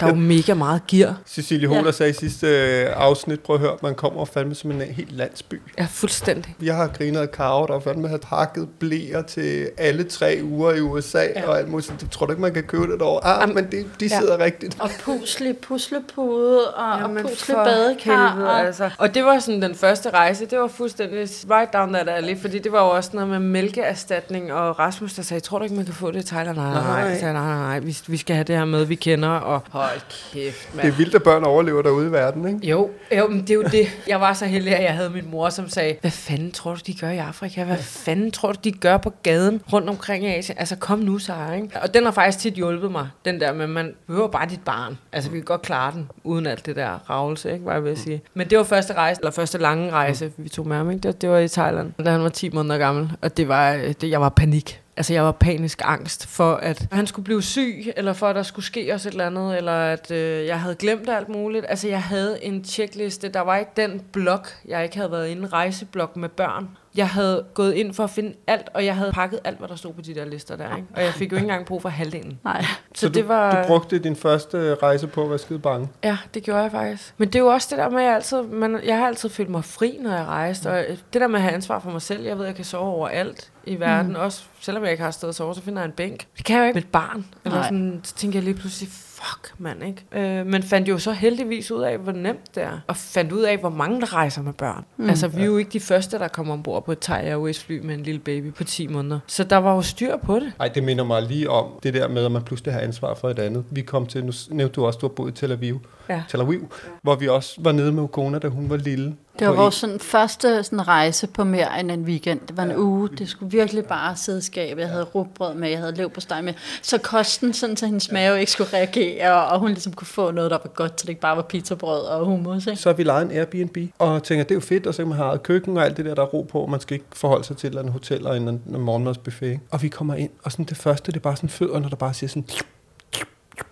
der 0.00 0.06
er 0.06 0.10
jo 0.10 0.14
mega 0.14 0.54
meget 0.54 0.86
gear. 0.86 1.16
Cecilie 1.26 1.68
Holer 1.68 1.80
Ja. 1.80 1.86
ja. 1.86 1.92
sagde 1.92 2.10
i 2.10 2.14
sidste 2.14 2.46
øh, 2.46 2.88
afsnit, 2.96 3.40
prøv 3.40 3.56
at 3.56 3.60
høre, 3.60 3.76
man 3.82 3.94
kommer 3.94 4.20
og 4.20 4.28
fandme 4.28 4.54
som 4.54 4.70
en 4.70 4.80
helt 4.80 5.12
landsby. 5.12 5.62
Ja, 5.78 5.86
fuldstændig. 5.90 6.56
Jeg 6.62 6.76
har 6.76 6.86
grinet 6.86 7.20
af 7.20 7.30
Karo, 7.30 7.66
der 7.66 7.80
fandme 7.80 8.08
har 8.08 8.16
pakket 8.18 8.68
blæer 8.78 9.22
til 9.22 9.70
alle 9.78 10.04
tre 10.04 10.40
uger 10.42 10.72
i 10.72 10.80
USA, 10.80 11.22
ja. 11.36 11.48
og 11.48 11.58
alt 11.58 11.68
muligt. 11.68 11.94
Det 12.00 12.10
tror 12.10 12.26
du 12.26 12.32
ikke, 12.32 12.42
man 12.42 12.54
kan 12.54 12.62
købe 12.62 12.92
det 12.92 13.00
derovre? 13.00 13.24
Ah, 13.26 13.42
Am- 13.48 13.52
men 13.54 13.64
det, 13.70 13.86
de 14.00 14.06
ja. 14.06 14.18
sidder 14.18 14.38
rigtigt. 14.38 14.76
Og 14.80 14.90
pusle, 15.00 15.54
puslepude, 15.62 16.70
og, 16.74 16.92
og 16.92 17.10
pusle 17.22 17.54
badekar. 17.54 18.30
helvede, 18.32 18.50
Og, 18.50 18.60
altså. 18.60 18.90
Og 18.98 19.14
det 19.14 19.24
var 19.24 19.38
sådan 19.38 19.62
den 19.62 19.74
første 19.74 20.10
rejse, 20.10 20.46
det 20.46 20.58
var 20.58 20.68
fuldstændig 20.68 21.18
right 21.50 21.72
down 21.72 21.92
that 21.92 22.08
alley, 22.08 22.40
fordi 22.40 22.58
det 22.58 22.72
var 22.72 22.84
jo 22.84 22.90
også 22.90 23.10
noget 23.12 23.28
med 23.28 23.38
mælkeerstatning, 23.38 24.52
og 24.52 24.78
Rasmus 24.78 25.12
der 25.14 25.22
sagde, 25.22 25.40
tror 25.40 25.58
du 25.58 25.64
ikke, 25.64 25.76
man 25.76 25.84
kan 25.84 25.94
få 25.94 26.10
det 26.14 26.26
Thailand? 26.26 26.56
Nej, 26.56 26.72
nej, 26.72 26.82
nej. 26.82 27.00
Nej. 27.00 27.10
Jeg 27.10 27.18
sagde, 27.18 27.34
nej, 27.34 27.44
nej, 27.44 27.58
nej, 27.58 27.78
vi, 27.78 27.96
vi 28.06 28.16
skal 28.16 28.36
have 28.36 28.44
det 28.44 28.56
her 28.56 28.64
med, 28.64 28.84
vi 28.84 28.94
kender, 28.94 29.28
og 29.28 29.62
hold 29.70 30.00
kæft, 30.32 30.68
Det 30.68 30.76
mand. 30.76 30.88
er 30.88 30.92
vildt, 30.92 31.14
at 31.14 31.22
børn 31.22 31.44
overlever 31.44 31.82
derude 31.82 32.08
i 32.08 32.12
verden, 32.12 32.48
ikke? 32.48 32.66
Jo, 32.66 32.90
jo, 33.18 33.28
men 33.28 33.40
det 33.40 33.50
er 33.50 33.54
jo 33.54 33.62
det. 33.62 33.86
Jeg 34.08 34.20
var 34.20 34.32
så 34.32 34.46
heldig, 34.46 34.76
at 34.76 34.84
jeg 34.84 34.94
havde 34.94 35.10
min 35.10 35.30
mor, 35.30 35.48
som 35.48 35.68
sagde, 35.68 35.96
hvad 36.00 36.10
fanden 36.10 36.52
tror 36.52 36.74
du, 36.74 36.80
de 36.86 36.94
gør 36.94 37.08
i 37.10 37.18
Afrika? 37.18 37.64
Hvad 37.64 37.76
fanden 37.76 38.30
tror 38.30 38.52
du, 38.52 38.58
de 38.64 38.72
gør 38.72 38.96
på 38.96 39.12
gaden 39.22 39.60
rundt 39.72 39.88
omkring 39.88 40.24
i 40.24 40.28
Asien? 40.28 40.58
Altså, 40.58 40.76
kom 40.76 40.98
nu, 40.98 41.18
Sara, 41.18 41.54
ikke? 41.54 41.68
Og 41.82 41.94
den 41.94 42.04
har 42.04 42.10
faktisk 42.12 42.38
tit 42.38 42.54
hjulpet 42.54 42.92
mig, 42.92 43.08
den 43.24 43.40
der 43.40 43.52
med, 43.52 43.66
man 43.66 43.92
behøver 44.06 44.28
bare 44.28 44.48
dit 44.48 44.60
barn. 44.64 44.98
Altså, 45.12 45.30
vi 45.30 45.36
kan 45.38 45.44
godt 45.44 45.62
klare 45.62 45.92
den, 45.92 46.10
uden 46.24 46.46
alt 46.46 46.66
det 46.66 46.76
der 46.76 47.10
ravelse, 47.10 47.52
ikke? 47.52 47.64
Hvad 47.64 47.74
jeg 47.74 47.84
vil 47.84 47.96
sige. 47.96 48.22
Men 48.34 48.50
det 48.50 48.58
var 48.58 48.64
første 48.64 48.92
rejse, 48.92 49.20
eller 49.20 49.30
første 49.30 49.58
lange 49.58 49.90
rejse, 49.90 50.32
vi 50.36 50.48
tog 50.48 50.68
med 50.68 50.76
ham, 50.76 50.90
ikke? 50.90 51.02
Det, 51.08 51.20
det 51.22 51.30
var 51.30 51.38
i 51.38 51.48
Thailand, 51.48 51.92
da 52.04 52.10
han 52.10 52.22
var 52.22 52.28
10 52.28 52.50
måneder 52.50 52.78
gammel. 52.78 53.12
Og 53.22 53.36
det 53.36 53.48
var, 53.48 53.72
det, 54.00 54.10
jeg 54.10 54.20
var 54.20 54.28
panik. 54.28 54.80
Altså, 54.96 55.12
jeg 55.12 55.24
var 55.24 55.32
panisk 55.32 55.80
angst 55.84 56.26
for, 56.26 56.54
at 56.54 56.86
han 56.92 57.06
skulle 57.06 57.24
blive 57.24 57.42
syg, 57.42 57.92
eller 57.96 58.12
for, 58.12 58.28
at 58.28 58.36
der 58.36 58.42
skulle 58.42 58.64
ske 58.64 58.94
os 58.94 59.06
et 59.06 59.10
eller 59.10 59.26
andet, 59.26 59.56
eller 59.56 59.72
at 59.72 60.10
øh, 60.10 60.46
jeg 60.46 60.60
havde 60.60 60.74
glemt 60.74 61.08
alt 61.08 61.28
muligt. 61.28 61.66
Altså, 61.68 61.88
jeg 61.88 62.02
havde 62.02 62.44
en 62.44 62.64
tjekliste, 62.64 63.28
Der 63.28 63.40
var 63.40 63.56
ikke 63.56 63.70
den 63.76 64.02
blok, 64.12 64.48
jeg 64.68 64.84
ikke 64.84 64.96
havde 64.96 65.10
været 65.10 65.28
inde, 65.28 65.46
rejseblok 65.46 66.16
med 66.16 66.28
børn. 66.28 66.68
Jeg 66.96 67.08
havde 67.08 67.44
gået 67.54 67.72
ind 67.74 67.94
for 67.94 68.04
at 68.04 68.10
finde 68.10 68.34
alt, 68.46 68.68
og 68.74 68.84
jeg 68.84 68.96
havde 68.96 69.12
pakket 69.12 69.40
alt, 69.44 69.58
hvad 69.58 69.68
der 69.68 69.76
stod 69.76 69.92
på 69.92 70.00
de 70.00 70.14
der 70.14 70.24
lister 70.24 70.56
der, 70.56 70.76
ikke? 70.76 70.88
Og 70.96 71.02
jeg 71.02 71.12
fik 71.12 71.32
jo 71.32 71.36
ikke 71.36 71.44
engang 71.44 71.66
brug 71.66 71.82
for 71.82 71.88
halvdelen. 71.88 72.38
nej. 72.44 72.62
Så, 72.94 73.00
Så 73.00 73.08
det 73.08 73.28
var... 73.28 73.62
Du 73.62 73.66
brugte 73.66 73.98
din 73.98 74.16
første 74.16 74.74
rejse 74.74 75.06
på 75.06 75.22
at 75.22 75.30
være 75.30 75.38
skide 75.38 75.58
bange. 75.58 75.88
Ja, 76.04 76.18
det 76.34 76.42
gjorde 76.42 76.60
jeg 76.62 76.70
faktisk. 76.70 77.14
Men 77.18 77.28
det 77.28 77.34
er 77.34 77.40
jo 77.40 77.46
også 77.46 77.68
det 77.70 77.78
der 77.78 77.88
med, 77.90 77.98
at 77.98 78.04
jeg, 78.06 78.14
altid, 78.14 78.42
man, 78.42 78.80
jeg 78.84 78.98
har 78.98 79.06
altid 79.06 79.28
følt 79.28 79.48
mig 79.50 79.64
fri, 79.64 79.98
når 80.02 80.10
jeg 80.10 80.24
rejste. 80.26 80.70
Og 80.70 80.84
det 81.12 81.20
der 81.20 81.26
med 81.26 81.36
at 81.36 81.42
have 81.42 81.54
ansvar 81.54 81.78
for 81.78 81.90
mig 81.90 82.02
selv, 82.02 82.24
jeg 82.24 82.36
ved, 82.38 82.44
at 82.44 82.48
jeg 82.48 82.56
kan 82.56 82.64
sove 82.64 82.88
overalt 82.88 83.50
i 83.64 83.80
verden. 83.80 84.12
Mm. 84.12 84.18
Også 84.18 84.42
selvom 84.60 84.82
jeg 84.82 84.92
ikke 84.92 85.04
har 85.04 85.10
sted 85.10 85.28
at 85.28 85.34
sove, 85.34 85.54
så 85.54 85.62
finder 85.62 85.82
jeg 85.82 85.86
en 85.86 85.92
bænk. 85.92 86.26
Det 86.36 86.44
kan 86.44 86.56
jeg 86.56 86.62
jo 86.62 86.66
ikke 86.66 86.74
med 86.76 86.82
et 86.82 86.92
barn. 86.92 87.26
Eller 87.44 87.58
Nej. 87.58 87.68
sådan, 87.68 88.00
så 88.04 88.14
tænker 88.14 88.38
jeg 88.38 88.44
lige 88.44 88.54
pludselig, 88.54 88.90
fuck 89.24 89.54
mand, 89.58 89.84
ikke? 89.84 90.38
Øh, 90.40 90.46
men 90.46 90.62
fandt 90.62 90.88
jo 90.88 90.98
så 90.98 91.12
heldigvis 91.12 91.70
ud 91.70 91.82
af, 91.82 91.98
hvor 91.98 92.12
nemt 92.12 92.54
det 92.54 92.62
er. 92.62 92.78
Og 92.86 92.96
fandt 92.96 93.32
ud 93.32 93.42
af, 93.42 93.58
hvor 93.58 93.68
mange 93.68 94.00
der 94.00 94.14
rejser 94.14 94.42
med 94.42 94.52
børn. 94.52 94.84
Mm. 94.96 95.08
Altså, 95.08 95.28
vi 95.28 95.42
er 95.42 95.46
jo 95.46 95.56
ikke 95.56 95.70
de 95.70 95.80
første, 95.80 96.18
der 96.18 96.28
kommer 96.28 96.52
ombord 96.52 96.84
på 96.84 96.92
et 96.92 96.98
Thai 96.98 97.26
Airways 97.26 97.64
fly 97.64 97.80
med 97.84 97.94
en 97.94 98.02
lille 98.02 98.20
baby 98.20 98.54
på 98.54 98.64
10 98.64 98.86
måneder. 98.86 99.18
Så 99.26 99.44
der 99.44 99.56
var 99.56 99.74
jo 99.74 99.82
styr 99.82 100.16
på 100.16 100.34
det. 100.34 100.52
Ej, 100.60 100.68
det 100.68 100.84
minder 100.84 101.04
mig 101.04 101.22
lige 101.22 101.50
om 101.50 101.66
det 101.82 101.94
der 101.94 102.08
med, 102.08 102.24
at 102.24 102.32
man 102.32 102.42
pludselig 102.42 102.74
har 102.74 102.80
ansvar 102.80 103.14
for 103.14 103.30
et 103.30 103.38
andet. 103.38 103.64
Vi 103.70 103.82
kom 103.82 104.06
til, 104.06 104.24
nu 104.24 104.32
nævnte 104.50 104.74
du 104.74 104.86
også, 104.86 104.98
du 104.98 105.06
har 105.06 105.14
boet 105.14 105.30
i 105.30 105.34
Tel 105.34 105.52
Aviv, 105.52 105.80
Ja. 106.08 106.22
Tel 106.28 106.40
Aviv 106.40 106.68
ja. 106.84 106.88
hvor 107.02 107.14
vi 107.14 107.28
også 107.28 107.54
var 107.58 107.72
nede 107.72 107.92
med 107.92 108.02
Ukona, 108.02 108.38
da 108.38 108.48
hun 108.48 108.70
var 108.70 108.76
lille. 108.76 109.16
Det 109.38 109.48
var 109.48 109.54
vores 109.54 109.74
sådan, 109.74 110.00
første 110.00 110.62
sådan, 110.62 110.88
rejse 110.88 111.26
på 111.26 111.44
mere 111.44 111.80
end 111.80 111.90
en 111.90 112.02
weekend. 112.02 112.40
Det 112.48 112.56
var 112.56 112.62
en 112.62 112.76
uge. 112.76 113.08
Det 113.18 113.28
skulle 113.28 113.52
virkelig 113.52 113.84
bare 113.84 114.16
sidde 114.16 114.38
i 114.38 114.42
skabet. 114.42 114.82
Jeg 114.82 114.90
havde 114.90 115.04
rugbrød 115.04 115.54
med, 115.54 115.68
jeg 115.68 115.78
havde 115.78 115.94
lev 115.94 116.10
på 116.10 116.20
steg 116.20 116.44
med. 116.44 116.54
Så 116.82 116.98
kosten, 116.98 117.52
sådan, 117.52 117.76
så 117.76 117.86
hendes 117.86 118.12
mave 118.12 118.40
ikke 118.40 118.52
skulle 118.52 118.72
reagere, 118.72 119.44
og 119.44 119.58
hun 119.58 119.68
ligesom 119.68 119.92
kunne 119.92 120.06
få 120.06 120.30
noget, 120.30 120.50
der 120.50 120.58
var 120.64 120.70
godt, 120.74 121.00
så 121.00 121.04
det 121.04 121.08
ikke 121.08 121.20
bare 121.20 121.36
var 121.36 121.42
pizzabrød 121.42 122.00
og 122.00 122.24
hummus. 122.24 122.66
Ikke? 122.66 122.82
Så 122.82 122.92
vi 122.92 123.02
lejet 123.02 123.30
en 123.30 123.30
Airbnb, 123.30 123.76
og 123.98 124.22
tænker, 124.22 124.44
det 124.44 124.50
er 124.50 124.54
jo 124.54 124.60
fedt, 124.60 124.86
og 124.86 124.94
så 124.94 125.02
kan 125.02 125.08
man 125.08 125.16
have 125.16 125.28
eget 125.28 125.42
køkken 125.42 125.76
og 125.76 125.84
alt 125.84 125.96
det 125.96 126.04
der, 126.04 126.14
der 126.14 126.22
er 126.22 126.26
ro 126.26 126.42
på, 126.42 126.60
og 126.60 126.70
man 126.70 126.80
skal 126.80 126.94
ikke 126.94 127.06
forholde 127.12 127.44
sig 127.44 127.56
til 127.56 127.66
et 127.66 127.70
eller 127.70 127.80
andet 127.80 127.92
hotel 127.92 128.16
eller 128.16 128.32
en, 128.32 128.48
en 128.48 128.62
morgenmadsbuffet. 128.80 129.46
ikke? 129.46 129.60
Og 129.70 129.82
vi 129.82 129.88
kommer 129.88 130.14
ind, 130.14 130.30
og 130.42 130.52
sådan 130.52 130.64
det 130.64 130.76
første, 130.76 131.12
det 131.12 131.16
er 131.16 131.22
bare 131.22 131.36
sådan 131.36 131.50
fødderne, 131.50 131.90
der 131.90 131.96
bare 131.96 132.14
siger 132.14 132.28
sådan, 132.28 132.44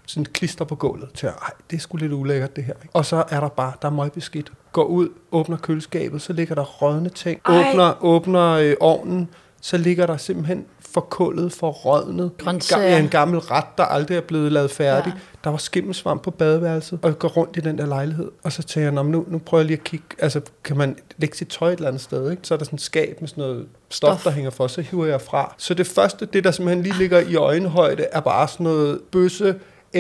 sådan 0.07 0.25
klister 0.25 0.64
på 0.64 0.75
gulvet 0.75 1.09
til, 1.14 1.27
ej, 1.27 1.51
det 1.71 1.77
er 1.77 1.81
sgu 1.81 1.97
lidt 1.97 2.12
ulækkert 2.12 2.57
det 2.57 2.64
her. 2.64 2.75
Ikke? 2.83 2.97
Og 2.97 3.07
så 3.07 3.25
er 3.31 3.40
der 3.40 3.49
bare, 3.49 3.73
der 3.83 3.88
er 3.88 3.92
møgbeskidt. 3.92 4.53
Går 4.73 4.85
ud, 4.85 5.09
åbner 5.33 5.57
køleskabet, 5.57 6.23
så 6.23 6.33
ligger 6.33 6.55
der 6.55 6.64
rådne 6.64 7.09
ting. 7.09 7.40
Ej. 7.47 7.71
Åbner, 7.71 8.05
åbner 8.05 8.51
øh, 8.51 8.75
ovnen, 8.81 9.29
så 9.61 9.77
ligger 9.77 10.07
der 10.07 10.16
simpelthen 10.16 10.64
forkullet, 10.95 11.53
forrådnet. 11.53 12.31
Grøntsager. 12.38 12.99
En 12.99 13.09
gammel 13.09 13.38
ret, 13.40 13.64
der 13.79 13.85
aldrig 13.85 14.16
er 14.16 14.21
blevet 14.21 14.53
lavet 14.53 14.71
færdig. 14.71 15.12
Ja. 15.16 15.21
Der 15.45 15.51
var 15.51 15.57
skimmelsvamp 15.57 16.23
på 16.23 16.31
badeværelset, 16.31 16.99
og 17.03 17.09
jeg 17.09 17.18
går 17.18 17.29
rundt 17.29 17.57
i 17.57 17.61
den 17.61 17.79
der 17.79 17.87
lejlighed. 17.87 18.31
Og 18.42 18.53
så 18.53 18.62
tænker 18.62 18.85
jeg, 18.87 18.92
"Nå, 18.92 19.03
men 19.03 19.12
nu, 19.12 19.25
nu 19.29 19.38
prøver 19.38 19.61
jeg 19.61 19.66
lige 19.66 19.77
at 19.79 19.85
kigge, 19.85 20.05
altså 20.18 20.40
kan 20.64 20.77
man 20.77 20.97
lægge 21.16 21.37
sit 21.37 21.49
tøj 21.49 21.68
et 21.73 21.77
eller 21.77 21.88
andet 21.88 22.03
sted, 22.03 22.31
ikke? 22.31 22.42
Så 22.47 22.55
er 22.55 22.59
der 22.59 22.64
sådan 22.64 22.77
et 22.77 22.81
skab 22.81 23.16
med 23.21 23.29
sådan 23.29 23.42
noget 23.45 23.66
stof, 23.90 24.11
Stof. 24.21 24.25
der 24.25 24.31
hænger 24.31 24.51
for, 24.51 24.66
så 24.66 24.81
hiver 24.81 25.07
jeg 25.07 25.21
fra. 25.21 25.55
Så 25.59 25.75
det 25.75 25.87
første, 25.87 26.27
det 26.27 26.45
der 26.45 26.51
simpelthen 26.51 26.83
lige 26.83 26.99
ligger 26.99 27.21
i 27.21 27.35
øjenhøjde, 27.37 28.03
er 28.12 28.21
bare 28.21 28.49
sådan 28.49 28.64
noget 28.64 29.01
bøsse, 29.12 29.55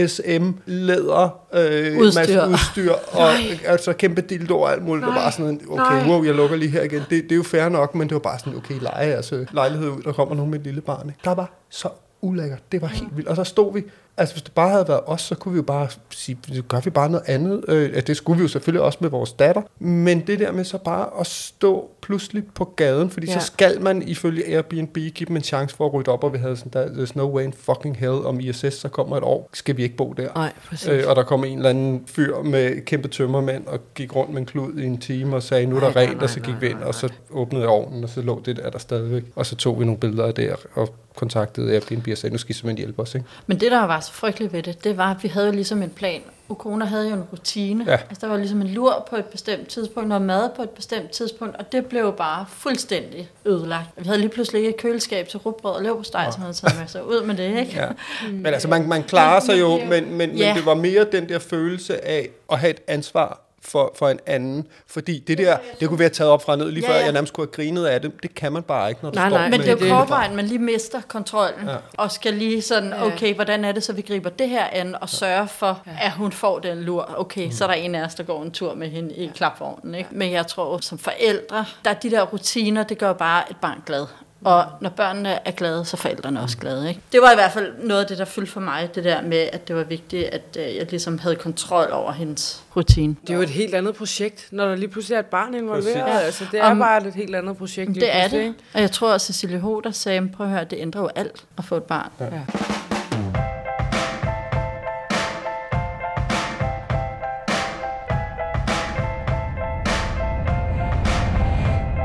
SM, 0.06 0.50
læder, 0.66 1.40
øh, 1.54 1.98
Udstyr. 1.98 2.20
masse 2.20 2.48
udstyr, 2.48 2.92
og 3.12 3.28
altså 3.66 3.92
kæmpe 3.92 4.20
dildo 4.20 4.60
og 4.60 4.72
alt 4.72 4.82
muligt. 4.82 5.06
Det 5.06 5.14
var 5.14 5.20
bare 5.20 5.32
sådan, 5.32 5.60
okay, 5.68 5.82
Nej. 5.82 6.08
wow, 6.08 6.24
jeg 6.24 6.34
lukker 6.34 6.56
lige 6.56 6.70
her 6.70 6.82
igen. 6.82 7.02
Det, 7.10 7.22
det 7.24 7.32
er 7.32 7.36
jo 7.36 7.42
fair 7.42 7.68
nok, 7.68 7.94
men 7.94 8.08
det 8.08 8.14
var 8.14 8.20
bare 8.20 8.38
sådan, 8.38 8.56
okay, 8.56 8.74
leje 8.80 9.14
altså 9.14 9.44
lejlighed 9.52 9.88
ud, 9.88 10.02
der 10.02 10.12
kommer 10.12 10.34
nogen 10.34 10.50
med 10.50 10.58
et 10.58 10.64
lille 10.64 10.80
barn. 10.80 11.08
Ikke? 11.08 11.20
Der 11.24 11.34
var 11.34 11.52
så 11.70 11.88
ulækkert. 12.20 12.72
Det 12.72 12.82
var 12.82 12.88
helt 12.88 13.16
vildt. 13.16 13.28
Og 13.28 13.36
så 13.36 13.44
stod 13.44 13.74
vi, 13.74 13.84
altså 14.16 14.34
hvis 14.34 14.42
det 14.42 14.52
bare 14.52 14.70
havde 14.70 14.88
været 14.88 15.00
os, 15.06 15.22
så 15.22 15.34
kunne 15.34 15.52
vi 15.52 15.56
jo 15.56 15.62
bare 15.62 15.88
sige, 16.10 16.38
så 16.52 16.62
gør 16.62 16.80
vi 16.80 16.90
bare 16.90 17.10
noget 17.10 17.24
andet. 17.28 17.64
Øh, 17.68 18.02
det 18.06 18.16
skulle 18.16 18.36
vi 18.36 18.42
jo 18.42 18.48
selvfølgelig 18.48 18.82
også 18.82 18.98
med 19.00 19.10
vores 19.10 19.32
datter. 19.32 19.62
Men 19.78 20.20
det 20.26 20.38
der 20.38 20.52
med 20.52 20.64
så 20.64 20.78
bare 20.78 21.08
at 21.20 21.26
stå 21.26 21.90
pludselig 22.02 22.44
på 22.54 22.64
gaden, 22.64 23.10
fordi 23.10 23.26
ja. 23.26 23.38
Så 23.38 23.46
skal 23.46 23.80
man 23.80 24.02
ifølge 24.02 24.46
Airbnb 24.46 24.94
give 24.94 25.26
dem 25.28 25.36
en 25.36 25.42
chance 25.42 25.76
for 25.76 25.86
at 25.86 25.94
rydde 25.94 26.10
op, 26.10 26.24
og 26.24 26.32
vi 26.32 26.38
havde 26.38 26.56
sådan, 26.56 26.72
der, 26.72 27.04
there's 27.04 27.12
no 27.14 27.36
way 27.36 27.44
in 27.44 27.52
fucking 27.52 27.96
hell, 27.96 28.26
om 28.26 28.40
ISS 28.40 28.74
så 28.74 28.88
kommer 28.88 29.16
et 29.16 29.22
år, 29.22 29.50
skal 29.52 29.76
vi 29.76 29.82
ikke 29.82 29.96
bo 29.96 30.12
der. 30.12 30.28
Nej, 30.34 30.52
præcis. 30.68 30.88
Øh, 30.88 31.04
og 31.06 31.16
der 31.16 31.22
kom 31.22 31.44
en 31.44 31.56
eller 31.56 31.70
anden 31.70 32.02
fyr 32.06 32.42
med 32.42 32.84
kæmpe 32.84 33.08
tømmermænd 33.08 33.66
og 33.66 33.80
gik 33.94 34.16
rundt 34.16 34.32
med 34.32 34.40
en 34.40 34.46
klud 34.46 34.78
i 34.78 34.84
en 34.84 34.98
time 34.98 35.36
og 35.36 35.42
sagde, 35.42 35.66
nu 35.66 35.76
er 35.76 35.80
der 35.80 35.92
Nej, 35.94 36.02
rent, 36.02 36.14
nej, 36.14 36.22
og 36.22 36.30
så 36.30 36.40
gik 36.40 36.54
vi 36.60 36.68
ind, 36.68 36.78
og 36.78 36.94
så 36.94 37.08
åbnede 37.30 37.66
ovnen, 37.66 38.04
og 38.04 38.10
så 38.10 38.22
lå 38.22 38.42
det 38.44 38.56
der 38.56 38.70
der 38.70 38.78
stadigvæk. 38.78 39.24
Og 39.36 39.46
så 39.46 39.56
tog 39.56 39.80
vi 39.80 39.84
nogle 39.84 40.00
billeder 40.00 40.32
det 40.32 40.54
og 40.74 40.94
kontaktede 41.16 41.74
Airbnb 41.74 42.08
og 42.12 42.18
sagde, 42.18 42.34
nu 42.34 42.38
skal 42.38 42.50
I 42.50 42.52
simpelthen 42.54 42.76
hjælpe 42.76 43.02
os. 43.02 43.14
Ikke? 43.14 43.26
Men 43.46 43.60
det, 43.60 43.70
der 43.70 43.86
var 43.86 44.00
så 44.04 44.12
frygteligt 44.12 44.52
ved 44.52 44.62
det, 44.62 44.84
det 44.84 44.96
var, 44.96 45.10
at 45.10 45.22
vi 45.22 45.28
havde 45.28 45.46
jo 45.46 45.52
ligesom 45.52 45.82
en 45.82 45.90
plan. 45.90 46.20
Ukona 46.48 46.84
havde 46.84 47.08
jo 47.08 47.14
en 47.14 47.22
rutine. 47.32 47.84
Ja. 47.88 47.92
Altså, 47.92 48.16
der 48.20 48.26
var 48.26 48.36
ligesom 48.36 48.60
en 48.60 48.68
lur 48.68 49.06
på 49.10 49.16
et 49.16 49.24
bestemt 49.24 49.68
tidspunkt, 49.68 50.08
noget 50.08 50.22
mad 50.22 50.50
på 50.56 50.62
et 50.62 50.70
bestemt 50.70 51.10
tidspunkt, 51.10 51.56
og 51.56 51.72
det 51.72 51.86
blev 51.86 52.12
bare 52.16 52.46
fuldstændig 52.48 53.30
ødelagt. 53.44 53.88
Vi 53.96 54.04
havde 54.06 54.18
lige 54.18 54.28
pludselig 54.30 54.58
ikke 54.58 54.70
et 54.70 54.76
køleskab 54.76 55.28
til 55.28 55.38
rugbrød 55.38 55.72
og 55.72 55.82
leverpostej, 55.82 56.30
som 56.30 56.40
havde 56.42 56.54
taget 56.54 56.78
med 56.80 56.88
sig 56.88 57.06
ud 57.06 57.22
med 57.26 57.34
det, 57.36 57.58
ikke? 57.60 57.72
Ja. 57.76 57.88
Men 58.32 58.46
altså, 58.46 58.68
man, 58.68 58.88
man 58.88 59.02
klarer 59.02 59.40
sig 59.40 59.60
jo, 59.60 59.78
men, 59.78 59.88
men, 59.88 60.16
men 60.16 60.36
Ja. 60.36 60.52
det 60.56 60.66
var 60.66 60.74
mere 60.74 61.06
den 61.12 61.28
der 61.28 61.38
følelse 61.38 62.04
af 62.04 62.28
at 62.52 62.58
have 62.58 62.70
et 62.70 62.80
ansvar 62.86 63.40
for, 63.64 63.92
for 63.98 64.08
en 64.08 64.20
anden. 64.26 64.66
Fordi 64.86 65.18
det 65.18 65.38
der, 65.38 65.56
det 65.80 65.88
kunne 65.88 65.98
være 65.98 66.08
taget 66.08 66.30
op 66.30 66.42
fra 66.42 66.56
ned, 66.56 66.70
lige 66.70 66.84
Ja, 66.86 66.92
før 66.92 66.96
ja. 66.98 67.04
jeg 67.04 67.12
nærmest 67.12 67.32
kunne 67.32 67.46
have 67.46 67.52
grinet 67.52 67.86
af 67.86 68.00
det. 68.00 68.12
Det 68.22 68.34
kan 68.34 68.52
man 68.52 68.62
bare 68.62 68.88
ikke, 68.88 69.00
når 69.02 69.10
du 69.10 69.14
Nej, 69.14 69.28
står 69.30 69.38
nej, 69.38 69.48
Men 69.50 69.60
det 69.60 69.68
er 69.68 69.72
jo 69.72 69.78
et 69.86 69.90
kortvejen, 69.90 70.36
man 70.36 70.44
lige 70.44 70.58
mister 70.58 71.00
kontrollen, 71.08 71.68
Ja. 71.68 71.76
og 71.98 72.10
skal 72.12 72.34
lige 72.34 72.62
sådan, 72.62 72.92
okay, 72.92 73.34
hvordan 73.34 73.64
er 73.64 73.72
det, 73.72 73.82
så 73.82 73.92
vi 73.92 74.02
griber 74.02 74.30
det 74.30 74.48
her 74.48 74.64
an, 74.72 74.96
og 75.00 75.08
sørge 75.08 75.48
for, 75.48 75.82
at 76.00 76.12
hun 76.12 76.32
får 76.32 76.58
den 76.58 76.78
lur. 76.82 77.14
Okay, 77.16 77.50
så 77.50 77.64
er 77.64 77.68
der 77.68 77.74
en 77.74 77.94
af 77.94 78.04
os, 78.04 78.14
der 78.14 78.22
går 78.22 78.42
en 78.42 78.50
tur 78.50 78.74
med 78.74 78.88
hende 78.90 79.14
i 79.14 79.30
klapvognen. 79.34 79.94
Ikke? 79.94 80.08
Men 80.12 80.32
jeg 80.32 80.46
tror, 80.46 80.78
som 80.78 80.98
forældre, 80.98 81.64
der 81.84 81.90
er 81.90 81.94
de 81.94 82.10
der 82.10 82.22
rutiner, 82.22 82.82
det 82.82 82.98
gør 82.98 83.12
bare 83.12 83.50
et 83.50 83.56
barn 83.62 83.82
glad. 83.86 84.06
Og 84.44 84.64
når 84.80 84.90
børnene 84.90 85.38
er 85.48 85.50
glade, 85.50 85.84
så 85.84 85.94
er 85.94 85.98
forældrene 85.98 86.40
også 86.40 86.58
glade. 86.58 86.88
Ikke? 86.88 87.00
Det 87.12 87.20
var 87.22 87.32
i 87.32 87.34
hvert 87.34 87.52
fald 87.52 87.72
noget 87.84 88.00
af 88.00 88.06
det, 88.06 88.18
der 88.18 88.24
fyldte 88.24 88.52
for 88.52 88.60
mig, 88.60 88.90
det 88.94 89.04
der 89.04 89.22
med, 89.22 89.48
at 89.52 89.68
det 89.68 89.76
var 89.76 89.84
vigtigt, 89.84 90.24
at 90.24 90.42
øh, 90.58 90.76
jeg 90.76 90.86
ligesom 90.90 91.18
havde 91.18 91.36
kontrol 91.36 91.88
over 91.92 92.12
hendes 92.12 92.62
rutine. 92.76 93.16
Det 93.22 93.30
er 93.30 93.34
jo 93.34 93.40
et 93.42 93.50
helt 93.50 93.74
andet 93.74 93.94
projekt, 93.94 94.48
når 94.50 94.64
der 94.68 94.76
lige 94.76 94.88
pludselig 94.88 95.14
er 95.14 95.18
et 95.20 95.26
barn 95.26 95.54
involveret. 95.54 96.02
Præcis. 96.04 96.24
Altså, 96.24 96.44
det 96.52 96.60
er 96.60 96.64
Om- 96.70 96.78
bare 96.78 97.06
et 97.06 97.14
helt 97.14 97.36
andet 97.36 97.56
projekt 97.56 97.92
lige 97.92 98.00
Det 98.00 98.14
er 98.16 98.20
pludselig, 98.20 98.40
det. 98.40 98.48
ikke? 98.48 98.60
Og 98.74 98.80
jeg 98.80 98.90
tror, 98.90 99.12
at 99.14 99.20
Cecilie 99.20 99.58
Hoder 99.58 99.90
sagde, 99.90 100.28
prøv 100.36 100.46
at 100.46 100.52
høre, 100.52 100.64
det 100.64 100.78
ændrer 100.78 101.00
jo 101.02 101.08
alt 101.14 101.44
at 101.58 101.64
få 101.64 101.76
et 101.76 101.82
barn. 101.82 102.10
Ja. 102.20 102.26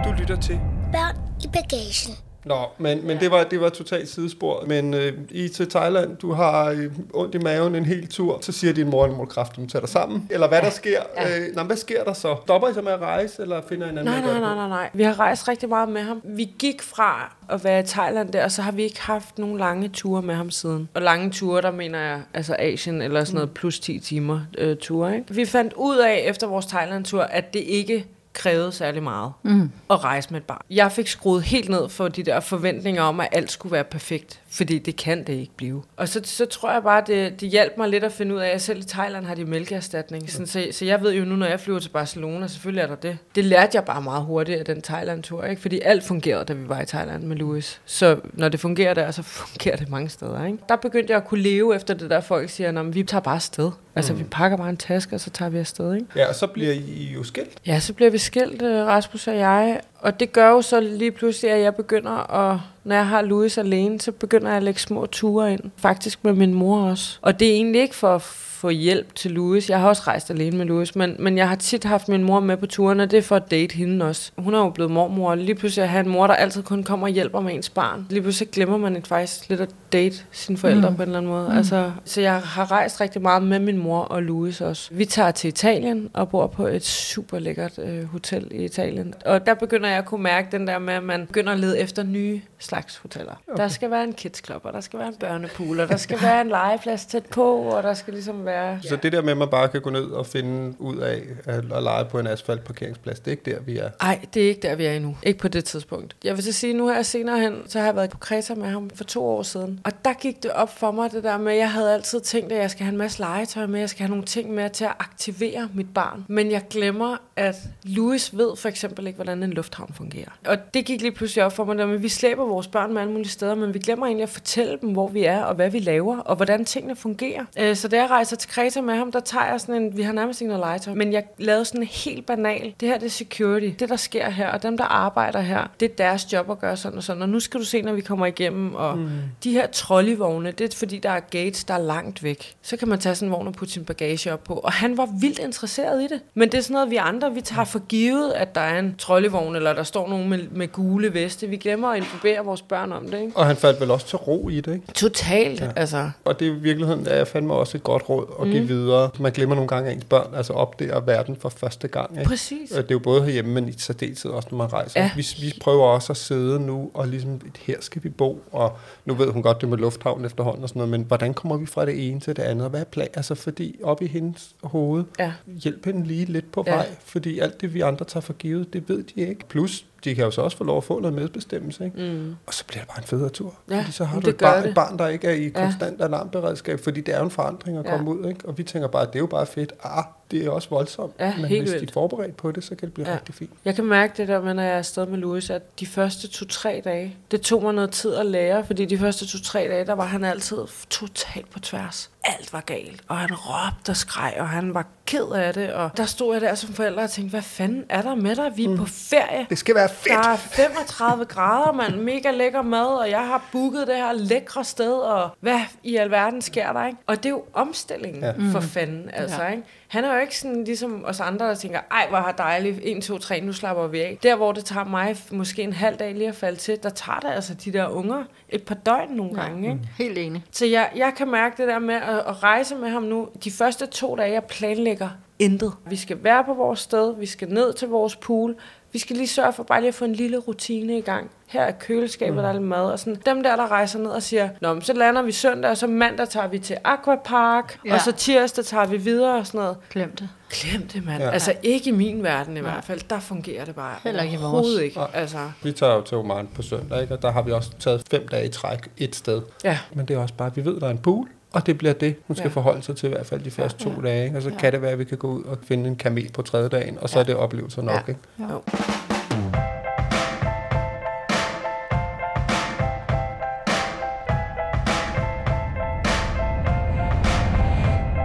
Du 0.06 0.12
lytter 0.20 0.36
til 0.42 0.60
Børn 0.92 1.16
i 1.44 1.48
bagagen. 1.48 2.27
Nå, 2.48 2.66
men, 2.78 3.08
men 3.08 3.20
det 3.20 3.32
var, 3.32 3.44
det 3.44 3.62
var 3.62 3.70
totalt 3.70 4.10
sidespor. 4.10 4.64
Men 4.68 4.94
øh, 4.94 5.14
I 5.30 5.48
til 5.48 5.70
Thailand, 5.70 6.18
du 6.18 6.32
har 6.34 6.70
øh, 6.70 6.92
ondt 7.14 7.36
i 7.36 7.38
maven 7.38 7.76
en 7.76 7.86
hel 7.86 8.08
tur, 8.08 8.38
så 8.42 8.52
siger 8.52 8.74
din 8.74 8.90
mor, 8.90 9.04
at 9.04 9.10
du 9.10 9.16
må 9.16 9.26
kraftigt 9.26 9.72
tage 9.72 9.82
dig 9.82 9.90
sammen. 9.90 10.28
Eller 10.30 10.48
hvad 10.48 10.62
der 10.62 10.70
sker. 10.70 11.02
Ja. 11.18 11.38
Øh, 11.38 11.56
men 11.56 11.66
hvad 11.66 11.78
sker 11.78 12.04
der 12.04 12.14
så? 12.14 12.36
Stopper 12.44 12.68
I 12.68 12.74
så 12.74 12.82
med 12.82 12.92
at 12.92 13.00
rejse, 13.00 13.42
eller 13.42 13.62
finder 13.70 13.88
I 13.88 13.90
en 13.90 13.98
anden 13.98 14.14
Nej, 14.14 14.32
nej, 14.32 14.40
nej, 14.40 14.56
nej, 14.56 14.68
nej. 14.68 14.90
Vi 14.94 15.04
har 15.04 15.20
rejst 15.20 15.48
rigtig 15.48 15.70
meget 15.70 15.90
med 15.90 16.02
ham. 16.02 16.22
Vi 16.24 16.50
gik 16.60 16.82
fra 16.82 17.36
at 17.50 17.64
være 17.64 17.80
i 17.80 17.84
Thailand 17.84 18.32
der, 18.32 18.44
og 18.44 18.52
så 18.52 18.62
har 18.62 18.72
vi 18.72 18.84
ikke 18.84 19.02
haft 19.02 19.38
nogen 19.38 19.58
lange 19.58 19.90
ture 19.90 20.22
med 20.22 20.36
ham 20.36 20.52
siden. 20.52 20.90
Og 20.94 21.02
lange 21.02 21.32
ture, 21.32 21.62
der 21.62 21.72
mener 21.72 22.00
jeg 22.00 22.22
altså 22.34 22.56
Asien 22.60 23.02
eller 23.02 23.24
sådan 23.24 23.36
noget 23.36 23.52
plus 23.52 23.80
10 23.80 24.00
timer 24.00 24.40
øh, 24.58 24.78
ture. 24.78 25.16
Ikke? 25.16 25.34
Vi 25.34 25.46
fandt 25.46 25.74
ud 25.74 25.98
af 25.98 26.24
efter 26.26 26.48
vores 26.48 26.66
Thailand-tur, 26.66 27.22
at 27.22 27.54
det 27.54 27.60
ikke 27.60 28.06
krævede 28.38 28.72
særlig 28.72 29.04
meget 29.04 29.32
mm. 29.44 29.72
at 29.90 30.04
rejse 30.04 30.30
med 30.32 30.40
et 30.40 30.46
barn. 30.46 30.62
Jeg 30.70 30.92
fik 30.92 31.08
skruet 31.08 31.44
helt 31.44 31.70
ned 31.70 31.90
for 31.90 32.08
de 32.08 32.24
der 32.24 32.40
forventninger 32.40 33.02
om, 33.02 33.20
at 33.20 33.28
alt 33.32 33.52
skulle 33.52 33.74
være 33.74 33.84
perfekt, 33.84 34.42
fordi 34.50 34.80
det 34.80 34.96
kan 34.96 35.24
det 35.24 35.34
ikke 35.34 35.54
blive. 35.58 35.84
Og 35.98 36.08
så, 36.08 36.22
så 36.24 36.46
tror 36.46 36.72
jeg 36.72 36.84
bare, 36.84 37.04
det, 37.08 37.42
det 37.42 37.50
hjalp 37.50 37.74
mig 37.78 37.90
lidt 37.90 38.04
at 38.04 38.12
finde 38.12 38.36
ud 38.36 38.40
af, 38.40 38.50
at 38.50 38.62
selv 38.62 38.80
i 38.80 38.84
Thailand 38.84 39.26
har 39.26 39.36
de 39.36 39.46
mælkeerstatning. 39.46 40.32
Sådan, 40.32 40.48
så, 40.48 40.68
så 40.72 40.86
jeg 40.86 41.02
ved 41.02 41.14
jo 41.14 41.26
nu, 41.26 41.36
når 41.36 41.46
jeg 41.46 41.60
flyver 41.60 41.80
til 41.80 41.90
Barcelona, 41.90 42.48
selvfølgelig 42.48 42.82
er 42.82 42.88
der 42.88 42.96
det. 42.96 43.18
Det 43.36 43.46
lærte 43.46 43.72
jeg 43.74 43.86
bare 43.86 44.02
meget 44.02 44.24
hurtigt 44.24 44.60
af 44.60 44.66
den 44.66 44.82
Thailand-tur, 44.82 45.44
ikke? 45.44 45.62
fordi 45.62 45.80
alt 45.80 46.04
fungerede, 46.04 46.46
da 46.46 46.54
vi 46.54 46.70
var 46.70 46.82
i 46.82 46.86
Thailand 46.86 47.24
med 47.24 47.36
Louis. 47.36 47.82
Så 47.86 48.20
når 48.34 48.50
det 48.50 48.60
fungerer 48.60 48.94
der, 48.94 49.12
så 49.12 49.24
fungerer 49.48 49.76
det 49.76 49.90
mange 49.90 50.10
steder. 50.10 50.46
Ikke? 50.46 50.58
Der 50.70 50.76
begyndte 50.76 51.12
jeg 51.12 51.18
at 51.18 51.28
kunne 51.28 51.42
leve 51.42 51.76
efter 51.76 51.94
det 51.94 52.10
der, 52.10 52.22
folk 52.22 52.50
siger, 52.50 52.80
at 52.80 52.96
vi 52.96 53.04
tager 53.04 53.22
bare 53.22 53.36
afsted. 53.36 53.72
Altså, 53.98 54.14
vi 54.14 54.24
pakker 54.24 54.58
bare 54.58 54.70
en 54.70 54.78
taske, 54.78 55.16
og 55.16 55.20
så 55.20 55.30
tager 55.30 55.50
vi 55.50 55.58
afsted, 55.58 55.94
ikke? 55.94 56.08
Ja, 56.16 56.28
og 56.28 56.36
så 56.36 56.48
bliver 56.48 56.74
I 56.74 57.12
jo 57.16 57.24
skilt. 57.24 57.58
Ja, 57.66 57.80
så 57.80 57.94
bliver 57.94 58.12
vi 58.12 58.18
skilt, 58.28 58.62
øh, 58.62 58.86
Rasmus 58.86 59.28
og 59.28 59.38
jeg. 59.38 59.80
Og 60.00 60.20
det 60.20 60.34
gør 60.34 60.50
jo 60.50 60.62
så 60.62 60.80
lige 60.80 61.12
pludselig, 61.12 61.52
at 61.52 61.62
jeg 61.62 61.76
begynder 61.76 62.34
at... 62.34 62.60
Når 62.84 62.96
jeg 62.96 63.08
har 63.08 63.22
Louis 63.22 63.58
alene, 63.58 64.02
så 64.02 64.12
begynder 64.12 64.48
jeg 64.48 64.58
at 64.58 64.64
lægge 64.64 64.80
små 64.80 65.06
ture 65.06 65.54
ind. 65.54 65.60
Faktisk 65.78 66.24
med 66.24 66.34
min 66.34 66.54
mor 66.54 66.90
også. 66.90 67.18
Og 67.22 67.40
det 67.40 67.48
er 67.48 67.54
egentlig 67.54 67.82
ikke 67.82 67.96
for 67.96 68.16
at 68.16 68.22
få 68.58 68.70
hjælp 68.70 69.16
til 69.16 69.32
Louis. 69.32 69.70
Jeg 69.70 69.80
har 69.80 69.88
også 69.88 70.04
rejst 70.08 70.32
alene 70.32 70.58
med 70.58 70.66
Louis, 70.66 70.96
men, 70.96 71.16
men 71.20 71.38
jeg 71.38 71.50
har 71.50 71.56
tit 71.56 71.84
haft 71.84 72.10
min 72.10 72.24
mor 72.24 72.40
med 72.40 72.58
på 72.58 72.66
turen, 72.66 73.00
og 73.00 73.12
det 73.12 73.18
er 73.18 73.22
for 73.22 73.36
at 73.36 73.52
date 73.52 73.76
hende 73.76 74.06
også. 74.06 74.32
Hun 74.38 74.54
er 74.54 74.60
jo 74.60 74.70
blevet 74.70 74.92
mormor, 74.92 75.30
og 75.30 75.38
lige 75.38 75.56
pludselig 75.56 75.84
at 75.84 75.90
have 75.90 76.06
en 76.06 76.10
mor, 76.10 76.28
der 76.28 76.34
altid 76.34 76.64
kun 76.64 76.84
kommer 76.84 77.08
og 77.08 77.14
hjælper 77.14 77.40
med 77.40 77.54
ens 77.54 77.70
barn. 77.70 78.06
Lige 78.10 78.22
pludselig 78.22 78.50
glemmer 78.50 78.78
man 78.78 78.96
et 78.96 79.08
faktisk 79.08 79.50
lidt 79.50 79.62
at 79.62 79.70
date 79.94 80.16
sine 80.32 80.58
forældre 80.58 80.90
mm. 80.90 80.96
på 80.96 81.02
en 81.02 81.10
eller 81.10 81.18
anden 81.18 81.32
måde. 81.32 81.50
Mm. 81.50 81.58
Altså, 81.58 81.92
så 82.06 82.22
jeg 82.22 82.42
har 82.42 82.72
rejst 82.72 83.02
rigtig 83.02 83.22
meget 83.22 83.44
med 83.44 83.60
min 83.60 83.78
mor 83.78 84.00
og 84.00 84.24
Louis 84.24 84.62
også. 84.62 84.90
Vi 84.94 85.06
tager 85.06 85.32
til 85.32 85.48
Italien 85.48 86.10
og 86.14 86.30
bor 86.30 86.48
på 86.48 86.68
et 86.68 86.86
super 86.86 87.40
lækkert 87.40 87.80
øh, 87.80 88.04
hotel 88.04 88.48
i 88.52 88.66
Italien. 88.66 89.14
Og 89.26 89.46
der 89.46 89.54
begynder 89.54 89.90
jeg 89.90 89.98
at 89.98 90.06
kunne 90.06 90.24
mærke 90.24 90.48
den 90.52 90.68
der 90.68 90.80
med, 90.80 90.94
at 90.94 91.04
man 91.04 91.26
begynder 91.26 91.54
at 91.54 91.60
lede 91.60 91.80
efter 91.80 92.04
nye 92.04 92.42
slags 92.60 92.98
hoteller. 92.98 93.34
Okay. 93.48 93.64
Der 93.64 93.68
skal 93.68 93.92
være 93.92 94.04
en 94.04 94.14
kids 94.14 94.46
club, 94.46 94.62
og 94.66 94.74
der 94.74 94.82
skal 94.82 95.00
være 95.00 95.08
en 95.08 95.16
børnepool, 95.20 95.80
og 95.80 95.90
der 95.90 95.98
skal 95.98 96.22
være 96.22 96.42
en 96.42 96.48
legeplads 96.48 97.06
tæt 97.06 97.26
på, 97.26 97.56
og 97.56 97.84
der 97.84 97.94
skal 97.94 98.14
ligesom 98.14 98.47
være... 98.48 98.80
Så 98.84 98.96
det 98.96 99.12
der 99.12 99.22
med, 99.22 99.32
at 99.32 99.38
man 99.38 99.50
bare 99.50 99.68
kan 99.68 99.82
gå 99.82 99.90
ned 99.90 100.06
og 100.06 100.26
finde 100.26 100.82
ud 100.82 100.98
af 100.98 101.22
at, 101.46 101.64
lege 101.84 102.06
på 102.06 102.20
en 102.20 102.28
asfaltparkeringsplads, 102.28 103.20
det 103.20 103.28
er 103.28 103.32
ikke 103.32 103.52
der, 103.52 103.60
vi 103.62 103.78
er. 103.78 103.90
Nej, 104.02 104.20
det 104.34 104.44
er 104.44 104.48
ikke 104.48 104.62
der, 104.62 104.76
vi 104.76 104.86
er 104.86 104.92
endnu. 104.94 105.18
Ikke 105.24 105.40
på 105.40 105.48
det 105.48 105.66
tidspunkt. 105.66 106.16
Jeg 106.24 106.36
vil 106.36 106.44
så 106.44 106.52
sige, 106.52 106.74
nu 106.74 106.88
her 106.88 107.02
senere 107.02 107.40
hen, 107.40 107.62
så 107.68 107.80
har 107.80 107.86
jeg 107.86 107.96
været 107.96 108.10
på 108.10 108.18
Kreta 108.18 108.56
med 108.56 108.68
ham 108.68 108.90
for 108.96 109.04
to 109.04 109.26
år 109.26 109.44
siden. 109.44 109.80
Og 109.84 109.92
der 110.06 110.14
gik 110.14 110.44
det 110.44 110.52
op 110.52 110.78
for 110.78 110.92
mig, 110.92 111.12
det 111.12 111.24
der 111.24 111.38
med, 111.38 111.52
at 111.52 111.58
jeg 111.58 111.72
havde 111.72 111.94
altid 111.94 112.20
tænkt, 112.20 112.52
at 112.52 112.58
jeg 112.62 112.72
skal 112.72 112.84
have 112.84 112.92
en 112.92 112.98
masse 112.98 113.20
legetøj 113.20 113.66
med, 113.66 113.80
jeg 113.80 113.90
skal 113.90 114.00
have 114.00 114.10
nogle 114.10 114.26
ting 114.26 114.52
med 114.54 114.70
til 114.70 114.86
at 114.86 114.94
aktivere 115.00 115.70
mit 115.74 115.94
barn. 115.94 116.26
Men 116.28 116.52
jeg 116.52 116.62
glemmer, 116.70 117.18
at 117.36 117.56
Louis 117.84 118.38
ved 118.38 118.56
for 118.56 118.70
eksempel 118.70 119.08
ikke, 119.08 119.18
hvordan 119.18 119.44
en 119.44 119.50
lufthavn 119.50 119.94
fungerer. 119.94 120.30
Og 120.46 120.74
det 120.74 120.86
gik 120.86 121.02
lige 121.02 121.12
pludselig 121.12 121.44
op 121.44 121.54
for 121.54 121.66
mig, 121.66 121.80
at 121.80 122.04
vi 122.04 122.10
slæber 122.10 122.46
vores 122.46 122.68
børn 122.68 122.94
med 122.94 123.02
alle 123.02 123.14
mulige 123.14 123.30
steder, 123.30 123.56
men 123.56 123.74
vi 123.74 123.80
glemmer 123.80 124.06
egentlig 124.06 124.24
at 124.24 124.30
fortælle 124.30 124.78
dem, 124.82 124.90
hvor 124.90 125.08
vi 125.08 125.24
er, 125.24 125.44
og 125.44 125.56
hvad 125.56 125.70
vi 125.70 125.80
laver, 125.80 126.20
og 126.20 126.36
hvordan 126.36 126.66
tingene 126.66 126.96
fungerer. 126.96 127.46
Øh, 127.60 127.76
Så 127.76 127.88
da 127.88 127.96
jeg 128.02 128.10
rejser 128.10 128.37
til 128.38 128.50
Kreta 128.50 128.82
med 128.82 128.96
ham, 128.96 129.12
der 129.12 129.20
tager 129.20 129.46
jeg 129.46 129.62
sådan 129.62 129.82
en, 129.82 129.98
vi 129.98 130.02
har 130.02 130.14
nærmest 130.14 130.42
ikke 130.42 130.54
noget 130.54 130.66
legetøj, 130.66 130.94
men 130.94 131.14
jeg 131.14 131.24
lavede 131.38 131.66
sådan 131.66 131.82
en 131.82 131.88
helt 131.88 132.26
banal, 132.26 132.74
det 132.80 132.88
her 132.88 132.98
det 132.98 133.06
er 133.06 133.10
security, 133.10 133.70
det 133.80 133.90
der 133.90 133.96
sker 133.96 134.30
her, 134.30 134.50
og 134.50 134.64
dem 134.64 134.78
der 134.78 134.84
arbejder 134.84 135.40
her, 135.40 135.68
det 135.80 135.92
er 135.92 135.96
deres 135.96 136.34
job 136.34 136.52
at 136.52 136.60
gøre 136.60 136.78
sådan 136.78 136.98
og 136.98 137.04
sådan, 137.04 137.22
og 137.22 137.30
nu 137.30 137.40
skal 137.40 137.60
du 137.60 137.66
se, 137.66 137.82
når 137.82 137.94
vi 137.94 138.02
kommer 138.02 138.26
igennem, 138.26 138.76
og 138.76 138.98
mm. 138.98 139.10
de 139.44 139.52
her 139.52 139.68
trolleyvogne, 139.68 140.52
det 140.52 140.74
er 140.74 140.78
fordi, 140.78 140.98
der 140.98 141.10
er 141.10 141.20
gates, 141.20 141.64
der 141.64 141.74
er 141.74 141.78
langt 141.78 142.24
væk. 142.24 142.56
Så 142.62 142.78
kan 142.78 142.88
man 142.88 143.00
tage 143.00 143.16
sådan 143.16 143.28
en 143.28 143.32
vogn 143.32 143.48
og 143.48 143.54
putte 143.54 143.74
sin 143.74 143.86
bagage 143.86 144.34
op 144.34 144.44
på, 144.44 144.54
og 144.54 144.72
han 144.72 144.98
var 144.98 145.10
vildt 145.22 145.40
interesseret 145.40 146.02
i 146.02 146.08
det. 146.08 146.22
Men 146.34 146.52
det 146.52 146.58
er 146.58 146.62
sådan 146.62 146.74
noget, 146.74 146.90
vi 146.90 146.96
andre, 146.96 147.34
vi 147.34 147.42
tager 147.42 147.66
for 147.66 147.80
givet, 147.80 148.32
at 148.32 148.56
der 148.56 148.62
er 148.62 148.80
en 148.80 148.96
trolleyvogn, 148.98 149.56
eller 149.56 149.74
der 149.74 149.84
står 149.84 150.10
nogen 150.10 150.30
med, 150.30 150.40
med 150.52 150.68
gule 150.72 151.14
veste. 151.14 151.48
Vi 151.48 151.58
glemmer 151.58 151.88
at 151.88 151.98
informere 151.98 152.46
vores 152.46 152.62
børn 152.62 152.92
om 152.92 153.10
det, 153.10 153.22
ikke? 153.22 153.32
Og 153.38 153.46
han 153.46 153.56
faldt 153.56 153.82
vel 153.82 153.92
også 153.92 154.08
til 154.08 154.18
ro 154.18 154.50
i 154.50 154.62
det, 154.62 154.74
ikke? 154.74 154.88
Totalt, 154.94 155.62
ja. 155.62 155.70
altså. 155.76 156.10
Og 156.26 156.40
det 156.40 156.48
er 156.48 156.52
i 156.52 156.56
virkeligheden 156.56 157.08
er 157.08 157.26
fandme 157.26 157.54
også 157.54 157.78
et 157.78 157.84
godt 157.84 158.10
råd 158.10 158.27
at 158.42 158.48
give 158.48 158.68
videre. 158.68 159.10
Man 159.20 159.32
glemmer 159.32 159.56
nogle 159.56 159.68
gange, 159.68 159.90
at 159.90 159.96
ens 159.96 160.06
børn 160.06 160.34
altså 160.36 160.54
opdager 160.54 161.00
verden 161.00 161.36
for 161.36 161.50
første 161.50 161.88
gang. 161.88 162.18
Ikke? 162.18 162.30
Præcis. 162.30 162.72
Og 162.72 162.84
Det 162.84 162.92
er 162.92 162.96
jo 162.96 163.00
både 163.00 163.24
herhjemme, 163.24 163.54
men 163.54 163.70
i 163.70 163.72
særdeleshed 163.78 164.32
også, 164.32 164.48
når 164.52 164.58
man 164.58 164.74
rejser. 164.74 165.02
Ja. 165.02 165.12
Vi, 165.16 165.28
vi 165.42 165.54
prøver 165.62 165.84
også 165.86 166.14
at 166.14 166.18
sidde 166.18 166.60
nu, 166.60 166.92
og 166.94 167.08
ligesom, 167.08 167.42
her 167.60 167.76
skal 167.80 168.04
vi 168.04 168.10
bo, 168.10 168.42
og 168.52 168.78
nu 169.06 169.14
ved 169.14 169.28
hun 169.28 169.42
godt 169.42 169.62
det 169.62 169.70
med 169.70 169.78
lufthavn 169.78 170.26
efterhånden 170.26 170.64
og 170.64 170.70
sådan 170.70 170.80
noget, 170.80 170.92
men 170.92 171.02
hvordan 171.02 171.34
kommer 171.34 171.58
vi 171.58 171.66
fra 171.66 171.86
det 171.86 172.10
ene 172.10 172.20
til 172.20 172.36
det 172.36 172.44
andet, 172.44 172.64
og 172.64 172.70
hvad 172.70 172.80
er 172.80 172.84
plan? 172.86 173.08
Altså, 173.14 173.36
fordi 173.36 173.80
op 173.84 174.02
i 174.02 174.08
hendes 174.08 174.50
hoved, 174.64 175.04
Ja. 175.20 175.32
hjælp 175.46 175.86
hende 175.86 176.08
lige 176.08 176.26
lidt 176.26 176.52
på 176.52 176.64
Ja. 176.68 176.76
vej, 176.76 176.88
fordi 177.06 177.40
alt 177.40 177.62
det, 177.62 177.74
vi 177.74 177.82
andre 177.82 178.06
tager 178.06 178.22
for 178.22 178.34
givet, 178.34 178.74
det 178.74 178.90
ved 178.90 179.04
de 179.04 179.22
ikke. 179.22 179.46
Plus, 179.50 179.86
de 180.04 180.16
kan 180.16 180.24
jo 180.26 180.32
så 180.32 180.42
også 180.42 180.58
få 180.58 180.64
lov 180.64 180.78
at 180.78 180.84
få 180.84 181.00
noget 181.00 181.14
medbestemmelse, 181.16 181.86
ikke? 181.86 181.98
Mm. 182.14 182.36
Og 182.48 182.54
så 182.54 182.66
bliver 182.66 182.82
det 182.82 182.88
bare 182.90 182.98
en 183.00 183.04
federe 183.04 183.30
tur. 183.30 183.54
Ja, 183.70 183.80
fordi 183.80 183.92
så 183.92 184.04
har 184.06 184.20
du 184.20 184.30
et 184.30 184.38
barn, 184.38 184.62
det. 184.64 184.70
et 184.70 184.76
barn, 184.76 185.00
der 185.00 185.08
ikke 185.08 185.28
er 185.28 185.34
i 185.34 185.44
Ja. 185.44 185.50
konstant 185.64 186.02
alarmberedskab, 186.02 186.80
fordi 186.80 187.02
det 187.02 187.14
er 187.14 187.18
jo 187.20 187.24
en 187.26 187.32
forandring 187.32 187.78
at 187.78 187.86
Ja. 187.86 187.92
komme 187.98 188.12
ud, 188.12 188.30
ikke? 188.30 188.46
Og 188.48 188.58
vi 188.58 188.64
tænker 188.64 188.88
bare, 188.88 189.02
at 189.02 189.08
det 189.08 189.16
er 189.16 189.20
jo 189.20 189.26
bare 189.28 189.46
fedt. 189.46 189.74
Ah, 189.84 190.04
det 190.32 190.46
er 190.46 190.50
også 190.50 190.70
voldsomt. 190.70 191.14
Ja, 191.20 191.34
men 191.38 191.46
helt 191.46 191.62
hvis 191.62 191.72
de 191.72 191.78
vildt. 191.78 191.90
er 191.90 191.94
forberedt 191.94 192.38
på 192.38 192.52
det, 192.52 192.64
så 192.64 192.70
kan 192.70 192.86
det 192.88 192.94
blive 192.94 193.10
Ja. 193.10 193.14
rigtig 193.16 193.36
fint. 193.36 193.52
Jeg 193.66 193.76
kan 193.76 193.86
mærke 193.86 194.14
det 194.18 194.28
der 194.28 194.42
med, 194.42 194.54
når 194.54 194.64
jeg 194.64 194.74
er 194.74 194.78
afsted 194.78 195.06
med 195.06 195.18
Louis, 195.18 195.50
at 195.50 195.80
de 195.80 195.86
første 195.86 196.28
to-tre 196.28 196.82
dage, 196.86 197.16
det 197.32 197.42
tog 197.42 197.64
mig 197.64 197.74
noget 197.74 197.92
tid 197.92 198.16
at 198.16 198.26
lære, 198.26 198.66
fordi 198.66 198.86
de 198.86 198.98
første 198.98 199.28
to-tre 199.28 199.60
dage, 199.60 199.86
der 199.86 199.94
var 199.94 200.06
han 200.06 200.24
altid 200.24 200.58
totalt 200.90 201.50
på 201.50 201.60
tværs. 201.60 202.10
Alt 202.24 202.54
var 202.54 202.62
galt, 202.62 203.02
og 203.08 203.18
han 203.18 203.30
råbte 203.34 203.90
og 203.90 203.96
skreg, 203.98 204.34
og 204.40 204.50
han 204.50 204.74
var 204.74 204.86
ked 205.06 205.32
af 205.36 205.54
det, 205.54 205.74
og 205.74 205.90
der 205.98 206.06
stod 206.06 206.34
jeg 206.34 206.42
der 206.42 206.56
som 206.56 206.74
forælder 206.74 207.04
og 207.04 207.10
tænkte, 207.10 207.30
hvad 207.30 207.42
fanden 207.42 207.84
er 207.90 208.02
der 208.02 208.16
med 208.16 208.36
dig? 208.36 208.52
Vi 208.56 208.64
er 208.66 208.70
mm. 208.70 208.78
på 208.78 208.86
ferie. 208.86 209.46
Det 209.50 209.58
skal 209.58 209.76
være 209.76 209.90
fedt! 209.90 210.14
Der 210.24 210.30
er 210.30 210.36
35 210.36 211.26
grader, 211.26 211.72
mand. 211.74 211.96
Mega 211.96 212.32
lækker 212.32 212.62
mad, 212.62 212.86
og 212.86 213.10
jeg 213.10 213.28
har 213.28 213.46
booket 213.52 213.88
det 213.88 213.96
her 213.96 214.14
lækre 214.14 214.64
sted, 214.64 214.94
og 214.94 215.30
hvad 215.40 215.60
i 215.84 215.96
alverden 215.96 216.42
sker 216.42 216.74
der, 216.74 216.86
ikke? 216.88 217.00
Og 217.08 217.18
det 217.18 217.26
er 217.26 217.30
jo 217.30 217.44
omstillingen 217.54 218.22
Ja. 218.24 218.28
ja. 218.28 218.34
for 218.52 218.60
fanden, 218.60 219.10
altså, 219.14 219.44
Ja. 219.44 219.50
ikke? 219.50 219.64
Han 219.88 220.04
er 220.04 220.14
jo 220.14 220.22
ikke 220.22 220.38
sådan 220.38 220.64
ligesom 220.64 221.06
os 221.06 221.20
andre, 221.20 221.48
der 221.48 221.56
tænker, 221.56 221.80
ej, 221.92 222.06
hvor 222.10 222.18
har 222.18 222.32
dejligt, 222.32 222.80
1, 222.84 223.04
2, 223.04 223.18
3, 223.18 223.42
nu 223.42 223.54
slapper 223.54 223.88
vi 223.88 224.00
af. 224.00 224.18
Der, 224.24 224.36
hvor 224.36 224.52
det 224.52 224.66
tager 224.66 224.86
mig 224.86 225.16
måske 225.32 225.62
en 225.62 225.74
halv 225.74 225.98
dag 225.98 226.14
lige 226.14 226.28
at 226.28 226.36
falde 226.36 226.58
til, 226.58 226.84
der 226.84 226.90
tager 226.90 227.20
det 227.20 227.30
altså 227.30 227.54
de 227.54 227.74
der 227.74 227.88
unger 227.88 228.24
et 228.50 228.64
par 228.64 228.76
døgn 228.76 229.10
nogle 229.10 229.34
gange, 229.34 229.70
ikke? 229.70 229.90
Helt 229.98 230.18
enig. 230.18 230.44
Så 230.52 230.66
jeg, 230.66 230.90
jeg 230.96 231.14
kan 231.18 231.28
mærke 231.28 231.58
det 231.58 231.68
der 231.68 231.80
med 231.80 231.96
at, 231.96 232.20
at 232.28 232.44
rejse 232.44 232.76
med 232.76 232.90
ham 232.90 233.04
nu. 233.04 233.28
De 233.44 233.52
første 233.52 233.86
to 233.86 234.16
dage, 234.16 234.34
jeg 234.34 234.44
planlægger 234.44 235.10
intet. 235.40 235.74
Vi 235.90 235.96
skal 235.96 236.24
være 236.24 236.44
på 236.44 236.54
vores 236.54 236.80
sted, 236.80 237.16
vi 237.16 237.26
skal 237.26 237.50
ned 237.50 237.74
til 237.74 237.88
vores 237.88 238.16
pool, 238.16 238.56
Vi 238.94 239.00
skal 239.00 239.16
lige 239.16 239.28
sørge 239.28 239.54
for 239.54 239.64
bare 239.64 239.80
lige 239.82 239.88
at 239.88 239.96
få 239.96 240.06
en 240.06 240.14
lille 240.14 240.38
rutine 240.38 240.98
i 240.98 241.02
gang. 241.02 241.30
Her 241.48 241.62
er 241.62 241.72
køleskabet, 241.72 242.36
mm. 242.36 242.42
der 242.42 242.50
er 242.50 242.54
lidt 242.54 242.64
mad. 242.64 242.92
Og 242.92 243.00
sådan. 243.00 243.22
Dem 243.26 243.44
der, 243.44 243.56
der 243.56 243.72
rejser 243.72 244.00
ned 244.00 244.10
og 244.10 244.24
siger, 244.24 244.50
Nå, 244.62 244.74
men 244.74 244.82
så 244.82 244.94
lander 244.94 245.22
vi 245.22 245.32
søndag, 245.32 245.72
og 245.72 245.78
så 245.78 245.88
mandag 245.88 246.30
tager 246.30 246.48
vi 246.48 246.60
til 246.60 246.78
Aquapark, 246.84 247.80
ja. 247.86 247.90
Ja. 247.90 247.96
og 247.96 248.02
så 248.02 248.12
tirsdag 248.12 248.66
tager 248.66 248.86
vi 248.86 248.98
videre 248.98 249.36
og 249.38 249.48
sådan 249.48 249.60
noget. 249.60 249.78
Glem 249.90 250.16
det. 250.16 250.30
Glem 250.50 250.88
det, 250.88 251.06
mand. 251.06 251.18
Ja. 251.20 251.26
Ja. 251.28 251.32
Altså 251.34 251.54
ikke 251.64 251.90
i 251.90 251.94
min 251.94 252.24
verden 252.24 252.58
i 252.58 252.60
hvert 252.60 252.84
fald. 252.84 253.02
Der 253.10 253.20
fungerer 253.20 253.66
det 253.66 253.76
bare 253.76 253.96
Heller 254.04 254.24
ikke 254.24 254.34
i 254.36 254.38
vores. 254.42 254.82
ikke. 254.82 255.00
Altså, 255.14 255.38
Vi 255.64 255.72
tager 255.72 255.94
jo 255.94 256.02
til 256.02 256.18
Oman 256.18 256.48
på 256.56 256.62
søndag, 256.62 257.02
ikke? 257.02 257.14
og 257.14 257.22
der 257.22 257.32
har 257.32 257.42
vi 257.42 257.52
også 257.52 257.72
taget 257.80 258.04
fem 258.12 258.28
dage 258.28 258.46
i 258.46 258.50
træk 258.50 258.80
et 258.98 259.16
sted. 259.16 259.42
ja. 259.64 259.80
Men 259.94 260.06
det 260.06 260.16
er 260.16 260.20
også 260.20 260.34
bare, 260.34 260.48
at 260.48 260.56
vi 260.58 260.66
ved, 260.66 260.76
at 260.76 260.82
der 260.82 260.88
er 260.88 260.92
en 260.92 260.98
pool, 260.98 261.28
og 261.54 261.66
det 261.66 261.78
bliver 261.78 261.94
det, 261.94 262.16
hun 262.28 262.36
skal 262.36 262.44
ja. 262.44 262.50
Ja. 262.50 262.54
forholde 262.54 262.82
sig 262.82 262.96
til 262.98 263.08
i 263.08 263.10
hvert 263.10 263.26
fald 263.26 263.42
de 263.42 263.52
første 263.52 263.84
to 263.84 264.02
dage. 264.02 264.26
Ikke? 264.26 264.38
Og 264.38 264.42
så 264.42 264.50
Ja. 264.50 264.56
kan 264.58 264.74
det 264.74 264.82
være, 264.82 264.92
at 264.92 265.00
vi 265.00 265.04
kan 265.04 265.18
gå 265.18 265.28
ud 265.28 265.44
og 265.44 265.58
finde 265.64 265.90
en 265.90 265.96
kamel 265.96 266.32
på 266.32 266.42
tredje 266.42 266.70
dagen, 266.70 266.98
og 267.02 267.10
så 267.10 267.18
Ja. 267.20 267.24
er 267.24 267.26
det 267.26 267.36
oplevelser 267.36 267.82
nok. 267.82 267.96
Ja. 268.08 268.12
Ikke? 268.12 268.20
Jo. 268.54 268.62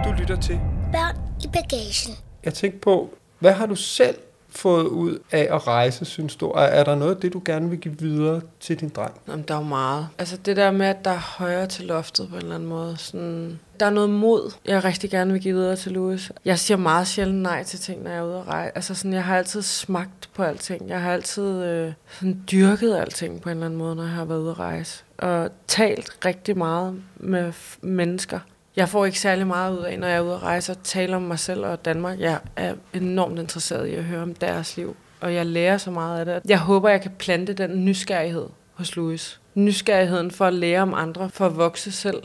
Du 0.05 0.11
lytter 0.19 0.37
til. 0.41 0.59
Børn 0.91 1.15
i 1.43 1.47
bagagen. 1.47 2.13
Jeg 2.45 2.53
tænkte 2.53 2.79
på, 2.79 3.09
hvad 3.39 3.51
har 3.53 3.65
du 3.65 3.75
selv 3.75 4.15
fået 4.55 4.85
ud 4.85 5.19
af 5.31 5.47
at 5.51 5.67
rejse, 5.67 6.05
synes 6.05 6.35
du? 6.35 6.49
Er, 6.49 6.59
er 6.61 6.83
der 6.83 6.95
noget 6.95 7.15
af 7.15 7.21
det, 7.21 7.33
du 7.33 7.41
gerne 7.45 7.69
vil 7.69 7.79
give 7.79 7.99
videre 7.99 8.41
til 8.59 8.79
din 8.79 8.89
dreng? 8.89 9.13
Jamen, 9.27 9.45
der 9.47 9.53
er 9.53 9.57
jo 9.57 9.63
meget. 9.63 10.07
Altså 10.17 10.37
det 10.37 10.57
der 10.57 10.71
med, 10.71 10.85
at 10.85 11.05
der 11.05 11.11
er 11.11 11.37
højere 11.37 11.67
til 11.67 11.85
loftet 11.85 12.29
på 12.29 12.35
en 12.35 12.41
eller 12.41 12.55
anden 12.55 12.69
måde. 12.69 12.95
Sådan, 12.97 13.59
der 13.79 13.85
er 13.85 13.89
noget 13.89 14.09
mod, 14.09 14.51
jeg 14.65 14.83
rigtig 14.83 15.09
gerne 15.09 15.31
vil 15.33 15.41
give 15.41 15.55
videre 15.55 15.75
til 15.75 15.91
Louis. 15.91 16.31
Jeg 16.45 16.59
siger 16.59 16.77
meget 16.77 17.07
sjældent 17.07 17.41
nej 17.41 17.63
til 17.63 17.79
ting, 17.79 18.03
når 18.03 18.09
jeg 18.09 18.19
er 18.19 18.23
ude 18.23 18.37
at 18.37 18.47
rejse. 18.47 18.71
Altså 18.75 18.95
sådan, 18.95 19.13
jeg 19.13 19.23
har 19.23 19.37
altid 19.37 19.61
smagt 19.61 20.29
på 20.35 20.43
alting. 20.43 20.89
Jeg 20.89 21.01
har 21.01 21.13
altid 21.13 21.63
øh, 21.63 21.93
sådan 22.19 22.43
dyrket 22.51 22.95
alting 22.95 23.41
på 23.41 23.49
en 23.49 23.51
eller 23.55 23.65
anden 23.65 23.79
måde, 23.79 23.95
når 23.95 24.03
jeg 24.03 24.11
har 24.11 24.25
været 24.25 24.39
ude 24.39 24.51
at 24.51 24.59
rejse. 24.59 25.03
Og 25.17 25.49
talt 25.67 26.25
rigtig 26.25 26.57
meget 26.57 27.01
med 27.17 27.49
f- 27.49 27.77
mennesker. 27.81 28.39
Jeg 28.75 28.89
får 28.89 29.05
ikke 29.05 29.19
særlig 29.19 29.47
meget 29.47 29.77
ud 29.77 29.83
af, 29.83 29.99
når 29.99 30.07
jeg 30.07 30.17
er 30.17 30.21
ude 30.21 30.33
at 30.33 30.43
rejse 30.43 30.71
og 30.71 30.77
tale 30.83 31.15
om 31.15 31.21
mig 31.21 31.39
selv 31.39 31.65
og 31.65 31.85
Danmark. 31.85 32.19
Jeg 32.19 32.39
er 32.55 32.73
enormt 32.93 33.39
interesseret 33.39 33.87
i 33.87 33.93
at 33.93 34.03
høre 34.03 34.21
om 34.21 34.33
deres 34.33 34.77
liv, 34.77 34.95
og 35.21 35.33
jeg 35.33 35.45
lærer 35.45 35.77
så 35.77 35.91
meget 35.91 36.19
af 36.19 36.25
det. 36.25 36.51
Jeg 36.51 36.59
håber, 36.59 36.89
jeg 36.89 37.01
kan 37.01 37.11
plante 37.11 37.53
den 37.53 37.85
nysgerrighed 37.85 38.45
hos 38.73 38.95
Louis. 38.95 39.39
Nysgerrigheden 39.55 40.31
for 40.31 40.45
at 40.45 40.53
lære 40.53 40.81
om 40.81 40.93
andre, 40.93 41.29
for 41.29 41.45
at 41.45 41.57
vokse 41.57 41.91
selv. 41.91 42.23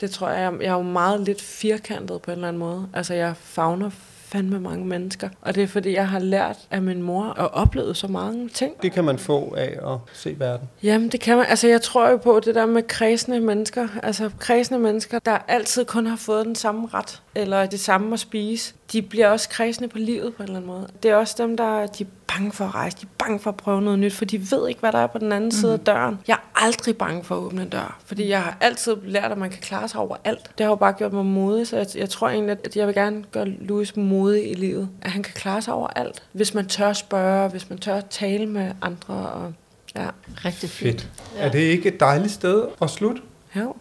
Det 0.00 0.10
tror 0.10 0.28
jeg, 0.28 0.52
jeg 0.60 0.68
er 0.68 0.72
jo 0.72 0.82
meget 0.82 1.20
lidt 1.20 1.42
firkantet 1.42 2.22
på 2.22 2.30
en 2.30 2.34
eller 2.34 2.48
anden 2.48 2.60
måde. 2.60 2.88
Altså, 2.94 3.14
jeg 3.14 3.36
fagner 3.36 3.90
fandme 4.28 4.60
mange 4.60 4.86
mennesker. 4.86 5.28
Og 5.42 5.54
det 5.54 5.62
er, 5.62 5.66
fordi 5.66 5.94
jeg 5.94 6.08
har 6.08 6.18
lært 6.18 6.56
af 6.70 6.82
min 6.82 7.02
mor 7.02 7.24
og 7.24 7.54
oplevet 7.54 7.96
så 7.96 8.08
mange 8.08 8.48
ting. 8.48 8.82
Det 8.82 8.92
kan 8.92 9.04
man 9.04 9.18
få 9.18 9.54
af 9.56 9.92
at 9.92 9.98
se 10.12 10.34
verden. 10.38 10.68
Jamen, 10.82 11.08
det 11.08 11.20
kan 11.20 11.36
man. 11.36 11.46
Altså, 11.48 11.68
jeg 11.68 11.82
tror 11.82 12.08
jo 12.08 12.16
på 12.16 12.40
det 12.44 12.54
der 12.54 12.66
med 12.66 12.82
kredsende 12.82 13.40
mennesker. 13.40 13.88
Altså, 14.02 14.30
kredsende 14.38 14.80
mennesker, 14.80 15.18
der 15.18 15.38
altid 15.48 15.84
kun 15.84 16.06
har 16.06 16.16
fået 16.16 16.46
den 16.46 16.54
samme 16.54 16.88
ret, 16.94 17.22
eller 17.38 17.66
det 17.66 17.80
samme 17.80 18.12
at 18.12 18.20
spise. 18.20 18.74
De 18.92 19.02
bliver 19.02 19.28
også 19.28 19.48
kredsende 19.48 19.88
på 19.88 19.98
livet 19.98 20.34
på 20.34 20.42
en 20.42 20.48
eller 20.48 20.56
anden 20.56 20.70
måde. 20.70 20.88
Det 21.02 21.10
er 21.10 21.16
også 21.16 21.34
dem, 21.38 21.56
der 21.56 21.86
de 21.86 22.02
er 22.02 22.08
bange 22.28 22.52
for 22.52 22.64
at 22.64 22.74
rejse. 22.74 22.96
De 22.96 23.06
er 23.06 23.24
bange 23.24 23.38
for 23.38 23.50
at 23.50 23.56
prøve 23.56 23.82
noget 23.82 23.98
nyt, 23.98 24.12
for 24.12 24.24
de 24.24 24.50
ved 24.50 24.68
ikke, 24.68 24.80
hvad 24.80 24.92
der 24.92 24.98
er 24.98 25.06
på 25.06 25.18
den 25.18 25.32
anden 25.32 25.48
mm. 25.48 25.50
side 25.50 25.72
af 25.72 25.80
døren. 25.80 26.18
Jeg 26.28 26.34
er 26.34 26.64
aldrig 26.64 26.96
bange 26.96 27.24
for 27.24 27.34
at 27.36 27.40
åbne 27.40 27.62
en 27.62 27.68
dør, 27.68 27.98
fordi 28.06 28.28
jeg 28.28 28.42
har 28.42 28.56
altid 28.60 28.96
lært, 29.02 29.32
at 29.32 29.38
man 29.38 29.50
kan 29.50 29.60
klare 29.60 29.88
sig 29.88 30.00
over 30.00 30.16
alt. 30.24 30.50
Det 30.58 30.64
har 30.66 30.70
jo 30.70 30.76
bare 30.76 30.92
gjort 30.92 31.12
mig 31.12 31.24
modig, 31.24 31.66
så 31.66 31.76
jeg, 31.76 31.86
jeg 31.94 32.10
tror 32.10 32.28
egentlig, 32.28 32.56
at 32.64 32.76
jeg 32.76 32.86
vil 32.86 32.94
gerne 32.94 33.24
gøre 33.32 33.44
Louis 33.44 33.96
modig 33.96 34.50
i 34.50 34.54
livet. 34.54 34.88
At 35.02 35.10
han 35.10 35.22
kan 35.22 35.34
klare 35.34 35.62
sig 35.62 35.74
over 35.74 35.88
alt. 35.96 36.22
Hvis 36.32 36.54
man 36.54 36.66
tør 36.66 36.92
spørge, 36.92 37.48
hvis 37.48 37.70
man 37.70 37.78
tør 37.78 38.00
tale 38.00 38.46
med 38.46 38.72
andre. 38.82 39.14
Og, 39.14 39.52
ja. 39.96 40.08
Rigtig 40.44 40.70
fint. 40.70 41.00
Fedt. 41.00 41.10
Ja. 41.36 41.46
Er 41.46 41.50
det 41.50 41.58
ikke 41.58 41.88
et 41.88 42.00
dejligt 42.00 42.32
sted 42.32 42.64
at 42.82 42.90
slutte? 42.90 43.22
Jo, 43.56 43.74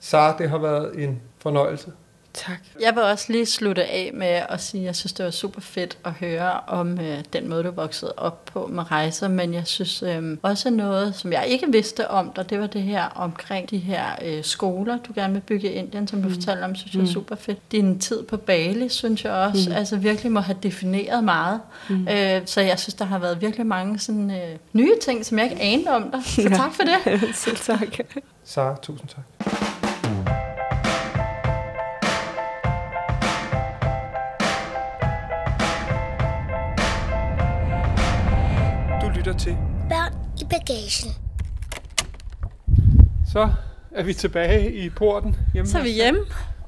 Sara, 0.00 0.38
det 0.38 0.50
har 0.50 0.58
været 0.58 1.04
en 1.04 1.20
fornøjelse. 1.38 1.92
Tak. 2.36 2.58
Jeg 2.80 2.94
vil 2.94 3.02
også 3.02 3.32
lige 3.32 3.46
slutte 3.46 3.84
af 3.84 4.10
med 4.14 4.42
at 4.48 4.62
sige, 4.62 4.80
at 4.80 4.86
jeg 4.86 4.96
synes, 4.96 5.12
det 5.12 5.24
var 5.24 5.30
super 5.30 5.60
fedt 5.60 5.98
at 6.04 6.12
høre 6.12 6.60
om 6.66 7.00
øh, 7.00 7.18
den 7.32 7.48
måde, 7.48 7.64
du 7.64 7.70
voksede 7.70 8.12
op 8.16 8.44
på 8.44 8.66
med 8.66 8.90
rejser, 8.90 9.28
men 9.28 9.54
jeg 9.54 9.66
synes 9.66 10.02
øh, 10.02 10.36
også 10.42 10.70
noget, 10.70 11.14
som 11.14 11.32
jeg 11.32 11.46
ikke 11.46 11.66
vidste 11.72 12.10
om 12.10 12.32
dig, 12.36 12.50
det 12.50 12.60
var 12.60 12.66
det 12.66 12.82
her 12.82 13.04
omkring 13.04 13.70
de 13.70 13.78
her 13.78 14.04
øh, 14.24 14.44
skoler, 14.44 14.98
du 14.98 15.12
gerne 15.14 15.32
vil 15.32 15.40
bygge 15.40 15.72
i 15.72 15.74
Indien, 15.74 16.08
som 16.08 16.22
du 16.22 16.28
mm. 16.28 16.34
fortalte 16.34 16.64
om, 16.64 16.74
synes 16.74 16.94
jeg 16.94 17.02
er 17.02 17.06
super 17.06 17.36
fedt. 17.36 17.72
Din 17.72 17.98
tid 17.98 18.22
på 18.22 18.36
Bali, 18.36 18.88
synes 18.88 19.24
jeg 19.24 19.32
også, 19.32 19.70
mm. 19.70 19.76
altså 19.76 19.96
virkelig 19.96 20.32
må 20.32 20.40
have 20.40 20.58
defineret 20.62 21.24
meget. 21.24 21.60
Mm. 21.88 22.08
Øh, 22.08 22.42
så 22.44 22.60
jeg 22.60 22.78
synes, 22.78 22.94
der 22.94 23.04
har 23.04 23.18
været 23.18 23.40
virkelig 23.40 23.66
mange 23.66 23.98
sådan, 23.98 24.30
øh, 24.30 24.56
nye 24.72 24.94
ting, 25.02 25.26
som 25.26 25.38
jeg 25.38 25.50
ikke 25.50 25.62
anede 25.62 25.90
om 25.90 26.10
dig. 26.10 26.24
Så 26.24 26.48
tak 26.48 26.74
for 26.74 26.82
det. 26.82 27.20
Selv 27.44 27.56
tak. 27.56 27.96
Sara, 28.44 28.76
tusind 28.82 29.08
tak. 29.08 29.75
Til. 39.38 39.56
Børn 39.88 40.12
i 40.40 40.44
bagagen. 40.44 41.10
Så 43.32 43.50
er 43.90 44.02
vi 44.02 44.14
tilbage 44.14 44.72
i 44.74 44.90
porten. 44.90 45.36
Hjemme 45.52 45.70
Så 45.70 45.78
er 45.78 45.82
vi 45.82 45.90
hjemme. 45.90 46.20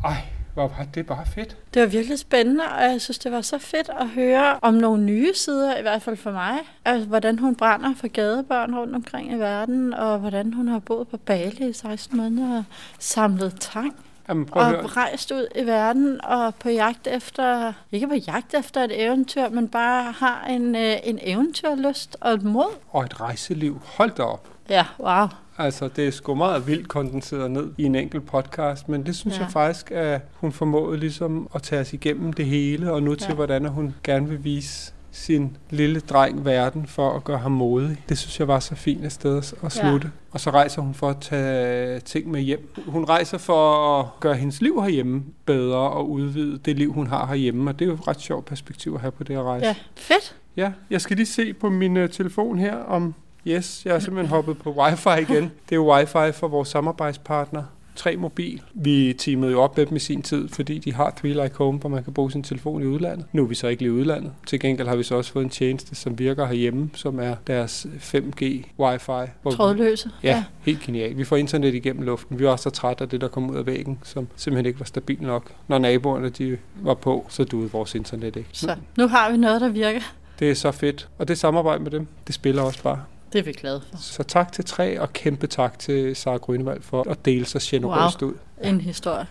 Ej, 0.04 0.16
hvor 0.54 0.68
var 0.68 0.86
det 0.94 1.06
bare 1.06 1.26
fedt. 1.26 1.56
Det 1.74 1.82
var 1.82 1.88
virkelig 1.88 2.18
spændende, 2.18 2.64
og 2.64 2.82
jeg 2.82 3.00
synes, 3.00 3.18
det 3.18 3.32
var 3.32 3.40
så 3.40 3.58
fedt 3.58 3.90
at 4.00 4.08
høre 4.08 4.58
om 4.62 4.74
nogle 4.74 5.02
nye 5.02 5.34
sider, 5.34 5.78
i 5.78 5.82
hvert 5.82 6.02
fald 6.02 6.16
for 6.16 6.30
mig. 6.30 6.58
Altså, 6.84 7.08
hvordan 7.08 7.38
hun 7.38 7.56
brænder 7.56 7.94
for 7.96 8.08
gadebørn 8.08 8.74
rundt 8.74 8.94
omkring 8.94 9.32
i 9.32 9.36
verden, 9.36 9.94
og 9.94 10.18
hvordan 10.18 10.52
hun 10.52 10.68
har 10.68 10.78
boet 10.78 11.08
på 11.08 11.16
Bali 11.16 11.68
i 11.68 11.72
16 11.72 12.16
måneder 12.16 12.58
og 12.58 12.64
samlet 12.98 13.56
tang. 13.60 13.96
Jamen, 14.28 14.46
prøv 14.46 14.62
at 14.62 14.68
høre. 14.68 14.80
Og 14.80 14.96
rejst 14.96 15.30
ud 15.32 15.46
i 15.56 15.66
verden 15.66 16.24
og 16.24 16.54
på 16.54 16.68
jagt 16.68 17.06
efter, 17.06 17.72
ikke 17.92 18.08
på 18.08 18.14
jagt 18.14 18.54
efter 18.54 18.84
et 18.84 19.04
eventyr, 19.04 19.48
men 19.48 19.68
bare 19.68 20.12
har 20.12 20.44
en, 20.50 20.76
øh, 20.76 20.96
en 21.04 21.18
eventyrlyst 21.22 22.16
og 22.20 22.32
et 22.32 22.42
mod. 22.42 22.74
Og 22.90 23.04
et 23.04 23.20
rejseliv. 23.20 23.80
Hold 23.84 24.10
da 24.10 24.22
op. 24.22 24.48
Ja, 24.70 24.84
wow. 25.00 25.26
Altså, 25.58 25.88
det 25.88 26.06
er 26.08 26.10
sgu 26.10 26.34
meget 26.34 26.66
vildt 26.66 26.88
kondenseret 26.88 27.50
ned 27.50 27.70
i 27.78 27.84
en 27.84 27.94
enkelt 27.94 28.26
podcast, 28.26 28.88
men 28.88 29.06
det 29.06 29.16
synes 29.16 29.36
ja. 29.38 29.42
Jeg 29.42 29.50
faktisk, 29.52 29.90
at 29.90 30.20
hun 30.34 30.52
formåede 30.52 31.00
ligesom 31.00 31.48
at 31.54 31.62
tage 31.62 31.80
os 31.80 31.92
igennem 31.92 32.32
det 32.32 32.46
hele, 32.46 32.92
og 32.92 33.02
nu 33.02 33.14
til, 33.14 33.28
Ja. 33.28 33.34
hvordan 33.34 33.66
hun 33.66 33.94
gerne 34.04 34.28
vil 34.28 34.44
vise 34.44 34.92
sin 35.10 35.56
lille 35.70 36.00
dreng 36.00 36.44
verden 36.44 36.86
for 36.86 37.10
at 37.10 37.24
gøre 37.24 37.38
ham 37.38 37.52
modig. 37.52 37.96
Det 38.08 38.18
synes 38.18 38.38
jeg 38.40 38.48
var 38.48 38.60
så 38.60 38.74
fint 38.74 39.04
et 39.04 39.12
sted 39.12 39.36
at- 39.38 39.52
at 39.52 39.62
Ja. 39.62 39.68
slutte. 39.68 40.10
Og 40.30 40.40
så 40.40 40.50
rejser 40.50 40.82
hun 40.82 40.94
for 40.94 41.08
at 41.10 41.16
tage 41.20 42.00
ting 42.00 42.30
med 42.30 42.40
hjem. 42.40 42.74
Hun 42.86 43.04
rejser 43.04 43.38
for 43.38 43.76
at 44.00 44.06
gøre 44.20 44.34
hendes 44.34 44.60
liv 44.62 44.82
herhjemme 44.82 45.22
bedre 45.46 45.78
og 45.78 46.10
udvide 46.10 46.58
det 46.58 46.76
liv, 46.76 46.92
hun 46.92 47.06
har 47.06 47.26
herhjemme, 47.26 47.70
og 47.70 47.78
det 47.78 47.84
er 47.84 47.88
jo 47.88 47.94
et 47.94 48.08
ret 48.08 48.20
sjovt 48.20 48.44
perspektiv 48.44 48.94
at 48.94 49.00
have 49.00 49.12
på 49.12 49.24
det 49.24 49.34
at 49.34 49.42
rejse. 49.42 49.66
Ja, 49.66 49.74
fedt. 49.96 50.36
Ja, 50.56 50.72
jeg 50.90 51.00
skal 51.00 51.16
lige 51.16 51.26
se 51.26 51.52
på 51.52 51.70
min 51.70 51.96
uh, 51.96 52.08
telefon 52.08 52.58
her 52.58 52.76
om... 52.76 53.14
Yes, 53.46 53.82
jeg 53.84 53.94
er 53.94 53.98
simpelthen 53.98 54.28
hoppet 54.30 54.58
på 54.58 54.72
wifi 54.72 55.08
igen. 55.32 55.42
Det 55.44 55.72
er 55.72 55.76
jo 55.76 55.94
wifi 55.94 56.32
for 56.32 56.48
vores 56.48 56.68
samarbejdspartner. 56.68 57.62
3 57.98 58.16
Mobil. 58.16 58.62
Vi 58.74 59.14
teamede 59.18 59.52
jo 59.52 59.60
op 59.60 59.76
med 59.76 59.86
dem 59.86 59.96
i 59.96 59.98
sin 59.98 60.22
tid, 60.22 60.48
fordi 60.48 60.78
de 60.78 60.94
har 60.94 61.14
Three 61.16 61.42
Like 61.42 61.56
Home, 61.56 61.78
hvor 61.78 61.88
man 61.88 62.04
kan 62.04 62.12
bruge 62.12 62.32
sin 62.32 62.42
telefon 62.42 62.82
i 62.82 62.86
udlandet. 62.86 63.26
Nu 63.32 63.42
er 63.42 63.46
vi 63.46 63.54
så 63.54 63.68
ikke 63.68 63.82
lige 63.82 63.92
i 63.94 63.98
udlandet. 64.00 64.32
Til 64.46 64.60
gengæld 64.60 64.88
har 64.88 64.96
vi 64.96 65.02
så 65.02 65.14
også 65.14 65.32
fået 65.32 65.44
en 65.44 65.50
tjeneste, 65.50 65.94
som 65.94 66.18
virker 66.18 66.46
herhjemme, 66.46 66.90
som 66.94 67.20
er 67.20 67.34
deres 67.46 67.86
5G 68.00 68.44
wifi. 68.78 69.30
Hvor 69.42 69.50
Trådløse. 69.50 70.10
Ja, 70.22 70.28
ja, 70.28 70.44
helt 70.62 70.80
genialt. 70.80 71.18
Vi 71.18 71.24
får 71.24 71.36
internet 71.36 71.74
igennem 71.74 72.02
luften. 72.02 72.38
Vi 72.38 72.44
var 72.44 72.50
også 72.50 72.62
så 72.62 72.70
trætte 72.70 73.04
af 73.04 73.08
det, 73.08 73.20
der 73.20 73.28
kom 73.28 73.50
ud 73.50 73.56
af 73.56 73.66
væggen, 73.66 73.98
som 74.02 74.28
simpelthen 74.36 74.66
ikke 74.66 74.80
var 74.80 74.86
stabilt 74.86 75.22
nok. 75.22 75.52
Når 75.68 75.78
naboerne 75.78 76.28
de 76.28 76.58
var 76.82 76.94
på, 76.94 77.26
så 77.28 77.44
duede 77.44 77.70
vores 77.70 77.94
internet 77.94 78.36
ikke. 78.36 78.48
Så 78.52 78.74
nu 78.98 79.08
har 79.08 79.30
vi 79.30 79.36
noget, 79.36 79.60
der 79.60 79.68
virker. 79.68 80.00
Det 80.38 80.50
er 80.50 80.54
så 80.54 80.72
fedt. 80.72 81.08
Og 81.18 81.28
det 81.28 81.38
samarbejde 81.38 81.82
med 81.82 81.90
dem, 81.90 82.06
det 82.26 82.34
spiller 82.34 82.62
også 82.62 82.82
bare. 82.82 83.04
Det 83.32 83.38
er 83.38 83.42
vi 83.42 83.52
glade 83.52 83.80
for. 83.90 83.96
Så 83.96 84.22
tak 84.22 84.52
til 84.52 84.64
Tre, 84.64 85.00
og 85.00 85.12
kæmpe 85.12 85.46
tak 85.46 85.78
til 85.78 86.16
Sara 86.16 86.36
Grønevald 86.36 86.82
for 86.82 87.10
at 87.10 87.24
dele 87.24 87.44
sig 87.44 87.60
generøst 87.64 88.22
ud. 88.22 88.34
En 88.62 88.80
historie. 88.80 89.26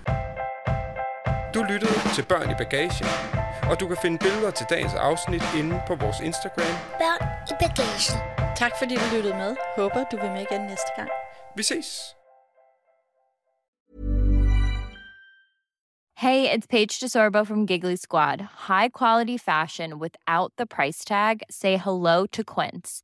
Du 1.53 1.63
lyttede 1.63 1.93
til 2.15 2.25
Børn 2.25 2.51
i 2.51 2.53
Bagagen, 2.57 3.07
og 3.69 3.79
du 3.79 3.87
kan 3.87 3.97
finde 4.01 4.17
billeder 4.17 4.51
til 4.51 4.65
dagens 4.69 4.93
afsnit 4.93 5.43
inde 5.59 5.81
på 5.87 5.95
vores 5.95 6.19
Instagram. 6.19 6.75
Børn 6.99 7.27
i 7.51 7.53
bagagen. 7.61 8.55
Tak 8.57 8.71
fordi 8.79 8.95
du 8.95 9.15
lyttede 9.15 9.33
med. 9.33 9.55
Håber, 9.77 10.03
du 10.11 10.17
vil 10.21 10.31
med 10.31 10.41
igen 10.51 10.61
næste 10.61 10.91
gang. 10.95 11.09
Vi 11.55 11.63
ses! 11.63 11.87
Hey, 16.17 16.49
it's 16.55 16.67
Paige 16.67 16.99
DeSorbo 16.99 17.45
from 17.45 17.67
Giggly 17.67 17.95
Squad. 17.95 18.41
High 18.67 18.89
quality 18.89 19.37
fashion 19.37 19.99
without 19.99 20.51
the 20.57 20.65
price 20.65 21.05
tag. 21.05 21.35
Say 21.49 21.77
hello 21.77 22.25
to 22.25 22.43
Quince. 22.43 23.03